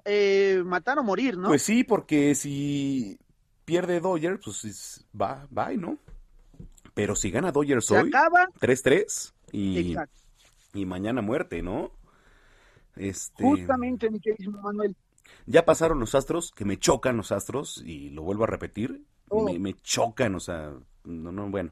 [0.05, 1.49] eh, matar o morir, ¿no?
[1.49, 3.19] Pues sí, porque si
[3.65, 5.99] pierde Dodgers, pues va, va, ¿no?
[6.95, 9.95] Pero si gana Dodgers hoy, 3-3 y,
[10.74, 11.93] y mañana muerte, ¿no?
[12.97, 13.45] Este...
[13.45, 14.97] Justamente, mi querido Manuel.
[15.47, 19.45] Ya pasaron los astros, que me chocan los astros, y lo vuelvo a repetir, Oh.
[19.45, 20.73] me, me chocan, o sea,
[21.05, 21.70] no, no, bueno.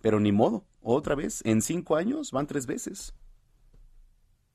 [0.00, 3.14] Pero ni modo, otra vez, en cinco años van tres veces.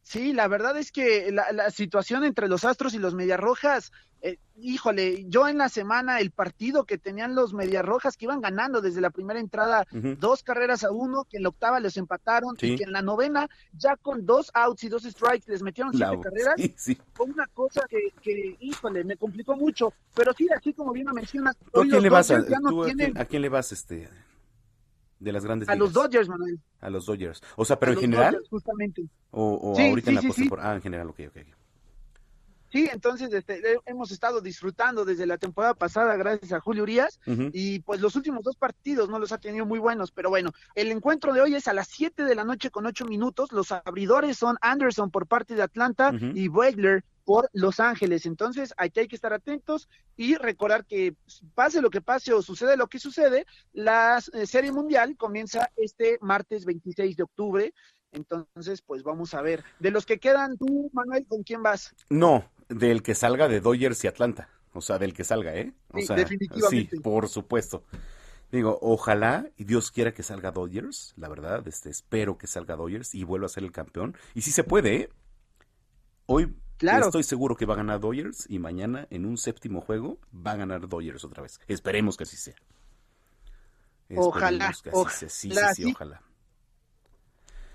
[0.10, 3.92] Sí, la verdad es que la, la situación entre los Astros y los Medias Rojas,
[4.24, 8.42] eh, híjole, yo en la semana el partido que tenían los Medias Rojas que iban
[8.42, 12.58] ganando desde la primera entrada dos carreras a uno, que en la octava les empataron
[12.58, 12.72] Sí.
[12.74, 16.16] y que en la novena ya con dos outs y dos strikes les metieron siete
[16.16, 16.56] La- carreras.
[16.58, 16.98] sí, sí.
[17.14, 19.94] Fue una cosa que, que, híjole, me complicó mucho.
[20.16, 22.34] Pero sí, así como bien lo mencionas, ¿Tú a hoy quién los le vas a,
[22.38, 24.10] Dodgers ya no tú a tienen quién, a quién le vas este
[25.20, 25.94] de las grandes a los?
[25.94, 26.60] Dodgers, Manuel.
[26.80, 27.42] A los Dodgers.
[27.56, 29.06] O sea, pero A en los general Dodgers, justamente.
[29.32, 30.50] o, o Sí, ahorita en la sí.
[30.60, 31.38] Ah, en general, ok, ok.
[32.72, 37.20] Sí, entonces este, eh, hemos estado disfrutando desde la temporada pasada gracias a Julio Urias
[37.52, 40.92] y pues los últimos dos partidos no los ha tenido muy buenos, pero bueno, el
[40.92, 44.38] encuentro de hoy es a las 7 de la noche con 8 minutos, los abridores
[44.38, 49.16] son Anderson por parte de Atlanta y Wegler por Los Ángeles, entonces aquí hay que
[49.16, 49.88] estar atentos
[50.18, 51.14] y recordar que
[51.54, 56.18] pase lo que pase o sucede lo que sucede, la eh, Serie Mundial comienza este
[56.22, 57.74] martes 26 de octubre,
[58.12, 61.94] entonces pues vamos a ver, de los que quedan tú, Manuel, ¿con quién vas?
[62.10, 64.50] No, del que salga de Dodgers y Atlanta.
[64.74, 65.72] O sea, del que salga, ¿eh?
[65.94, 66.96] O Sí, sea, definitivamente.
[66.96, 67.84] Sí, por supuesto.
[68.52, 73.14] Digo, ojalá y Dios quiera que salga Dodgers, la verdad, este, espero que salga Dodgers
[73.14, 74.18] y vuelva a ser el campeón.
[74.34, 75.10] Y sí se puede, ¿eh?
[76.26, 77.08] Hoy Claro.
[77.08, 80.56] estoy seguro que va a ganar Dodgers y mañana en un séptimo juego va a
[80.56, 81.60] ganar Dodgers otra vez.
[81.68, 82.56] Esperemos que así sea.
[84.16, 85.30] Ojalá, Esperemos que así sea.
[85.30, 85.92] Sí, sí, ojalá, sí, sí.
[85.92, 86.22] ojalá.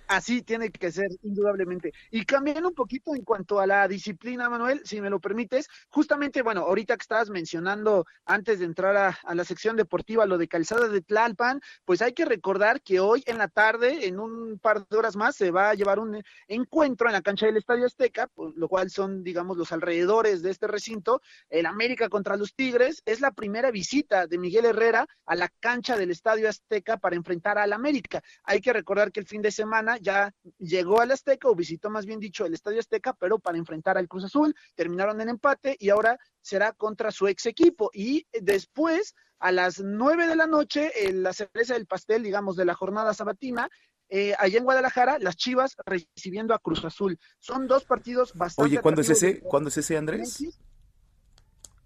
[0.06, 1.92] Así tiene que ser, indudablemente.
[2.10, 6.42] Y cambiando un poquito en cuanto a la disciplina, Manuel, si me lo permites, justamente,
[6.42, 10.88] bueno, ahorita que estabas mencionando antes de entrar a, la sección deportiva lo de Calzada
[10.88, 14.96] de Tlalpan, pues hay que recordar que hoy en la tarde, en un par de
[14.96, 18.54] horas más, se va a llevar un encuentro en la cancha del Estadio Azteca, pues,
[18.56, 23.02] lo cual son, digamos, los alrededores de este recinto, el América contra los Tigres.
[23.06, 27.56] Es la primera visita de Miguel Herrera a la cancha del Estadio Azteca para enfrentar
[27.58, 28.22] al América.
[28.44, 32.06] Hay que recordar que el fin de semana ya llegó al Azteca, o visitó más
[32.06, 35.90] bien dicho el Estadio Azteca, pero para enfrentar al Cruz Azul, terminaron en empate y
[35.90, 37.90] ahora será contra su ex equipo.
[37.92, 42.64] Y después, a las nueve de la noche, en la cereza del pastel, digamos, de
[42.64, 43.68] la jornada sabatina,
[44.10, 47.18] eh, allá en Guadalajara, las Chivas recibiendo a Cruz Azul.
[47.38, 49.40] Son dos partidos bastante Oye, ¿cuándo es ese?
[49.40, 50.44] ¿Cuándo es ese, Andrés?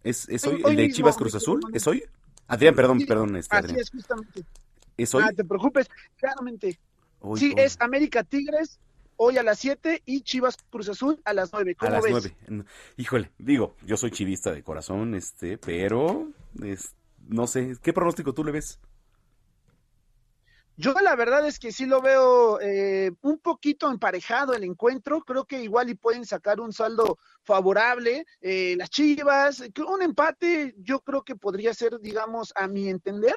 [0.03, 1.61] ¿Es, es Hoy- hoy hoy el de mismo, Chivas Cruz Azul?
[1.73, 2.05] ¿Es hoy?
[2.47, 3.81] Adrián, perdón, perdón, este, Así Adrián.
[3.81, 4.45] es, justamente.
[4.97, 5.23] ¿Es hoy?
[5.25, 5.87] No te preocupes,
[6.17, 6.79] claramente.
[7.21, 7.63] Hoy, sí, hoy.
[7.63, 8.79] es América Tigres
[9.19, 11.75] hoy a las 7 y Chivas Cruz Azul a las 9.
[11.75, 12.33] ¿Cómo a las ves?
[12.49, 12.65] 9.
[12.97, 16.29] Híjole, digo, yo soy chivista de corazón, este, pero
[16.63, 16.95] es,
[17.29, 18.79] no sé, ¿qué pronóstico tú le ves?
[20.81, 25.23] Yo la verdad es que sí lo veo eh, un poquito emparejado el encuentro.
[25.23, 28.25] Creo que igual y pueden sacar un saldo favorable.
[28.41, 33.35] Eh, las Chivas, un empate, yo creo que podría ser, digamos, a mi entender,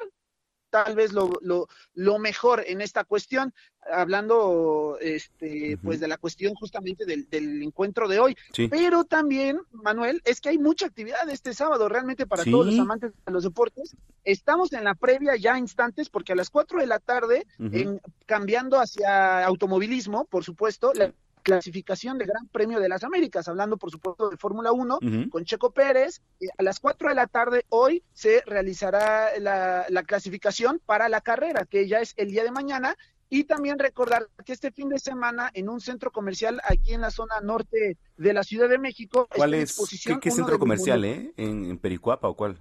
[0.72, 3.52] tal vez lo, lo, lo mejor en esta cuestión,
[3.92, 8.36] hablando este, pues de la cuestión justamente del, del encuentro de hoy.
[8.54, 8.68] Sí.
[8.68, 12.50] Pero también, Manuel, es que hay mucha actividad este sábado realmente para Sí.
[12.50, 13.94] todos los amantes de los deportes.
[14.24, 18.80] Estamos en la previa ya instantes porque a las 4 de la tarde, en, cambiando
[18.80, 21.12] hacia automovilismo, por supuesto, la
[21.42, 25.28] clasificación del Gran Premio de las Américas, hablando por supuesto de Fórmula 1, Ujú.
[25.30, 26.22] con Checo Pérez.
[26.40, 31.20] Eh, a las 4 de la tarde hoy se realizará la, la clasificación para la
[31.20, 32.96] carrera, que ya es el día de mañana.
[33.28, 37.10] Y también recordar que este fin de semana en un centro comercial aquí en la
[37.10, 39.26] zona norte de la Ciudad de México.
[39.34, 39.70] ¿Cuál es?
[39.70, 41.32] exposición ¿Qué, qué centro de comercial, eh?
[41.38, 42.60] ¿En, en Pericuapa o cuál?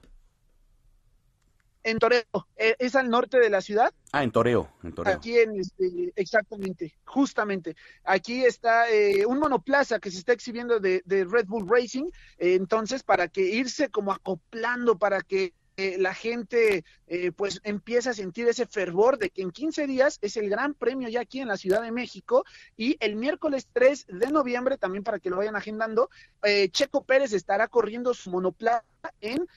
[1.83, 2.23] En Toreo,
[2.55, 3.91] eh, es al norte de la ciudad.
[4.11, 5.13] Ah, en Toreo, en Toreo.
[5.13, 7.75] Aquí en este, exactamente, justamente.
[8.03, 12.05] Aquí está eh, un monoplaza que se está exhibiendo de, de Red Bull Racing.
[12.37, 18.09] eh, entonces, para que irse como acoplando, para que eh, la gente eh, pues empiece
[18.09, 21.39] a sentir ese fervor de que en 15 días es el gran premio ya aquí
[21.39, 22.43] en la Ciudad de México
[22.75, 26.09] y el miércoles 3 de noviembre, también para que lo vayan agendando,
[26.43, 28.83] eh, Checo Pérez estará corriendo su monoplaza
[29.21, 29.47] en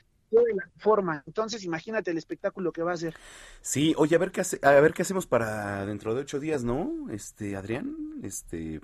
[0.43, 1.23] de la forma.
[1.27, 3.15] Entonces, imagínate el espectáculo que va a ser.
[3.61, 6.65] Sí, oye, a ver qué hace- a ver qué hacemos para dentro de ocho días,
[6.65, 6.93] ¿no?
[7.11, 8.81] Este, Adrián, este,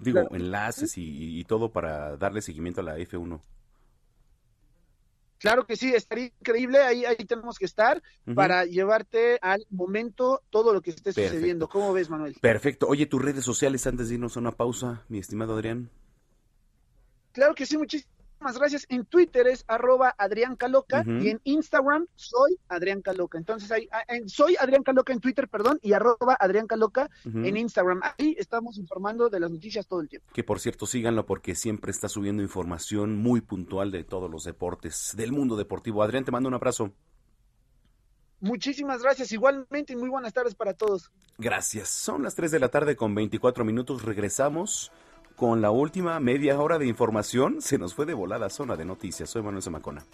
[0.00, 0.34] digo, Claro.
[0.34, 3.40] enlaces y, y todo para darle seguimiento a la F1.
[5.38, 8.02] Claro que sí, estaría increíble, ahí, ahí tenemos que estar
[8.34, 11.30] para llevarte al momento todo lo que esté Perfecto.
[11.30, 11.66] sucediendo.
[11.68, 12.36] ¿Cómo ves, Manuel?
[12.42, 12.86] Perfecto.
[12.86, 15.88] Oye, tus redes sociales antes de irnos a una pausa, mi estimado Adrián.
[17.32, 18.86] Claro que sí, muchísimas gracias.
[18.88, 23.38] En Twitter es arroba Adrián Caloca y en Instagram soy Adrián Caloca.
[23.38, 27.56] Entonces ahí, ah, en- soy Adrián Caloca en Twitter, perdón, y arroba Adrián Caloca en
[27.56, 28.00] Instagram.
[28.02, 30.26] Ahí estamos informando de las noticias todo el tiempo.
[30.32, 35.12] Que por cierto, síganlo porque siempre está subiendo información muy puntual de todos los deportes,
[35.16, 36.02] del mundo deportivo.
[36.02, 36.92] Adrián, te mando un abrazo.
[38.42, 41.10] Muchísimas gracias, igualmente y muy buenas tardes para todos.
[41.36, 41.90] Gracias.
[41.90, 44.02] Son las 3 de la tarde con 24 minutos.
[44.02, 44.90] Regresamos
[45.40, 47.62] con la última media hora de información.
[47.62, 49.30] Se nos fue de volada zona de noticias.
[49.30, 50.04] Soy Manuel Zamacona.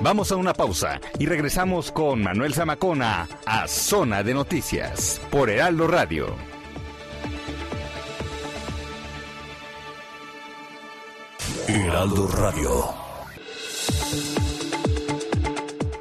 [0.00, 5.88] Vamos a una pausa y regresamos con Manuel Zamacona a Zona de Noticias por Heraldo
[5.88, 6.36] Radio.
[11.66, 13.07] Heraldo Radio.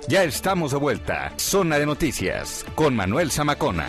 [0.07, 1.34] Ya estamos de vuelta.
[1.35, 3.88] Zona de Noticias con Manuel Zamacona.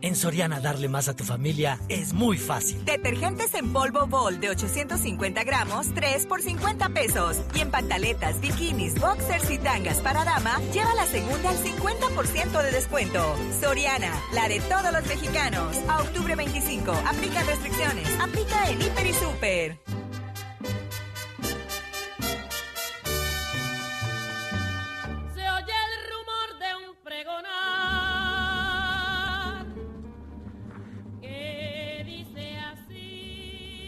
[0.00, 2.82] En Soriana darle más a tu familia es muy fácil.
[2.86, 7.36] Detergentes en polvo Bol de 850 gramos, 3 por 50 pesos.
[7.54, 12.70] Y en pantaletas, bikinis, boxers y tangas para dama, lleva la segunda al 50% de
[12.70, 13.36] descuento.
[13.60, 15.76] Soriana, la de todos los mexicanos.
[15.86, 18.08] A octubre 25, aplica restricciones.
[18.20, 19.78] Aplica en Hiper y Super.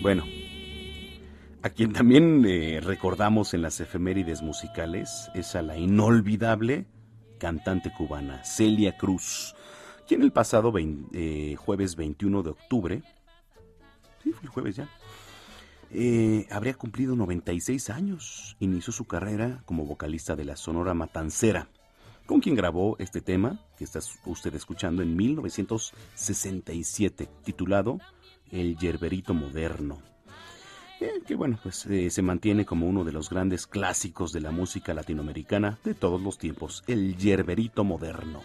[0.01, 0.25] Bueno,
[1.63, 6.87] a quien también eh, recordamos en las efemérides musicales es a la inolvidable
[7.39, 9.55] cantante cubana Celia Cruz,
[10.09, 10.73] quien el pasado
[11.13, 13.03] eh, jueves 21 de octubre,
[14.23, 14.89] sí, fue el jueves ya,
[15.91, 18.57] eh, habría cumplido 96 años.
[18.59, 21.69] Inició su carrera como vocalista de la Sonora Matancera,
[22.25, 28.01] con quien grabó este tema que está usted escuchando en 1967, titulado
[28.51, 29.99] El Yerberito Moderno.
[31.01, 34.51] Eh, que bueno, pues eh, se mantiene como uno de los grandes clásicos de la
[34.51, 38.43] música latinoamericana de todos los tiempos, el Yerberito Moderno.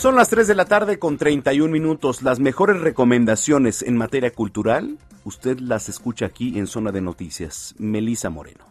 [0.00, 2.22] Son las 3 de la tarde con 31 minutos.
[2.22, 7.74] Las mejores recomendaciones en materia cultural, usted las escucha aquí en Zona de Noticias.
[7.76, 8.64] Melisa Moreno.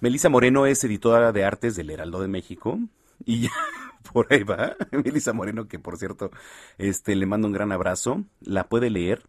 [0.00, 2.78] Melisa Moreno es editora de artes del Heraldo de México
[3.24, 3.50] y ya
[4.12, 4.76] Por ahí va.
[4.92, 6.30] Melissa Moreno, que por cierto,
[6.78, 8.22] este, le mando un gran abrazo.
[8.40, 9.24] La puede leer.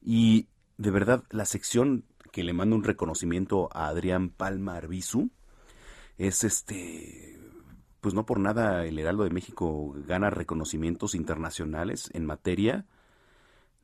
[0.00, 0.46] Y
[0.78, 5.28] de verdad, la sección que le mando un reconocimiento a Adrián Palma Arbizu
[6.16, 7.37] es este.
[8.00, 12.86] Pues no por nada el Heraldo de México gana reconocimientos internacionales en materia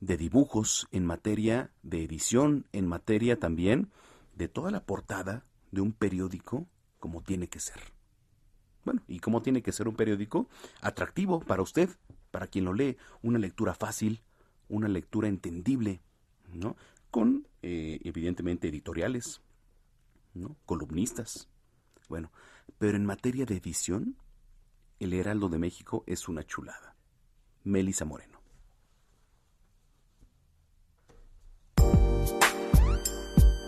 [0.01, 3.91] de dibujos, en materia de edición, en materia también
[4.37, 6.67] de toda la portada de un periódico
[7.01, 7.81] como tiene que ser.
[8.85, 10.49] Bueno, ¿y cómo tiene que ser un periódico?
[10.81, 11.89] Atractivo para usted,
[12.31, 14.21] para quien lo lee, una lectura fácil,
[14.69, 16.01] una lectura entendible,
[16.53, 16.77] ¿no?
[17.11, 19.41] Con, eh, evidentemente, editoriales,
[20.35, 20.57] ¿no?
[20.67, 21.49] Columnistas.
[22.09, 22.31] Bueno,
[22.79, 24.17] pero en materia de edición,
[25.01, 26.95] el Heraldo de México es una chulada.
[27.65, 28.41] Melisa Moreno.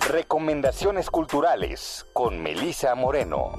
[0.09, 3.53] Recomendaciones culturales con Melisa Moreno.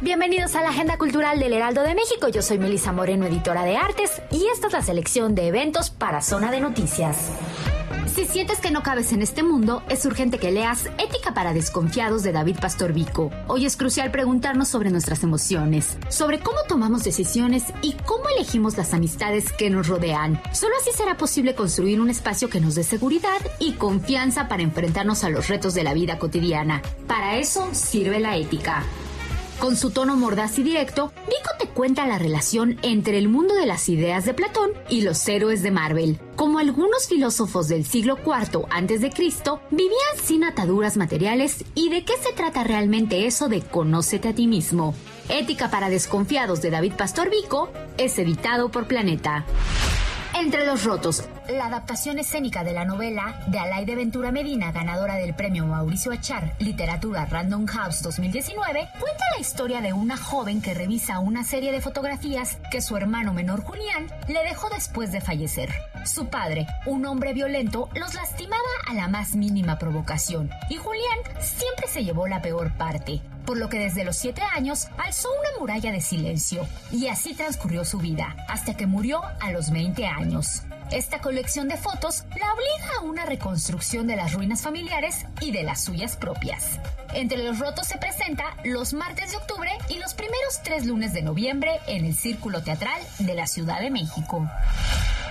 [0.00, 2.28] Bienvenidos a la Agenda Cultural del Heraldo de México.
[2.28, 6.22] Yo soy Melisa Moreno, editora de artes, y esta es la selección de eventos para
[6.22, 7.30] Zona de Noticias.
[8.14, 12.22] Si sientes que no cabes en este mundo, es urgente que leas Ética para Desconfiados
[12.22, 13.30] de David Pastor Vico.
[13.46, 18.94] Hoy es crucial preguntarnos sobre nuestras emociones, sobre cómo tomamos decisiones y cómo elegimos las
[18.94, 20.40] amistades que nos rodean.
[20.52, 25.22] Solo así será posible construir un espacio que nos dé seguridad y confianza para enfrentarnos
[25.24, 26.82] a los retos de la vida cotidiana.
[27.06, 28.84] Para eso sirve la ética.
[29.58, 33.66] Con su tono mordaz y directo, Vico te cuenta la relación entre el mundo de
[33.66, 36.20] las ideas de Platón y los héroes de Marvel.
[36.36, 39.10] Como algunos filósofos del siglo IV a.C.,
[39.72, 44.46] vivían sin ataduras materiales y de qué se trata realmente eso de conócete a ti
[44.46, 44.94] mismo.
[45.28, 49.44] Ética para desconfiados de David Pastor Vico es editado por Planeta.
[50.40, 55.34] Entre los rotos, la adaptación escénica de la novela de Alaide Ventura Medina, ganadora del
[55.34, 61.18] premio Mauricio Achar Literatura Random House 2019, cuenta la historia de una joven que revisa
[61.18, 65.70] una serie de fotografías que su hermano menor Julián le dejó después de fallecer.
[66.06, 71.88] Su padre, un hombre violento, los lastimaba a la más mínima provocación y Julián siempre
[71.88, 75.90] se llevó la peor parte por lo que desde los siete años alzó una muralla
[75.90, 80.64] de silencio y así transcurrió su vida, hasta que murió a los 20 años.
[80.90, 85.62] Esta colección de fotos la obliga a una reconstrucción de las ruinas familiares y de
[85.62, 86.78] las suyas propias.
[87.14, 91.22] Entre los rotos se presenta los martes de octubre y los primeros tres lunes de
[91.22, 94.46] noviembre en el Círculo Teatral de la Ciudad de México.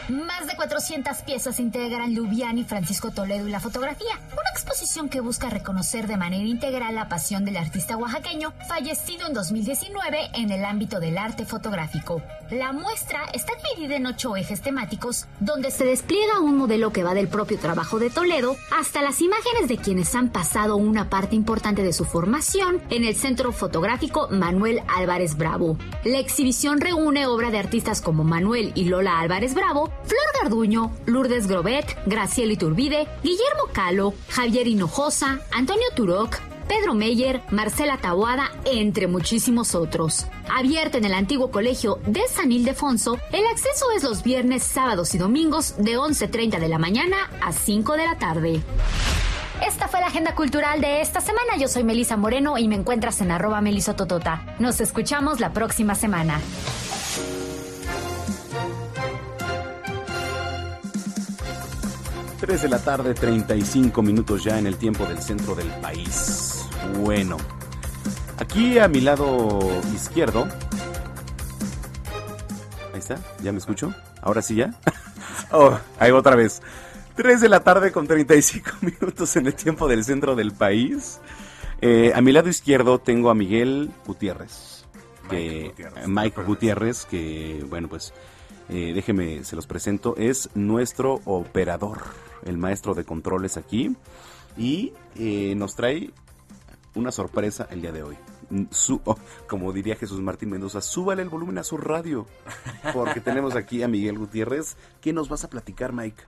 [0.09, 5.19] Más de 400 piezas integran Lubián y Francisco Toledo y la fotografía, una exposición que
[5.19, 10.63] busca reconocer de manera integral la pasión del artista oaxaqueño fallecido en 2019 en el
[10.63, 12.21] ámbito del arte fotográfico.
[12.49, 17.13] La muestra está dividida en ocho ejes temáticos, donde se despliega un modelo que va
[17.13, 21.83] del propio trabajo de Toledo hasta las imágenes de quienes han pasado una parte importante
[21.83, 25.77] de su formación en el Centro Fotográfico Manuel Álvarez Bravo.
[26.05, 31.47] La exhibición reúne obra de artistas como Manuel y Lola Álvarez Bravo, Flor Garduño, Lourdes
[31.47, 36.37] Grobet, Graciela Iturbide, Guillermo Calo, Javier Hinojosa, Antonio Turoc,
[36.67, 40.27] Pedro Meyer, Marcela Taboada, entre muchísimos otros.
[40.49, 45.17] Abierta en el antiguo colegio de San Ildefonso, el acceso es los viernes, sábados y
[45.17, 48.61] domingos de 11.30 de la mañana a 5 de la tarde.
[49.65, 51.57] Esta fue la agenda cultural de esta semana.
[51.57, 54.55] Yo soy Melisa Moreno y me encuentras en arroba melisototota.
[54.59, 56.39] Nos escuchamos la próxima semana.
[62.39, 66.67] Tres de la tarde, 35 minutos ya en el tiempo del centro del país.
[66.99, 67.37] Bueno,
[68.37, 69.59] aquí a mi lado
[69.95, 70.47] izquierdo.
[72.93, 73.91] Ahí está, ¿ya me escucho?
[74.21, 74.75] ¿Ahora sí ya?
[75.51, 76.61] oh, ahí otra vez.
[77.15, 81.19] 3 de la tarde con 35 minutos en el tiempo del centro del país.
[81.81, 84.85] Eh, a mi lado izquierdo tengo a Miguel Gutiérrez.
[85.27, 85.73] Que,
[86.05, 88.13] Mike Gutiérrez, que bueno, pues
[88.69, 91.99] eh, déjeme, se los presento, es nuestro operador,
[92.43, 93.95] el maestro de controles aquí.
[94.57, 96.11] Y eh, nos trae
[96.95, 98.17] una sorpresa el día de hoy.
[98.71, 102.25] Su, oh, como diría Jesús Martín Mendoza, súbale el volumen a su radio.
[102.93, 104.77] Porque tenemos aquí a Miguel Gutiérrez.
[105.01, 106.23] ¿Qué nos vas a platicar, Mike?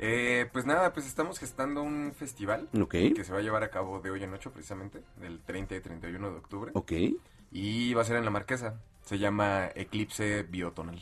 [0.00, 4.00] Eh, pues nada, pues estamos gestando un festival que se va a llevar a cabo
[4.00, 6.70] de hoy en ocho precisamente, del 30 y 31 de octubre.
[6.74, 6.92] Ok.
[7.50, 8.80] Y va a ser en la Marquesa.
[9.02, 11.00] Se llama Eclipse Biotonal.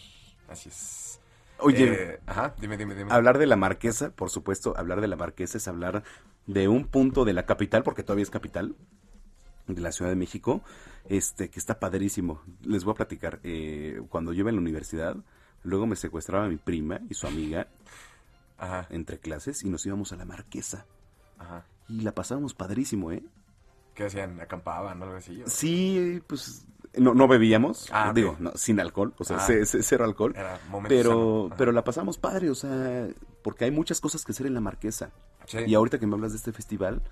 [0.48, 1.15] Así es.
[1.58, 3.12] Oye, Eh, ajá, dime, dime, dime.
[3.12, 6.02] Hablar de la marquesa, por supuesto, hablar de la marquesa es hablar
[6.46, 8.76] de un punto de la capital, porque todavía es capital,
[9.66, 10.62] de la Ciudad de México,
[11.08, 12.42] este, que está padrísimo.
[12.62, 13.40] Les voy a platicar.
[13.42, 15.16] eh, cuando yo iba en la universidad,
[15.64, 17.68] luego me secuestraba mi prima y su amiga
[18.90, 20.86] entre clases y nos íbamos a la marquesa.
[21.38, 21.66] Ajá.
[21.88, 23.22] Y la pasábamos padrísimo, ¿eh?
[23.94, 24.40] ¿Qué hacían?
[24.40, 25.42] ¿Acampaban o algo así?
[25.46, 26.66] Sí, pues
[26.96, 29.46] no, no bebíamos, Ah, digo, no, sin alcohol, o sea, Ah.
[29.46, 30.32] ce- ce- cero alcohol.
[30.36, 30.58] Era
[30.88, 33.08] Pero, pero la pasamos padre, o sea,
[33.42, 35.10] porque hay muchas cosas que hacer en la Marquesa.
[35.46, 35.58] Sí.
[35.66, 37.02] Y ahorita que me hablas de este festival,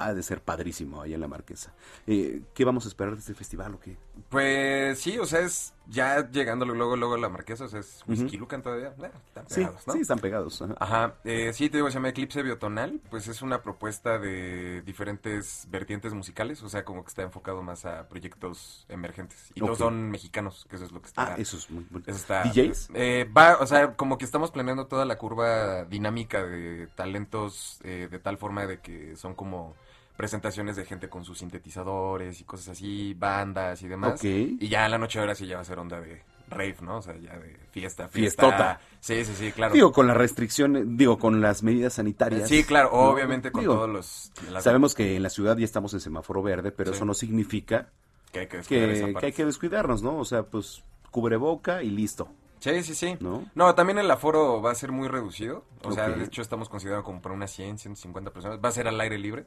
[0.00, 1.72] ha de ser padrísimo ahí en la Marquesa.
[2.06, 3.96] Eh, ¿Qué vamos a esperar de este festival o qué?
[4.28, 8.02] Pues sí, o sea, es ya llegándolo luego, luego a la Marquesa, o sea, es
[8.02, 8.12] Ujú.
[8.12, 8.94] Whisky Lucan todavía.
[9.02, 9.92] Eh, están Sí, pegados, ¿no?
[9.92, 10.62] sí, están pegados.
[10.62, 10.74] ajá.
[10.78, 15.66] Ajá, eh, sí, te digo, se llama Eclipse Biotonal, pues es una propuesta de diferentes
[15.70, 19.50] vertientes musicales, o sea, como que está enfocado más a proyectos emergentes.
[19.54, 19.78] Y todos Ok.
[19.78, 21.34] son mexicanos, que eso es lo que está.
[21.34, 22.04] Ah, eso es muy bueno.
[22.08, 22.90] eso está- ¿DJs?
[22.94, 28.08] Eh, va, o sea, como que estamos planeando toda la curva dinámica de talentos eh,
[28.10, 29.74] de tal forma de que son como
[30.20, 34.14] presentaciones de gente con sus sintetizadores y cosas así, bandas y demás.
[34.20, 34.24] Ok.
[34.24, 36.98] Y ya en la noche ahora sí ya va a ser onda de rave, ¿no?
[36.98, 38.42] O sea, ya de fiesta, fiesta.
[38.42, 38.80] Fiestota.
[39.00, 39.72] Sí, sí, sí, claro.
[39.72, 42.48] Digo, con las restricciones, digo, con las medidas sanitarias.
[42.50, 44.32] Sí, claro, obviamente con Digo, todos los...
[44.50, 46.96] las- Sabemos que en la ciudad ya estamos en semáforo verde, pero Sí.
[46.96, 47.88] eso no significa
[48.32, 49.20] Que hay que esa que, parte.
[49.20, 50.18] que hay que descuidarnos, ¿no?
[50.18, 52.28] O sea, pues cubreboca y listo.
[52.58, 53.16] Sí, sí, sí.
[53.20, 53.46] ¿No?
[53.54, 55.64] No, también el aforo va a ser muy reducido.
[55.82, 58.58] O sea, de hecho estamos considerando como para unas 100, 150 personas.
[58.62, 59.46] Va a ser al aire libre.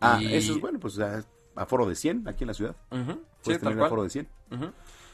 [0.00, 1.22] Ah, Y- eso es bueno, pues ya,
[1.56, 2.76] aforo de 100 aquí en la ciudad.
[2.88, 3.06] Puedes
[3.42, 3.86] Sí, tal tener cual.
[3.86, 4.28] aforo de 100.
[4.52, 4.72] Ujú.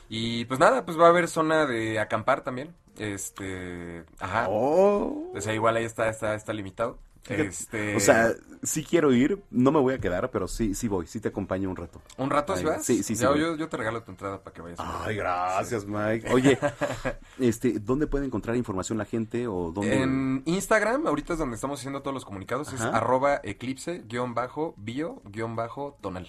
[0.08, 2.74] Y pues nada, pues va a haber zona de acampar también.
[2.98, 4.46] Este, ajá.
[4.48, 5.32] Oh.
[5.34, 6.98] O sea, igual ahí está, está, está limitado.
[7.28, 8.32] Este, O sea,
[8.62, 11.70] sí quiero ir, no me voy a quedar, pero sí, sí voy, sí te acompaño
[11.70, 12.02] un rato.
[12.18, 12.84] ¿un rato si vas?
[12.84, 13.22] Sí, sí, sí.
[13.22, 14.78] Ya, yo, yo te regalo tu entrada para que vayas.
[14.80, 16.30] Ay, gracias, Mike.
[16.32, 16.58] Oye,
[17.38, 20.02] este, ¿dónde puede encontrar información la gente o dónde?
[20.02, 26.28] En Instagram, ahorita es donde estamos haciendo todos los comunicados, es arroba eclipse-bio-tonal.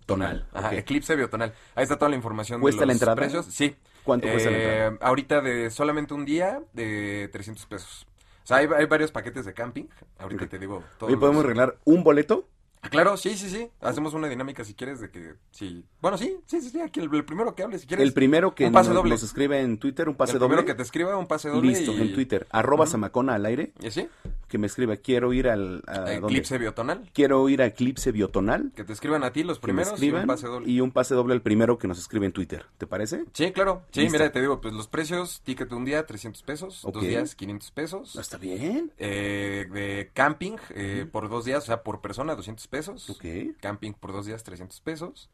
[0.06, 0.72] Tonal, Ajá, ok.
[0.74, 1.52] eclipse biotonal.
[1.74, 3.16] Ahí está toda la información ¿Cuesta de la los entrada?
[3.16, 3.46] precios.
[3.46, 3.76] Sí.
[4.02, 5.08] ¿Cuánto cuesta la Eh, entrada?
[5.08, 8.06] Ahorita de solamente un día, de 300 pesos.
[8.42, 9.84] O sea, hay, hay varios paquetes de camping.
[10.18, 12.48] Ahorita te digo todos Oye, ¿podemos los- arreglar un boleto?
[12.84, 13.68] Ah, Claro, sí, sí, sí.
[13.80, 15.34] Hacemos una dinámica si quieres de que...
[15.50, 15.84] Sí.
[16.00, 16.80] Bueno, sí, sí, sí, sí.
[16.80, 18.06] Aquí el, el primero que hable, si quieres.
[18.06, 19.10] El primero que Un pase nos, doble.
[19.10, 20.56] nos escribe en Twitter, un pase el doble.
[20.56, 21.68] primero que te escriba, un pase doble.
[21.70, 22.46] Listo, y- en Twitter.
[22.50, 22.86] Arroba.
[22.86, 23.72] Samacona al aire.
[23.82, 24.08] ¿Y sí?
[24.48, 25.82] Que me escriba, quiero ir al...
[25.86, 26.14] a- ¿dónde?
[26.16, 27.10] Eclipse biotonal.
[27.12, 28.70] Quiero ir a Eclipse Biotonal.
[28.76, 30.70] Que te escriban a ti los que me primeros y un pase doble.
[30.70, 32.66] y un pase doble el primero que nos escribe en Twitter.
[32.78, 33.24] ¿Te parece?
[33.32, 33.82] Sí, claro.
[33.90, 34.18] Sí, Listo.
[34.18, 38.16] mira, te digo, pues los precios, ticket un día, 300 pesos, dos días, 500 pesos.
[38.16, 38.92] Está bien.
[38.98, 42.73] Eh, de camping, eh, por dos días, o sea, por persona, 200 pesos.
[43.10, 43.24] Ok.
[43.60, 45.30] Camping por dos días, 300 pesos.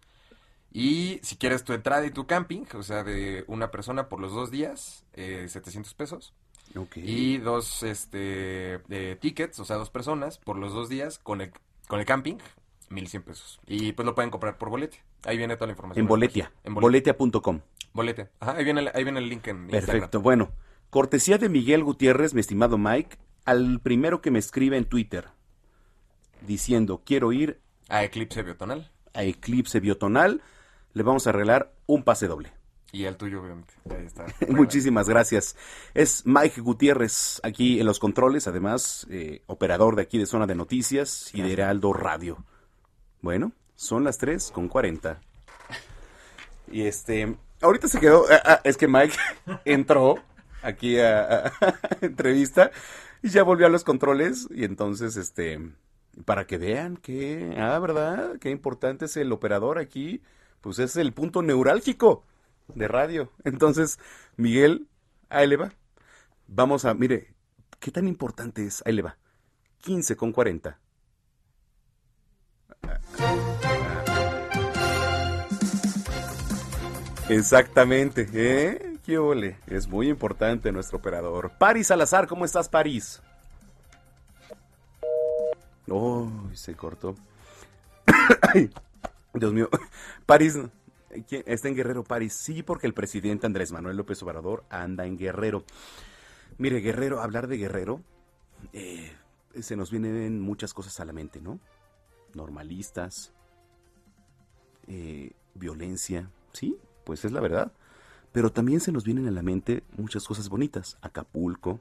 [0.72, 4.32] Y si quieres tu entrada y tu camping, o sea, de una persona por los
[4.32, 6.32] dos días, eh, 700 pesos.
[6.96, 11.50] Y dos este, de tickets, o sea, dos personas por los dos días con el,
[11.88, 12.36] con el camping,
[12.90, 13.60] 1100 pesos.
[13.66, 15.02] Y pues lo pueden comprar por bolete.
[15.24, 16.04] Ahí viene toda la información.
[16.04, 16.52] En Boletia.
[16.62, 17.12] En Boletia.
[17.14, 17.60] Boletia.com.
[17.92, 18.28] Bolete.
[18.38, 19.86] Ajá, ahí viene, el- ahí viene el link en Instagram.
[19.86, 20.20] Perfecto.
[20.20, 20.52] Bueno,
[20.90, 25.26] cortesía de Miguel Gutiérrez, mi estimado Mike, al primero que me escribe en Twitter
[26.46, 28.90] diciendo quiero ir A Eclipse Biotonal.
[29.14, 30.42] a Eclipse Biotonal,
[30.92, 32.52] le vamos a arreglar un pase doble.
[32.92, 33.72] Y el tuyo, obviamente.
[33.88, 34.26] Ahí está.
[34.48, 35.54] Muchísimas gracias.
[35.94, 40.56] Es Mike Gutiérrez aquí en los controles, además eh, operador de aquí de Zona de
[40.56, 42.44] Noticias y de Heraldo Radio.
[43.22, 45.20] Bueno, son las 3 con 40.
[46.72, 49.16] Y este, ahorita se quedó, ah, ah, es que Mike
[49.64, 50.16] entró
[50.62, 52.70] aquí a, a- a entrevista
[53.22, 55.60] y ya volvió a los controles y entonces este,
[56.24, 58.38] para que vean que, ah, ¿verdad?
[58.40, 60.22] Qué importante es el operador aquí,
[60.60, 62.24] pues es el punto neurálgico
[62.74, 63.30] de radio.
[63.44, 63.98] Entonces,
[64.36, 64.88] Miguel,
[65.28, 65.72] ahí le va.
[66.46, 67.34] Vamos a, mire,
[67.78, 68.82] ¿qué tan importante es?
[68.86, 69.18] Ahí le va.
[69.82, 70.78] 15 con 40.
[77.28, 78.98] Exactamente, ¿eh?
[79.04, 79.56] ¿Qué ole?
[79.66, 81.52] Es muy importante nuestro operador.
[81.58, 83.22] Paris Salazar, ¿cómo estás, Paris?
[85.90, 87.14] Oh, se cortó.
[89.34, 89.68] Dios mío.
[90.26, 90.58] París,
[91.28, 92.32] ¿quién- está en Guerrero, París.
[92.34, 95.64] Sí, porque el presidente Andrés Manuel López Obrador anda en Guerrero.
[96.58, 98.00] Mire, Guerrero, hablar de Guerrero,
[98.72, 99.12] eh,
[99.60, 101.58] se nos vienen muchas cosas a la mente, ¿no?
[102.34, 103.32] Normalistas,
[104.86, 107.72] eh, violencia, sí, pues es la verdad.
[108.32, 110.98] Pero también se nos vienen a la mente muchas cosas bonitas.
[111.00, 111.80] Acapulco,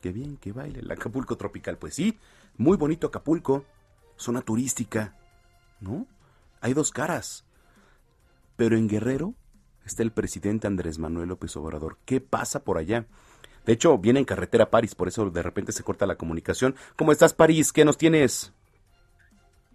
[0.00, 1.76] qué bien que baile el Acapulco tropical.
[1.76, 2.18] Pues sí,
[2.60, 3.64] muy bonito Acapulco,
[4.16, 5.16] zona turística,
[5.80, 6.06] ¿no?
[6.60, 7.46] Hay dos caras.
[8.56, 9.32] Pero en Guerrero
[9.86, 11.96] está el presidente Andrés Manuel López Obrador.
[12.04, 13.06] ¿Qué pasa por allá?
[13.64, 16.76] De hecho, viene en carretera a París, por eso de repente se corta la comunicación.
[16.96, 17.72] ¿Cómo estás, París?
[17.72, 18.52] ¿Qué nos tienes?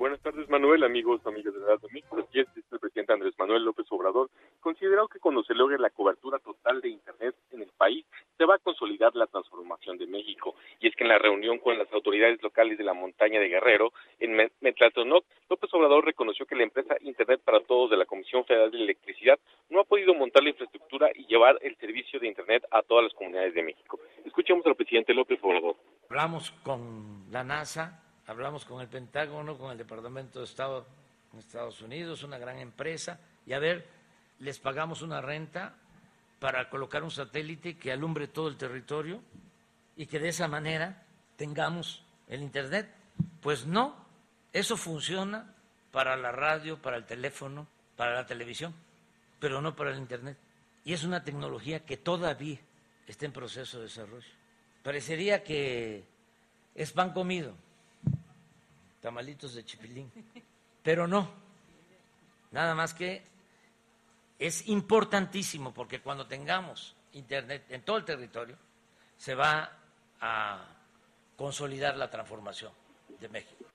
[0.05, 2.19] Buenas tardes, Manuel, amigos, amigas de la México.
[2.19, 4.29] Así es, el presidente Andrés Manuel López Obrador
[4.59, 8.05] consideró que cuando se logre la cobertura total de Internet en el país,
[8.37, 10.53] se va a consolidar la transformación de México.
[10.79, 13.93] Y es que en la reunión con las autoridades locales de la montaña de Guerrero,
[14.19, 18.69] en Metlatonoc, López Obrador reconoció que la empresa Internet para Todos de la Comisión Federal
[18.69, 19.39] de Electricidad
[19.71, 23.13] no ha podido montar la infraestructura y llevar el servicio de Internet a todas las
[23.15, 23.99] comunidades de México.
[24.23, 25.77] Escuchemos al presidente López Obrador.
[26.11, 30.85] Hablamos con la NASA hablamos con el Pentágono, con el Departamento de Estado
[31.33, 33.87] en Estados Unidos, una gran empresa, y a ver,
[34.39, 35.75] les pagamos una renta
[36.39, 39.21] para colocar un satélite que alumbre todo el territorio
[39.95, 41.03] y que de esa manera
[41.37, 42.89] tengamos el Internet.
[43.41, 43.95] Pues no,
[44.51, 45.53] eso funciona
[45.91, 48.73] para la radio, para el teléfono, para la televisión,
[49.39, 50.37] pero no para el Internet.
[50.83, 52.59] Y es una tecnología que todavía
[53.07, 54.27] está en proceso de desarrollo.
[54.83, 56.03] Parecería que
[56.75, 57.55] es pan comido
[59.05, 60.11] tamalitos de chipilín.
[60.81, 61.31] Pero no,
[62.49, 63.21] nada más que
[64.39, 68.57] es importantísimo porque cuando tengamos Internet en todo el territorio,
[69.15, 69.77] se va
[70.19, 70.65] a
[71.35, 72.73] consolidar la transformación
[73.19, 73.65] de México.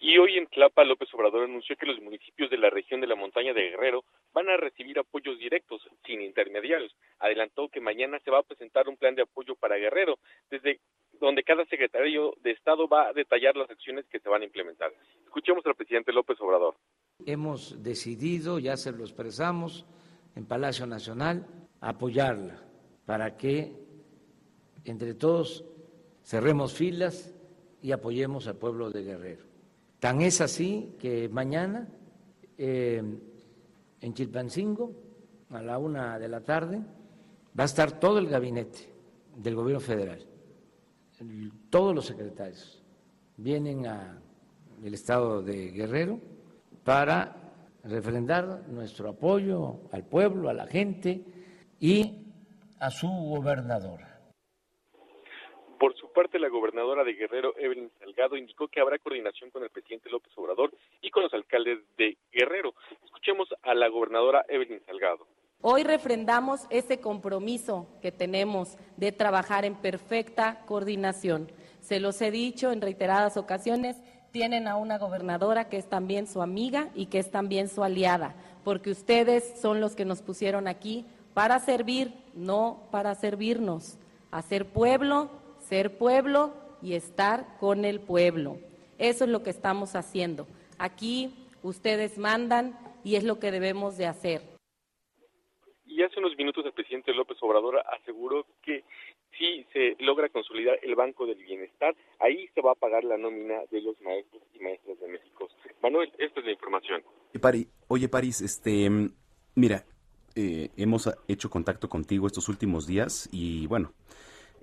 [0.00, 3.14] Y hoy en Tlapa, López Obrador anunció que los municipios de la región de la
[3.14, 6.96] montaña de Guerrero van a recibir apoyos directos, sin intermediarios.
[7.18, 10.18] Adelantó que mañana se va a presentar un plan de apoyo para Guerrero,
[10.48, 10.80] desde
[11.20, 14.92] donde cada secretario de Estado va a detallar las acciones que se van a implementar.
[15.24, 16.74] Escuchemos al presidente López Obrador.
[17.26, 19.86] Hemos decidido, ya se lo expresamos,
[20.36, 21.46] en Palacio Nacional,
[21.80, 22.62] apoyarla
[23.04, 23.72] para que
[24.84, 25.64] entre todos
[26.22, 27.34] cerremos filas
[27.82, 29.44] y apoyemos al pueblo de Guerrero.
[29.98, 31.88] Tan es así que mañana
[32.56, 33.02] eh,
[34.00, 34.92] en Chilpancingo,
[35.50, 36.78] a la una de la tarde,
[37.58, 38.78] va a estar todo el gabinete
[39.34, 40.27] del gobierno federal
[41.70, 42.82] todos los secretarios
[43.36, 44.22] vienen al
[44.82, 46.20] estado de Guerrero
[46.84, 47.36] para
[47.84, 51.24] refrendar nuestro apoyo al pueblo, a la gente
[51.80, 52.26] y
[52.80, 54.18] a su gobernadora.
[55.78, 59.70] Por su parte, la gobernadora de Guerrero, Evelyn Salgado, indicó que habrá coordinación con el
[59.70, 62.74] presidente López Obrador y con los alcaldes de Guerrero.
[63.04, 65.26] Escuchemos a la gobernadora Evelyn Salgado.
[65.60, 71.50] Hoy refrendamos ese compromiso que tenemos de trabajar en perfecta coordinación.
[71.80, 73.96] Se los he dicho en reiteradas ocasiones,
[74.30, 78.36] tienen a una gobernadora que es también su amiga y que es también su aliada,
[78.62, 81.04] porque ustedes son los que nos pusieron aquí
[81.34, 83.96] para servir, no para servirnos,
[84.30, 85.28] hacer pueblo,
[85.68, 86.52] ser pueblo
[86.82, 88.58] y estar con el pueblo.
[88.96, 90.46] Eso es lo que estamos haciendo.
[90.78, 94.57] Aquí ustedes mandan y es lo que debemos de hacer
[95.98, 98.84] y hace unos minutos el presidente López Obrador aseguró que
[99.36, 103.62] si se logra consolidar el Banco del Bienestar, ahí se va a pagar la nómina
[103.72, 105.48] de los maestros y maestras de México.
[105.82, 107.02] Manuel, esta es la información.
[107.88, 108.88] Oye, París, este,
[109.56, 109.84] mira,
[110.36, 113.92] eh, hemos hecho contacto contigo estos últimos días y bueno,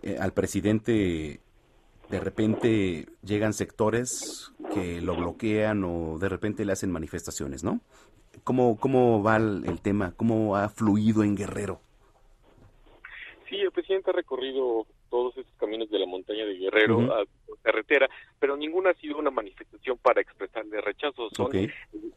[0.04, 1.42] eh, al presidente
[2.10, 7.82] de repente llegan sectores que lo bloquean o de repente le hacen manifestaciones, ¿no?
[8.46, 10.14] ¿Cómo, cómo va el, tema?
[10.16, 11.82] ¿Cómo ha fluido en Guerrero?
[13.50, 17.26] Sí, el presidente ha recorrido todos estos caminos de la montaña de Guerrero a
[17.64, 18.08] carretera,
[18.38, 21.28] pero ninguna ha sido una manifestación para expresarle rechazo.
[21.32, 21.50] Son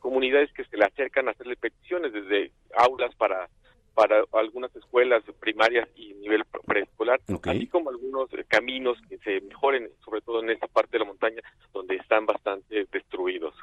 [0.01, 3.49] comunidades que se le acercan a hacerle peticiones desde aulas para
[3.95, 10.21] para algunas escuelas primarias y nivel preescolar, así como algunos caminos que se mejoren, sobre
[10.21, 11.43] todo en esta parte de la montaña
[11.73, 13.55] donde están bastante destruidos.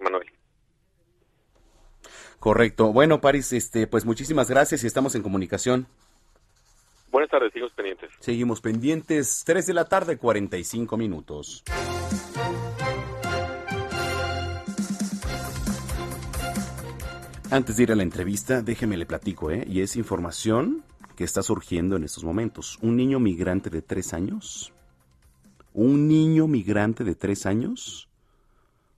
[0.00, 0.26] Manuel.
[2.38, 2.92] Correcto.
[2.92, 5.86] Bueno, París, este, pues muchísimas gracias y estamos en comunicación.
[7.10, 8.10] Buenas tardes, seguimos pendientes.
[8.20, 11.64] Seguimos pendientes, 3 de la tarde, 45 minutos.
[17.50, 19.64] Antes de ir a la entrevista, déjeme le platico, ¿eh?
[19.68, 20.84] Y es información
[21.14, 22.78] que está surgiendo en estos momentos.
[22.82, 24.72] Un niño migrante de tres años,
[25.72, 28.08] un niño migrante de tres años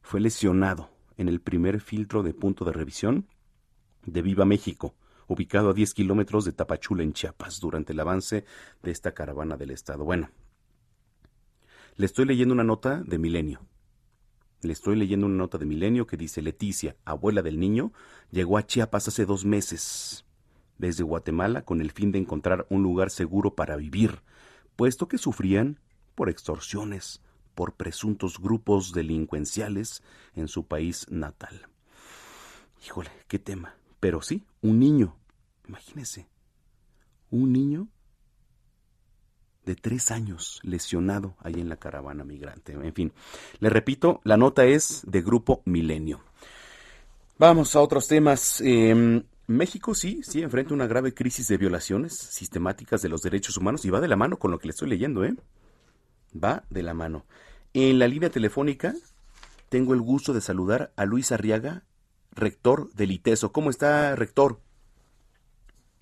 [0.03, 3.27] fue lesionado en el primer filtro de punto de revisión
[4.07, 4.95] de Viva México,
[5.27, 8.45] ubicado a 10 kilómetros de Tapachula, en Chiapas, durante el avance
[8.83, 10.05] de esta caravana del Estado.
[10.05, 10.31] Bueno,
[11.97, 13.61] le estoy leyendo una nota de Milenio.
[14.63, 17.93] Le estoy leyendo una nota de Milenio que dice Leticia, abuela del niño,
[18.31, 20.25] llegó a Chiapas hace dos meses
[20.79, 24.23] desde Guatemala con el fin de encontrar un lugar seguro para vivir,
[24.77, 25.81] puesto que sufrían
[26.15, 27.21] por extorsiones,
[27.59, 30.05] por presuntos grupos delincuenciales
[30.37, 31.67] en su país natal.
[32.87, 33.75] Híjole, qué tema.
[33.99, 35.17] Pero sí, un niño,
[35.67, 36.29] imagínese,
[37.33, 37.89] un niño
[39.67, 42.75] de tres años lesionado ahí en la caravana migrante.
[42.75, 43.13] En fin,
[43.59, 46.21] le repito, la nota es de Grupo Milenio.
[47.39, 48.61] Vamos a otros temas.
[48.61, 53.85] Em, México sí, sí enfrenta una grave crisis de violaciones sistemáticas de los derechos humanos
[53.85, 55.35] y va de la mano con lo que le estoy leyendo, ¿eh?
[56.33, 57.27] Va de la mano.
[57.81, 58.93] En la línea telefónica
[59.69, 61.85] tengo el gusto de saludar a Luis Arriaga,
[62.33, 63.53] rector del ITESO.
[63.53, 64.59] ¿Cómo está, rector?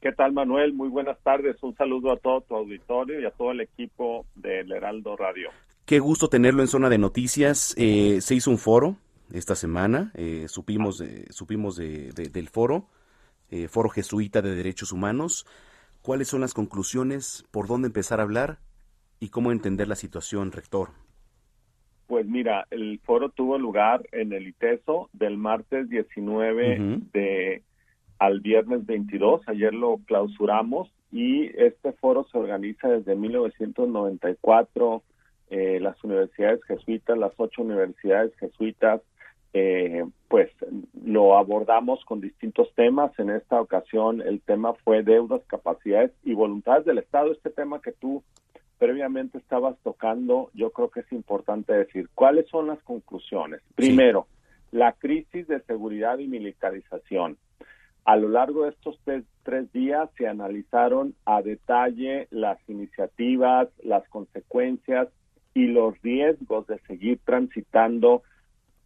[0.00, 0.72] ¿Qué tal, Manuel?
[0.72, 1.62] Muy buenas tardes.
[1.62, 5.50] Un saludo a todo tu auditorio y a todo el equipo del Heraldo Radio.
[5.84, 7.74] Qué gusto tenerlo en Zona de Noticias.
[7.76, 8.96] Eh, se hizo un foro
[9.30, 12.88] esta semana, eh, supimos, supimos de, del foro,
[13.50, 15.46] eh, Foro Jesuita de Derechos Humanos.
[16.00, 17.44] ¿Cuáles son las conclusiones?
[17.50, 18.60] ¿Por dónde empezar a hablar?
[19.20, 20.92] ¿Y cómo entender la situación, rector?
[22.06, 27.62] Pues mira, el foro tuvo lugar en el ITESO del martes 19 de
[28.18, 29.42] al viernes 22.
[29.48, 35.02] Ayer lo clausuramos y este foro se organiza desde 1994.
[35.48, 39.00] Eh, las universidades jesuitas, las ocho universidades jesuitas,
[39.52, 40.50] eh, pues
[41.04, 43.16] lo abordamos con distintos temas.
[43.18, 47.32] En esta ocasión el tema fue deudas, capacidades y voluntades del Estado.
[47.32, 48.22] Este tema que tú
[48.78, 53.62] previamente estabas tocando, yo creo que es importante decir cuáles son las conclusiones.
[53.74, 54.26] Primero,
[54.70, 57.38] la crisis de seguridad y militarización.
[58.04, 64.08] A lo largo de estos tres, tres, días se analizaron a detalle las iniciativas, las
[64.08, 65.08] consecuencias
[65.54, 68.22] y los riesgos de seguir transitando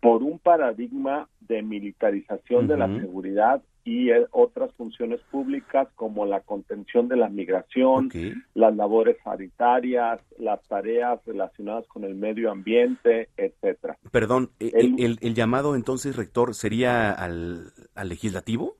[0.01, 6.41] por un paradigma de militarización de la seguridad y eh, otras funciones públicas como la
[6.41, 8.11] contención de la migración,
[8.55, 13.97] las labores sanitarias, las tareas relacionadas con el medio ambiente, etcétera.
[14.11, 18.77] Perdón, eh, el, el, llamado entonces, rector, sería al, al legislativo?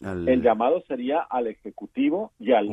[0.00, 2.68] El llamado sería al ejecutivo y al,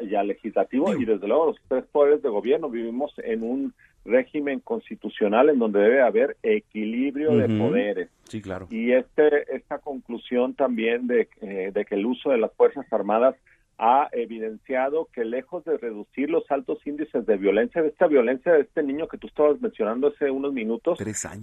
[0.00, 3.74] y al legislativo y desde luego los tres poderes de gobierno vivimos en un
[4.04, 8.10] régimen constitucional en donde debe haber equilibrio de poderes.
[8.24, 8.66] Sí, claro.
[8.70, 13.36] Y este, esta conclusión también de, eh, de que el uso de las Fuerzas Armadas
[13.78, 18.60] ha evidenciado que lejos de reducir los altos índices de violencia, de esta violencia de
[18.60, 20.98] este niño que tú estabas mencionando hace unos minutos,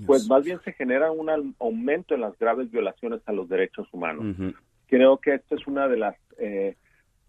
[0.05, 4.37] pues más bien se genera un aumento en las graves violaciones a los derechos humanos.
[4.87, 6.75] Creo que esta es una de las eh,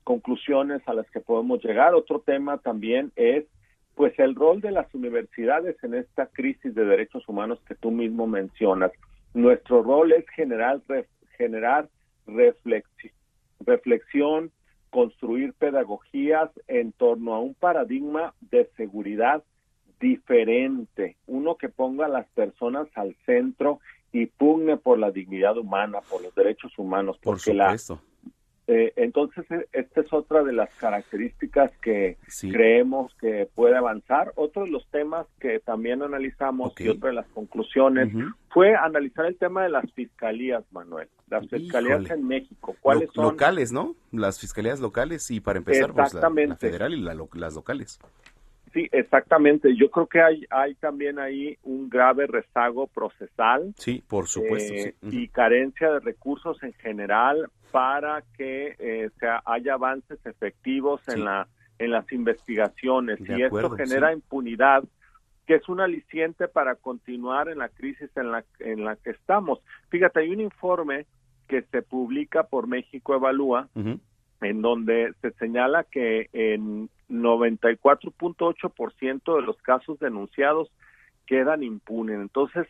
[0.04, 1.94] conclusiones a las que podemos llegar.
[1.94, 3.44] Otro tema también es
[3.94, 8.26] pues el rol de las universidades en esta crisis de derechos humanos que tú mismo
[8.26, 8.92] mencionas.
[9.34, 10.80] Nuestro rol es generar,
[11.36, 11.88] generar
[13.64, 14.50] reflexión,
[14.90, 19.42] construir pedagogías en torno a un paradigma de seguridad
[20.00, 23.78] diferente, uno que ponga a las personas al centro
[24.10, 27.78] y pugne por la dignidad humana, por los derechos humanos, porque la
[28.68, 34.32] eh, entonces, e, esta es otra de las características que creemos que puede avanzar.
[34.36, 38.12] Otro de los temas que también analizamos y otra de las conclusiones
[38.50, 41.08] fue analizar el tema de las fiscalías, Manuel.
[41.28, 42.76] Las fiscalías en México.
[42.80, 43.24] ¿Cuáles son?
[43.24, 43.96] Locales, ¿no?
[44.12, 47.98] Las fiscalías locales y para empezar, pues, la, federal y las locales.
[48.72, 49.76] Sí, exactamente.
[49.76, 53.74] Yo creo que hay, hay también ahí un grave rezago procesal.
[53.76, 54.72] Sí, por supuesto.
[54.72, 59.10] Eh, y carencia de recursos en general para que eh,
[59.44, 64.84] haya avances efectivos en la en las investigaciones y esto genera impunidad
[65.46, 69.58] que es un aliciente para continuar en la crisis en la en la que estamos.
[69.88, 71.06] Fíjate, hay un informe
[71.48, 73.68] que se publica por México Evalúa
[74.42, 80.70] en donde se señala que en 94.8% de los casos denunciados
[81.26, 82.18] quedan impunes.
[82.20, 82.66] Entonces,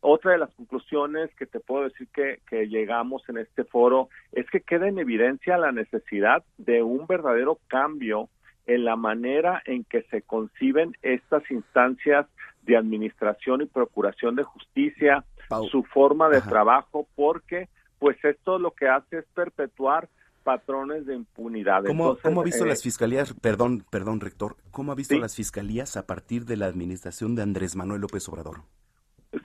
[0.00, 4.48] otra de las conclusiones que te puedo decir que, que, llegamos en este foro es
[4.50, 8.30] que queda en evidencia la necesidad de un verdadero cambio
[8.66, 12.26] en la manera en que se conciben estas instancias
[12.62, 15.24] de administración y procuración de justicia,
[15.70, 17.68] su forma de trabajo, porque
[17.98, 20.08] pues esto lo que hace es perpetuar
[20.42, 21.84] patrones de impunidad.
[21.84, 26.06] ¿Cómo, ha visto eh, las fiscalías, perdón, perdón, rector, cómo ha visto las fiscalías a
[26.06, 28.62] partir de la administración de Andrés Manuel López Obrador?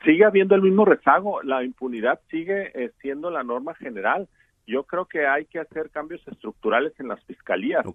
[0.03, 4.27] Sigue habiendo el mismo rezago, la impunidad sigue eh, siendo la norma general.
[4.67, 7.85] Yo creo que hay que hacer cambios estructurales en las fiscalías.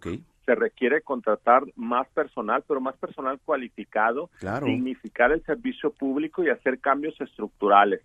[0.46, 4.30] Se requiere contratar más personal, pero más personal cualificado,
[4.64, 8.02] dignificar el servicio público y hacer cambios estructurales.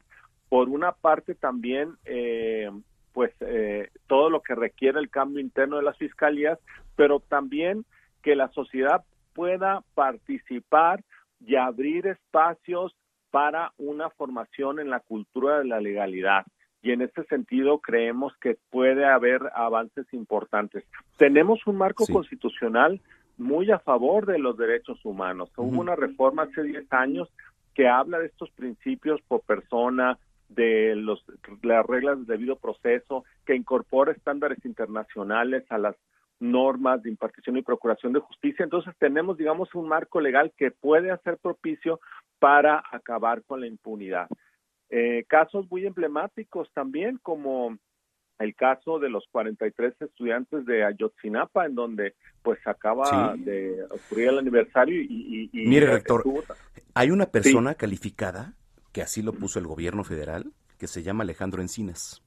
[0.49, 2.71] Por una parte también eh,
[3.15, 6.59] pues eh, todo lo que requiere el cambio interno de las fiscalías,
[6.97, 7.85] pero también
[8.21, 11.01] que la sociedad pueda participar
[11.39, 12.93] y abrir espacios
[13.31, 16.45] para una formación en la cultura de la legalidad.
[16.81, 20.83] Y en ese sentido creemos que puede haber avances importantes.
[21.17, 22.99] Tenemos un marco constitucional
[23.37, 25.49] muy a favor de los derechos humanos.
[25.55, 27.29] Hubo una reforma hace 10 años
[27.73, 30.17] que habla de estos principios por persona,
[30.49, 31.23] de los,
[31.63, 35.95] las reglas de debido proceso, que incorpora estándares internacionales a las
[36.39, 38.63] normas de impartición y procuración de justicia.
[38.63, 41.99] Entonces tenemos, digamos, un marco legal que puede hacer propicio
[42.39, 44.27] para acabar con la impunidad.
[44.89, 47.77] Eh, casos muy emblemáticos también, como
[48.37, 53.43] el caso de los 43 estudiantes de Ayotzinapa, en donde pues acaba Sí.
[53.43, 55.49] de ocurrir el aniversario y...
[55.53, 56.43] y- y Mire, rector, estuvo-
[56.93, 58.53] hay una persona calificada,
[58.95, 62.23] que así lo puso el gobierno federal, que se llama Alejandro Encinas.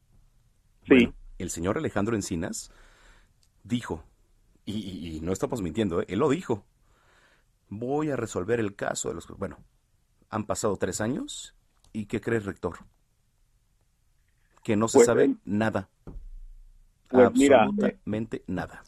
[0.86, 1.10] Sí.
[1.38, 2.70] el señor Alejandro Encinas
[3.64, 4.04] dijo,
[4.66, 6.04] y, y- y no estamos mintiendo, ¿eh?
[6.08, 6.66] él lo dijo,
[7.70, 9.26] voy a resolver el caso de los...
[9.38, 9.56] Bueno,
[10.28, 11.54] han pasado tres años,
[11.94, 12.80] ¿y qué crees, rector?
[14.62, 15.88] Que no se Pues, sabe eh, nada.
[17.08, 18.82] pues mira, Absolutamente nada.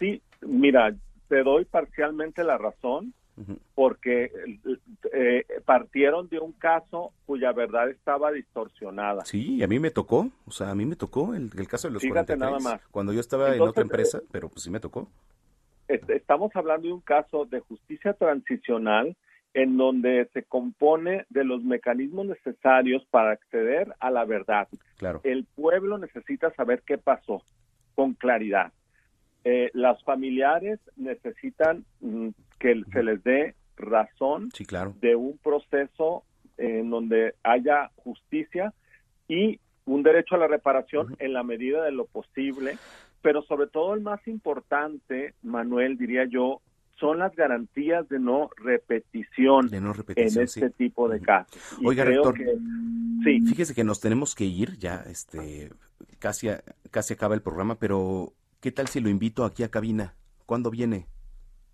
[0.00, 0.92] Sí, mira,
[1.28, 3.14] te doy parcialmente la razón
[3.74, 4.30] porque
[5.12, 9.24] eh, partieron de un caso cuya verdad estaba distorsionada.
[9.24, 11.94] Sí, a mí me tocó, o sea, a mí me tocó el, el caso de
[11.94, 12.80] los Fíjate 43, nada más.
[12.90, 15.08] cuando yo estaba en otra empresa, eh, pero pues sí me tocó.
[15.88, 19.16] Est- Estamos hablando de un caso de justicia transicional
[19.54, 24.68] en donde se compone de los mecanismos necesarios para acceder a la verdad.
[24.98, 25.20] Claro.
[25.24, 27.42] El pueblo necesita saber qué pasó
[27.94, 28.72] con claridad.
[29.48, 34.96] Eh, las familiares necesitan mm, que se les dé razón Sí, claro.
[35.00, 36.24] de un proceso
[36.58, 38.74] en donde haya justicia
[39.28, 42.76] y un derecho a la reparación en la medida de lo posible,
[43.22, 46.60] pero sobre todo el más importante, Manuel, diría yo,
[46.98, 50.74] son las garantías de no repetición, repetición, en este sí.
[50.76, 51.56] tipo de casos.
[51.80, 52.56] Y Oiga, rector, que-
[53.22, 53.40] sí.
[53.46, 55.70] fíjese que nos tenemos que ir, ya este,
[56.18, 56.48] casi,
[56.90, 58.32] casi acaba el programa, pero
[58.66, 60.16] ¿qué tal si lo invito aquí a cabina?
[60.44, 61.06] ¿Cuándo viene?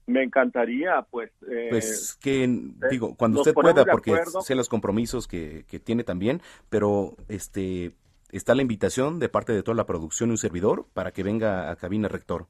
[0.05, 1.31] me encantaría, pues...
[1.51, 2.51] eh, Pues que, eh,
[2.91, 7.93] digo, cuando usted pueda, porque sé los compromisos que, que tiene también, pero este,
[8.31, 11.71] está la invitación de parte de toda la producción y un servidor para que venga
[11.71, 12.47] a cabina, rector.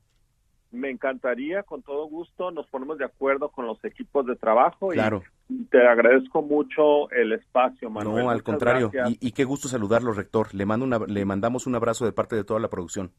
[0.72, 5.22] Me encantaría, con todo gusto, nos ponemos de acuerdo con los equipos de trabajo Claro.
[5.48, 8.24] y te agradezco mucho el espacio, Manuel.
[8.24, 8.90] No, al Muchas contrario.
[9.06, 10.52] Y, y qué gusto saludarlo, rector.
[10.52, 13.12] Le, mando una, le mandamos un abrazo de parte de toda la producción.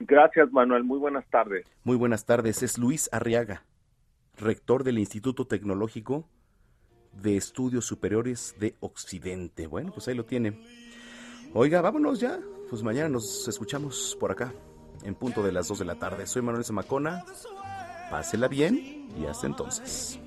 [0.00, 0.84] Gracias, Manuel.
[0.84, 1.66] Muy buenas tardes.
[1.84, 2.62] Muy buenas tardes.
[2.62, 3.64] Es Luis Arriaga,
[4.38, 6.26] rector del Instituto Tecnológico
[7.12, 9.66] de Estudios Superiores de Occidente.
[9.66, 10.58] Bueno, pues ahí lo tiene.
[11.52, 12.40] Oiga, vámonos ya.
[12.68, 14.54] Pues mañana nos escuchamos por acá,
[15.02, 16.26] en punto de las 2 de la tarde.
[16.26, 17.24] Soy Manuel Zamacona.
[18.10, 20.18] Pásela bien y hasta entonces.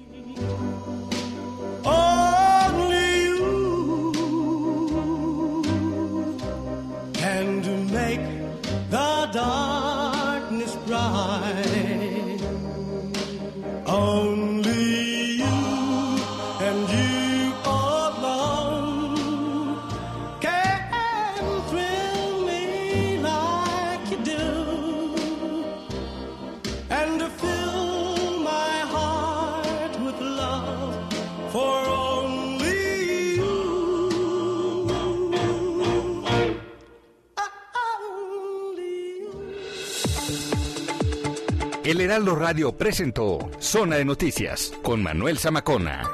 [42.14, 46.07] Heraldo Radio presentó Zona de Noticias con Manuel Zamacona.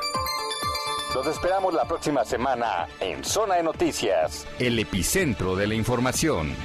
[1.14, 6.56] Los esperamos la próxima semana en Zona de Noticias, el epicentro de la información.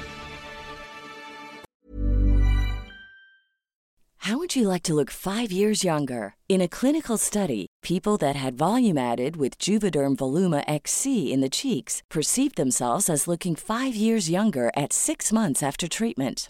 [4.19, 6.35] How would you like to look five years younger?
[6.47, 11.49] In a clinical study, people that had volume added with Juvederm Voluma XC in the
[11.49, 16.49] cheeks perceived themselves as looking five years younger at six months after treatment.